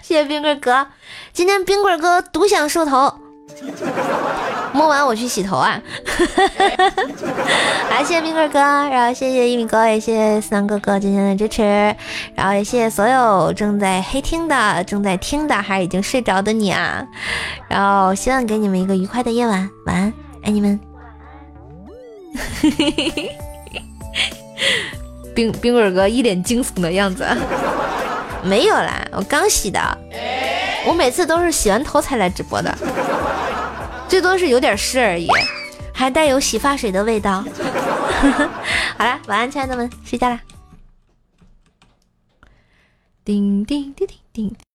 [0.03, 0.87] 谢谢冰棍哥，
[1.33, 3.13] 今天冰棍哥独享兽头，
[4.73, 5.81] 摸完我去洗头啊！
[7.91, 11.63] 好，谢谢冰棍哥，然后谢谢一米哥，也谢谢四郎哥哥今天的支持，
[12.35, 17.05] 然后也谢谢所有正在黑听的、正在听的，还是已经睡着的你啊！
[17.69, 20.13] 然后希望给你们一个愉快的夜晚，晚安，
[20.45, 20.79] 爱你们。
[25.35, 27.27] 冰冰棍哥一脸惊悚的样子。
[28.47, 29.81] 没有啦，我刚洗的。
[30.87, 32.73] 我每次都是洗完头才来直播的，
[34.09, 35.29] 最多是有点湿而已，
[35.93, 37.43] 还带有洗发水的味道。
[38.97, 40.41] 好了，晚安，亲爱的们，睡觉啦。
[43.25, 44.66] 叮叮叮叮叮。